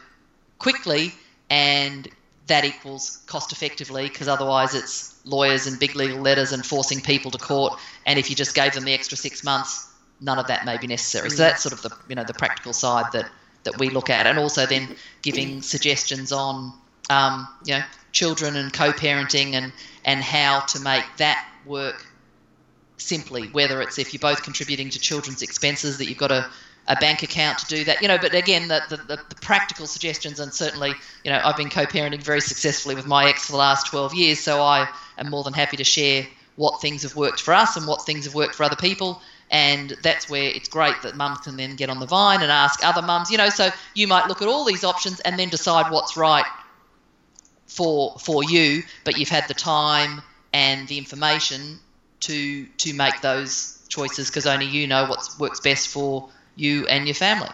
quickly 0.57 1.13
and 1.49 2.07
that 2.47 2.65
equals 2.65 3.21
cost 3.27 3.51
effectively 3.51 4.07
because 4.09 4.27
otherwise 4.27 4.73
it's 4.73 5.15
lawyers 5.25 5.67
and 5.67 5.79
big 5.79 5.95
legal 5.95 6.19
letters 6.19 6.51
and 6.51 6.65
forcing 6.65 6.99
people 6.99 7.29
to 7.29 7.37
court. 7.37 7.79
And 8.07 8.17
if 8.17 8.29
you 8.29 8.35
just 8.35 8.55
gave 8.55 8.73
them 8.73 8.85
the 8.85 8.93
extra 8.93 9.15
six 9.15 9.43
months 9.43 9.89
none 10.21 10.37
of 10.39 10.47
that 10.47 10.65
may 10.65 10.77
be 10.77 10.87
necessary. 10.87 11.29
So 11.29 11.37
that's 11.37 11.63
sort 11.63 11.73
of 11.73 11.81
the 11.81 11.95
you 12.07 12.15
know 12.15 12.23
the 12.23 12.33
practical 12.33 12.73
side 12.73 13.05
that 13.13 13.29
that 13.63 13.77
we 13.79 13.89
look 13.89 14.09
at. 14.09 14.27
And 14.27 14.37
also 14.37 14.65
then 14.65 14.95
giving 15.21 15.61
suggestions 15.61 16.31
on 16.31 16.73
um, 17.09 17.47
you 17.65 17.75
know 17.75 17.83
children 18.11 18.55
and 18.55 18.71
co-parenting 18.71 19.53
and 19.53 19.71
and 20.05 20.21
how 20.21 20.61
to 20.61 20.79
make 20.79 21.03
that 21.17 21.47
work 21.65 22.05
simply, 23.01 23.47
whether 23.47 23.81
it's 23.81 23.97
if 23.97 24.13
you're 24.13 24.19
both 24.19 24.43
contributing 24.43 24.89
to 24.91 24.99
children's 24.99 25.41
expenses 25.41 25.97
that 25.97 26.07
you've 26.07 26.17
got 26.17 26.31
a, 26.31 26.49
a 26.87 26.95
bank 26.97 27.23
account 27.23 27.59
to 27.59 27.67
do 27.67 27.83
that. 27.85 28.01
You 28.01 28.07
know, 28.07 28.17
but 28.17 28.33
again, 28.33 28.67
the, 28.67 28.81
the, 28.89 28.97
the, 28.97 29.35
practical 29.41 29.87
suggestions, 29.87 30.39
and 30.39 30.53
certainly, 30.53 30.93
you 31.23 31.31
know, 31.31 31.39
I've 31.43 31.57
been 31.57 31.69
co 31.69 31.85
parenting 31.85 32.23
very 32.23 32.41
successfully 32.41 32.95
with 32.95 33.07
my 33.07 33.29
ex 33.29 33.45
for 33.45 33.53
the 33.53 33.57
last 33.57 33.87
12 33.87 34.13
years, 34.13 34.39
so 34.39 34.61
I 34.61 34.87
am 35.17 35.29
more 35.29 35.43
than 35.43 35.53
happy 35.53 35.77
to 35.77 35.83
share 35.83 36.27
what 36.55 36.81
things 36.81 37.03
have 37.03 37.15
worked 37.15 37.41
for 37.41 37.53
us 37.53 37.77
and 37.77 37.87
what 37.87 38.05
things 38.05 38.25
have 38.25 38.35
worked 38.35 38.55
for 38.55 38.63
other 38.63 38.75
people. 38.75 39.21
And 39.51 39.95
that's 40.03 40.29
where 40.29 40.43
it's 40.43 40.67
great 40.67 41.01
that 41.01 41.15
mums 41.15 41.39
can 41.39 41.57
then 41.57 41.75
get 41.75 41.89
on 41.89 41.99
the 41.99 42.05
vine 42.05 42.41
and 42.41 42.51
ask 42.51 42.85
other 42.85 43.01
mums, 43.01 43.31
you 43.31 43.37
know, 43.37 43.49
so 43.49 43.69
you 43.95 44.07
might 44.07 44.27
look 44.27 44.41
at 44.41 44.47
all 44.47 44.63
these 44.63 44.83
options 44.83 45.19
and 45.21 45.39
then 45.39 45.49
decide 45.49 45.91
what's 45.91 46.15
right 46.15 46.45
for 47.65 48.15
for 48.19 48.43
you, 48.43 48.83
but 49.05 49.17
you've 49.17 49.29
had 49.29 49.47
the 49.47 49.53
time 49.53 50.21
and 50.53 50.87
the 50.87 50.97
information 50.97 51.79
to 52.21 52.65
to 52.65 52.93
make 52.93 53.21
those 53.21 53.79
choices 53.89 54.29
because 54.29 54.45
only 54.45 54.65
you 54.67 54.87
know 54.87 55.05
what 55.05 55.27
works 55.39 55.59
best 55.59 55.87
for 55.89 56.29
you 56.55 56.85
and 56.87 57.07
your 57.07 57.15
family. 57.15 57.49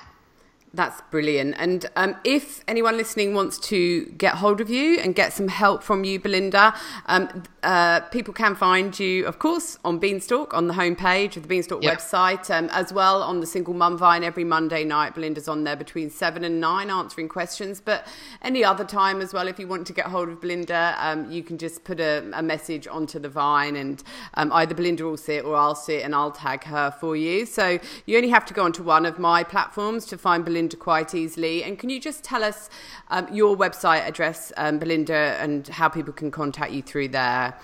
That's 0.75 1.01
brilliant. 1.09 1.55
And 1.57 1.85
um, 1.95 2.17
if 2.25 2.61
anyone 2.67 2.97
listening 2.97 3.33
wants 3.33 3.57
to 3.69 4.07
get 4.17 4.35
hold 4.35 4.59
of 4.59 4.69
you 4.69 4.99
and 4.99 5.15
get 5.15 5.31
some 5.31 5.47
help 5.47 5.83
from 5.83 6.03
you, 6.03 6.19
Belinda, 6.19 6.75
um, 7.05 7.43
uh, 7.63 8.01
people 8.01 8.33
can 8.33 8.55
find 8.55 8.99
you, 8.99 9.25
of 9.25 9.39
course, 9.39 9.79
on 9.85 9.99
Beanstalk 9.99 10.53
on 10.53 10.67
the 10.67 10.73
homepage 10.73 11.37
of 11.37 11.43
the 11.43 11.47
Beanstalk 11.47 11.81
yep. 11.81 11.97
website, 11.97 12.53
um, 12.53 12.69
as 12.73 12.91
well 12.91 13.23
on 13.23 13.39
the 13.39 13.45
Single 13.45 13.73
Mum 13.73 13.97
Vine 13.97 14.21
every 14.21 14.43
Monday 14.43 14.83
night. 14.83 15.15
Belinda's 15.15 15.47
on 15.47 15.63
there 15.63 15.77
between 15.77 16.09
seven 16.09 16.43
and 16.43 16.59
nine 16.59 16.89
answering 16.89 17.29
questions. 17.29 17.79
But 17.79 18.05
any 18.41 18.65
other 18.65 18.83
time 18.83 19.21
as 19.21 19.33
well, 19.33 19.47
if 19.47 19.57
you 19.57 19.67
want 19.67 19.87
to 19.87 19.93
get 19.93 20.07
hold 20.07 20.27
of 20.27 20.41
Belinda, 20.41 20.95
um, 20.99 21.31
you 21.31 21.41
can 21.41 21.57
just 21.57 21.85
put 21.85 22.01
a, 22.01 22.29
a, 22.33 22.43
message 22.43 22.85
onto 22.85 23.17
the 23.17 23.29
Vine, 23.29 23.77
and 23.77 24.03
um, 24.33 24.51
either 24.51 24.75
Belinda 24.75 25.05
will 25.05 25.15
see 25.15 25.35
it 25.35 25.45
or 25.45 25.55
I'll 25.55 25.73
see 25.73 25.95
it, 25.95 26.03
and 26.03 26.13
I'll 26.13 26.31
tag 26.31 26.65
her 26.65 26.91
for 26.91 27.15
you. 27.15 27.45
So 27.45 27.79
you 28.05 28.17
only 28.17 28.29
have 28.29 28.45
to 28.47 28.53
go 28.53 28.63
onto 28.63 28.83
one 28.83 29.05
of 29.05 29.17
my 29.17 29.41
platforms 29.43 30.05
to 30.07 30.17
find 30.17 30.43
Belinda 30.43 30.64
quite 30.73 31.13
easily. 31.13 31.63
And 31.63 31.77
can 31.77 31.89
you 31.89 31.99
just 31.99 32.23
tell 32.23 32.43
us 32.43 32.69
um, 33.09 33.27
your 33.33 33.55
website 33.55 34.05
address, 34.07 34.51
um, 34.57 34.79
Belinda, 34.79 35.37
and 35.39 35.67
how 35.67 35.89
people 35.89 36.13
can 36.13 36.31
contact 36.31 36.71
you 36.71 36.81
through 36.81 37.09
there? 37.09 37.55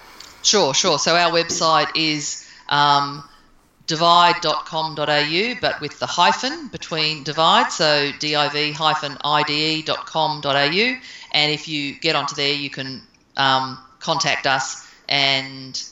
Sure, 0.43 0.73
sure. 0.73 0.99
So 0.99 1.15
our 1.15 1.31
website 1.31 1.95
is 1.95 2.47
um, 2.69 3.23
divide.com.au, 3.87 5.55
but 5.61 5.81
with 5.81 5.99
the 5.99 6.05
hyphen 6.05 6.67
between 6.69 7.23
divide, 7.23 7.71
so 7.71 8.11
div 8.19 8.73
hyphen 8.75 9.17
ide.com.au. 9.23 10.99
And 11.33 11.51
if 11.51 11.67
you 11.67 11.99
get 11.99 12.15
onto 12.15 12.35
there, 12.35 12.53
you 12.53 12.69
can 12.69 13.01
um, 13.37 13.77
contact 13.99 14.47
us 14.47 14.87
and 15.07 15.83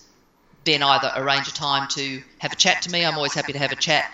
then 0.65 0.83
either 0.83 1.11
arrange 1.15 1.47
a 1.47 1.53
time 1.53 1.87
to 1.89 2.21
have 2.39 2.51
a 2.51 2.55
chat 2.55 2.83
to 2.83 2.91
me. 2.91 3.05
I'm 3.05 3.15
always 3.15 3.33
happy 3.33 3.53
to 3.53 3.59
have 3.59 3.71
a 3.71 3.75
chat 3.75 4.11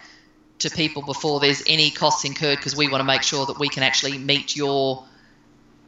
to 0.59 0.69
people 0.69 1.01
before 1.01 1.39
there's 1.39 1.63
any 1.67 1.89
costs 1.91 2.25
incurred 2.25 2.57
because 2.57 2.75
we 2.75 2.87
want 2.87 3.01
to 3.01 3.05
make 3.05 3.23
sure 3.23 3.45
that 3.45 3.59
we 3.59 3.69
can 3.69 3.83
actually 3.83 4.17
meet 4.17 4.55
your 4.55 5.03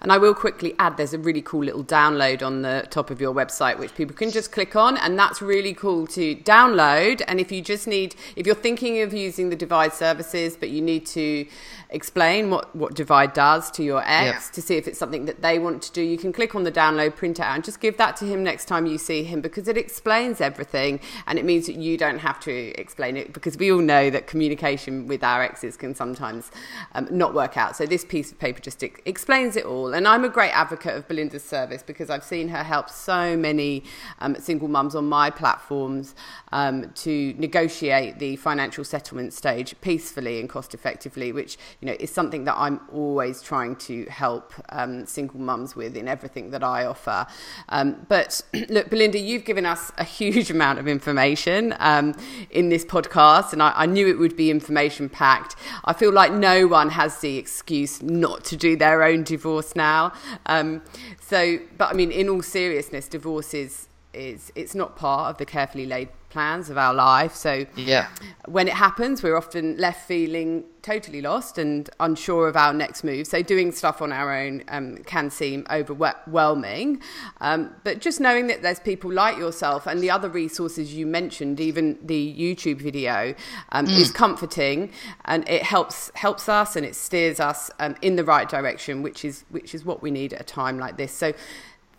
And 0.00 0.12
I 0.12 0.18
will 0.18 0.34
quickly 0.34 0.74
add 0.78 0.96
there's 0.96 1.14
a 1.14 1.18
really 1.18 1.42
cool 1.42 1.64
little 1.64 1.84
download 1.84 2.42
on 2.42 2.62
the 2.62 2.86
top 2.90 3.10
of 3.10 3.20
your 3.20 3.34
website 3.34 3.78
which 3.78 3.94
people 3.94 4.14
can 4.14 4.30
just 4.30 4.52
click 4.52 4.76
on 4.76 4.96
and 4.98 5.18
that's 5.18 5.42
really 5.42 5.74
cool 5.74 6.06
to 6.08 6.36
download 6.36 7.22
and 7.26 7.40
if 7.40 7.50
you 7.50 7.60
just 7.62 7.86
need 7.86 8.14
if 8.36 8.46
you're 8.46 8.54
thinking 8.54 9.00
of 9.00 9.12
using 9.12 9.50
the 9.50 9.56
divide 9.56 9.92
services 9.92 10.56
but 10.56 10.70
you 10.70 10.80
need 10.80 11.04
to 11.06 11.46
explain 11.90 12.50
what, 12.50 12.74
what 12.76 12.94
Divide 12.94 13.32
does 13.32 13.70
to 13.72 13.82
your 13.82 14.02
ex 14.04 14.46
yep. 14.46 14.52
to 14.52 14.62
see 14.62 14.76
if 14.76 14.86
it's 14.86 14.98
something 14.98 15.24
that 15.24 15.40
they 15.40 15.58
want 15.58 15.82
to 15.82 15.92
do. 15.92 16.02
You 16.02 16.18
can 16.18 16.32
click 16.32 16.54
on 16.54 16.64
the 16.64 16.72
download, 16.72 17.16
print 17.16 17.38
it 17.38 17.42
out, 17.42 17.54
and 17.54 17.64
just 17.64 17.80
give 17.80 17.96
that 17.96 18.16
to 18.16 18.26
him 18.26 18.42
next 18.44 18.66
time 18.66 18.86
you 18.86 18.98
see 18.98 19.24
him 19.24 19.40
because 19.40 19.68
it 19.68 19.76
explains 19.78 20.40
everything 20.40 21.00
and 21.26 21.38
it 21.38 21.44
means 21.44 21.66
that 21.66 21.76
you 21.76 21.96
don't 21.96 22.18
have 22.18 22.40
to 22.40 22.52
explain 22.78 23.16
it 23.16 23.32
because 23.32 23.56
we 23.56 23.72
all 23.72 23.80
know 23.80 24.10
that 24.10 24.26
communication 24.26 25.06
with 25.06 25.24
our 25.24 25.42
exes 25.42 25.76
can 25.76 25.94
sometimes 25.94 26.50
um, 26.94 27.08
not 27.10 27.34
work 27.34 27.56
out. 27.56 27.76
So 27.76 27.86
this 27.86 28.04
piece 28.04 28.32
of 28.32 28.38
paper 28.38 28.60
just 28.60 28.82
explains 28.82 29.56
it 29.56 29.64
all. 29.64 29.87
And 29.94 30.06
I'm 30.06 30.24
a 30.24 30.28
great 30.28 30.50
advocate 30.50 30.96
of 30.96 31.08
Belinda's 31.08 31.44
service 31.44 31.82
because 31.82 32.10
I've 32.10 32.24
seen 32.24 32.48
her 32.48 32.62
help 32.62 32.90
so 32.90 33.36
many 33.36 33.84
um, 34.20 34.36
single 34.36 34.68
mums 34.68 34.94
on 34.94 35.08
my 35.08 35.30
platforms 35.30 36.14
um, 36.52 36.90
to 36.96 37.34
negotiate 37.38 38.18
the 38.18 38.36
financial 38.36 38.84
settlement 38.84 39.32
stage 39.32 39.74
peacefully 39.80 40.40
and 40.40 40.48
cost 40.48 40.74
effectively, 40.74 41.32
which 41.32 41.58
you 41.80 41.86
know, 41.86 41.96
is 41.98 42.10
something 42.10 42.44
that 42.44 42.56
I'm 42.56 42.80
always 42.92 43.42
trying 43.42 43.76
to 43.76 44.04
help 44.06 44.52
um, 44.70 45.06
single 45.06 45.40
mums 45.40 45.76
with 45.76 45.96
in 45.96 46.08
everything 46.08 46.50
that 46.50 46.62
I 46.62 46.84
offer. 46.84 47.26
Um, 47.68 48.06
but 48.08 48.42
look, 48.68 48.90
Belinda, 48.90 49.18
you've 49.18 49.44
given 49.44 49.66
us 49.66 49.92
a 49.98 50.04
huge 50.04 50.50
amount 50.50 50.78
of 50.78 50.88
information 50.88 51.74
um, 51.78 52.14
in 52.50 52.68
this 52.68 52.84
podcast, 52.84 53.52
and 53.52 53.62
I, 53.62 53.72
I, 53.76 53.86
knew 53.86 54.08
it 54.08 54.18
would 54.18 54.36
be 54.36 54.50
information 54.50 55.08
packed. 55.08 55.56
I 55.84 55.92
feel 55.92 56.12
like 56.12 56.32
no 56.32 56.66
one 56.66 56.90
has 56.90 57.18
the 57.18 57.36
excuse 57.36 58.02
not 58.02 58.44
to 58.44 58.56
do 58.56 58.76
their 58.76 59.02
own 59.02 59.22
divorce 59.22 59.74
now. 59.78 60.12
Um, 60.44 60.82
so, 61.20 61.58
but 61.78 61.88
I 61.88 61.94
mean, 61.94 62.12
in 62.12 62.28
all 62.28 62.42
seriousness, 62.42 63.08
divorce 63.08 63.54
is 63.54 63.88
is 64.14 64.52
it's 64.54 64.74
not 64.74 64.96
part 64.96 65.30
of 65.30 65.38
the 65.38 65.46
carefully 65.46 65.86
laid 65.86 66.08
plans 66.30 66.68
of 66.68 66.76
our 66.76 66.92
life. 66.92 67.34
So 67.34 67.66
yeah. 67.76 68.08
when 68.46 68.68
it 68.68 68.74
happens, 68.74 69.22
we're 69.22 69.36
often 69.36 69.76
left 69.76 70.06
feeling 70.06 70.64
totally 70.82 71.20
lost 71.20 71.58
and 71.58 71.88
unsure 72.00 72.48
of 72.48 72.56
our 72.56 72.72
next 72.72 73.02
move. 73.02 73.26
So 73.26 73.42
doing 73.42 73.72
stuff 73.72 74.00
on 74.00 74.12
our 74.12 74.34
own 74.34 74.62
um, 74.68 74.98
can 74.98 75.30
seem 75.30 75.66
overwhelming. 75.70 77.02
Um, 77.40 77.74
but 77.84 78.00
just 78.00 78.20
knowing 78.20 78.46
that 78.48 78.62
there's 78.62 78.80
people 78.80 79.12
like 79.12 79.36
yourself 79.38 79.86
and 79.86 80.00
the 80.00 80.10
other 80.10 80.28
resources 80.28 80.94
you 80.94 81.06
mentioned, 81.06 81.60
even 81.60 81.98
the 82.02 82.34
YouTube 82.38 82.80
video, 82.80 83.34
um, 83.72 83.86
mm. 83.86 83.98
is 83.98 84.10
comforting 84.10 84.92
and 85.24 85.48
it 85.48 85.62
helps 85.62 86.10
helps 86.14 86.48
us 86.48 86.76
and 86.76 86.84
it 86.86 86.94
steers 86.94 87.40
us 87.40 87.70
um, 87.80 87.96
in 88.02 88.16
the 88.16 88.24
right 88.24 88.48
direction, 88.48 89.02
which 89.02 89.24
is 89.24 89.44
which 89.50 89.74
is 89.74 89.84
what 89.84 90.02
we 90.02 90.10
need 90.10 90.32
at 90.32 90.40
a 90.40 90.44
time 90.44 90.78
like 90.78 90.96
this. 90.96 91.12
So. 91.12 91.32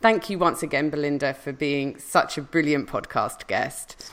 Thank 0.01 0.30
you 0.30 0.39
once 0.39 0.63
again, 0.63 0.89
Belinda, 0.89 1.34
for 1.34 1.51
being 1.51 1.99
such 1.99 2.38
a 2.38 2.41
brilliant 2.41 2.88
podcast 2.88 3.47
guest. 3.47 4.09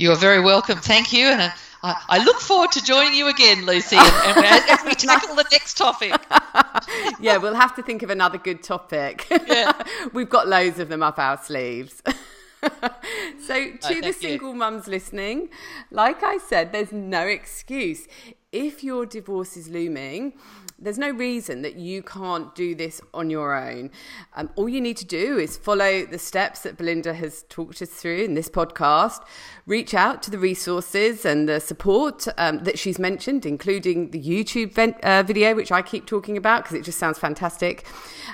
You 0.00 0.12
are 0.12 0.16
very 0.16 0.40
welcome. 0.40 0.78
Thank 0.78 1.12
you. 1.12 1.26
And 1.26 1.42
uh, 1.42 1.50
I, 1.82 2.04
I 2.08 2.24
look 2.24 2.40
forward 2.40 2.72
to 2.72 2.82
joining 2.82 3.12
you 3.12 3.28
again, 3.28 3.66
Lucy, 3.66 3.96
and, 3.98 4.38
and 4.38 4.70
as 4.70 4.82
we 4.82 4.94
tackle 4.94 5.36
the 5.36 5.44
next 5.52 5.76
topic. 5.76 6.14
yeah, 7.20 7.36
we'll 7.36 7.54
have 7.54 7.76
to 7.76 7.82
think 7.82 8.02
of 8.02 8.08
another 8.08 8.38
good 8.38 8.62
topic. 8.62 9.26
Yeah. 9.46 9.74
We've 10.14 10.30
got 10.30 10.48
loads 10.48 10.78
of 10.78 10.88
them 10.88 11.02
up 11.02 11.18
our 11.18 11.36
sleeves. 11.36 12.02
so, 12.62 12.72
uh, 12.72 13.76
to 13.76 13.94
oh, 13.94 14.00
the 14.00 14.14
single 14.14 14.54
mums 14.54 14.88
listening, 14.88 15.50
like 15.90 16.22
I 16.22 16.38
said, 16.38 16.72
there's 16.72 16.92
no 16.92 17.26
excuse. 17.26 18.08
If 18.52 18.82
your 18.82 19.04
divorce 19.04 19.54
is 19.54 19.68
looming, 19.68 20.32
there's 20.80 20.98
no 20.98 21.10
reason 21.10 21.62
that 21.62 21.76
you 21.76 22.02
can't 22.02 22.54
do 22.54 22.74
this 22.74 23.00
on 23.12 23.28
your 23.28 23.54
own. 23.54 23.90
Um, 24.34 24.50
all 24.56 24.68
you 24.68 24.80
need 24.80 24.96
to 24.98 25.04
do 25.04 25.38
is 25.38 25.56
follow 25.56 26.06
the 26.06 26.18
steps 26.18 26.60
that 26.60 26.78
Belinda 26.78 27.12
has 27.14 27.44
talked 27.48 27.82
us 27.82 27.90
through 27.90 28.24
in 28.24 28.34
this 28.34 28.48
podcast. 28.48 29.22
Reach 29.66 29.92
out 29.92 30.22
to 30.22 30.30
the 30.30 30.38
resources 30.38 31.24
and 31.24 31.48
the 31.48 31.60
support 31.60 32.26
um, 32.38 32.64
that 32.64 32.78
she's 32.78 32.98
mentioned, 32.98 33.44
including 33.44 34.10
the 34.10 34.22
YouTube 34.22 34.72
vent, 34.72 34.98
uh, 35.04 35.22
video, 35.22 35.54
which 35.54 35.70
I 35.70 35.82
keep 35.82 36.06
talking 36.06 36.36
about 36.36 36.64
because 36.64 36.76
it 36.76 36.84
just 36.84 36.98
sounds 36.98 37.18
fantastic. 37.18 37.86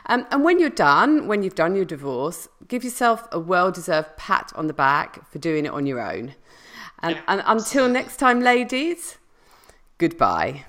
Um, 0.06 0.26
and 0.30 0.44
when 0.44 0.60
you're 0.60 0.70
done, 0.70 1.26
when 1.26 1.42
you've 1.42 1.56
done 1.56 1.74
your 1.74 1.84
divorce, 1.84 2.48
give 2.68 2.84
yourself 2.84 3.26
a 3.32 3.40
well 3.40 3.72
deserved 3.72 4.16
pat 4.16 4.52
on 4.54 4.68
the 4.68 4.74
back 4.74 5.28
for 5.30 5.38
doing 5.38 5.66
it 5.66 5.72
on 5.72 5.86
your 5.86 6.00
own. 6.00 6.34
And, 7.00 7.18
and 7.28 7.42
until 7.44 7.88
next 7.88 8.16
time, 8.18 8.40
ladies, 8.40 9.18
goodbye. 9.98 10.64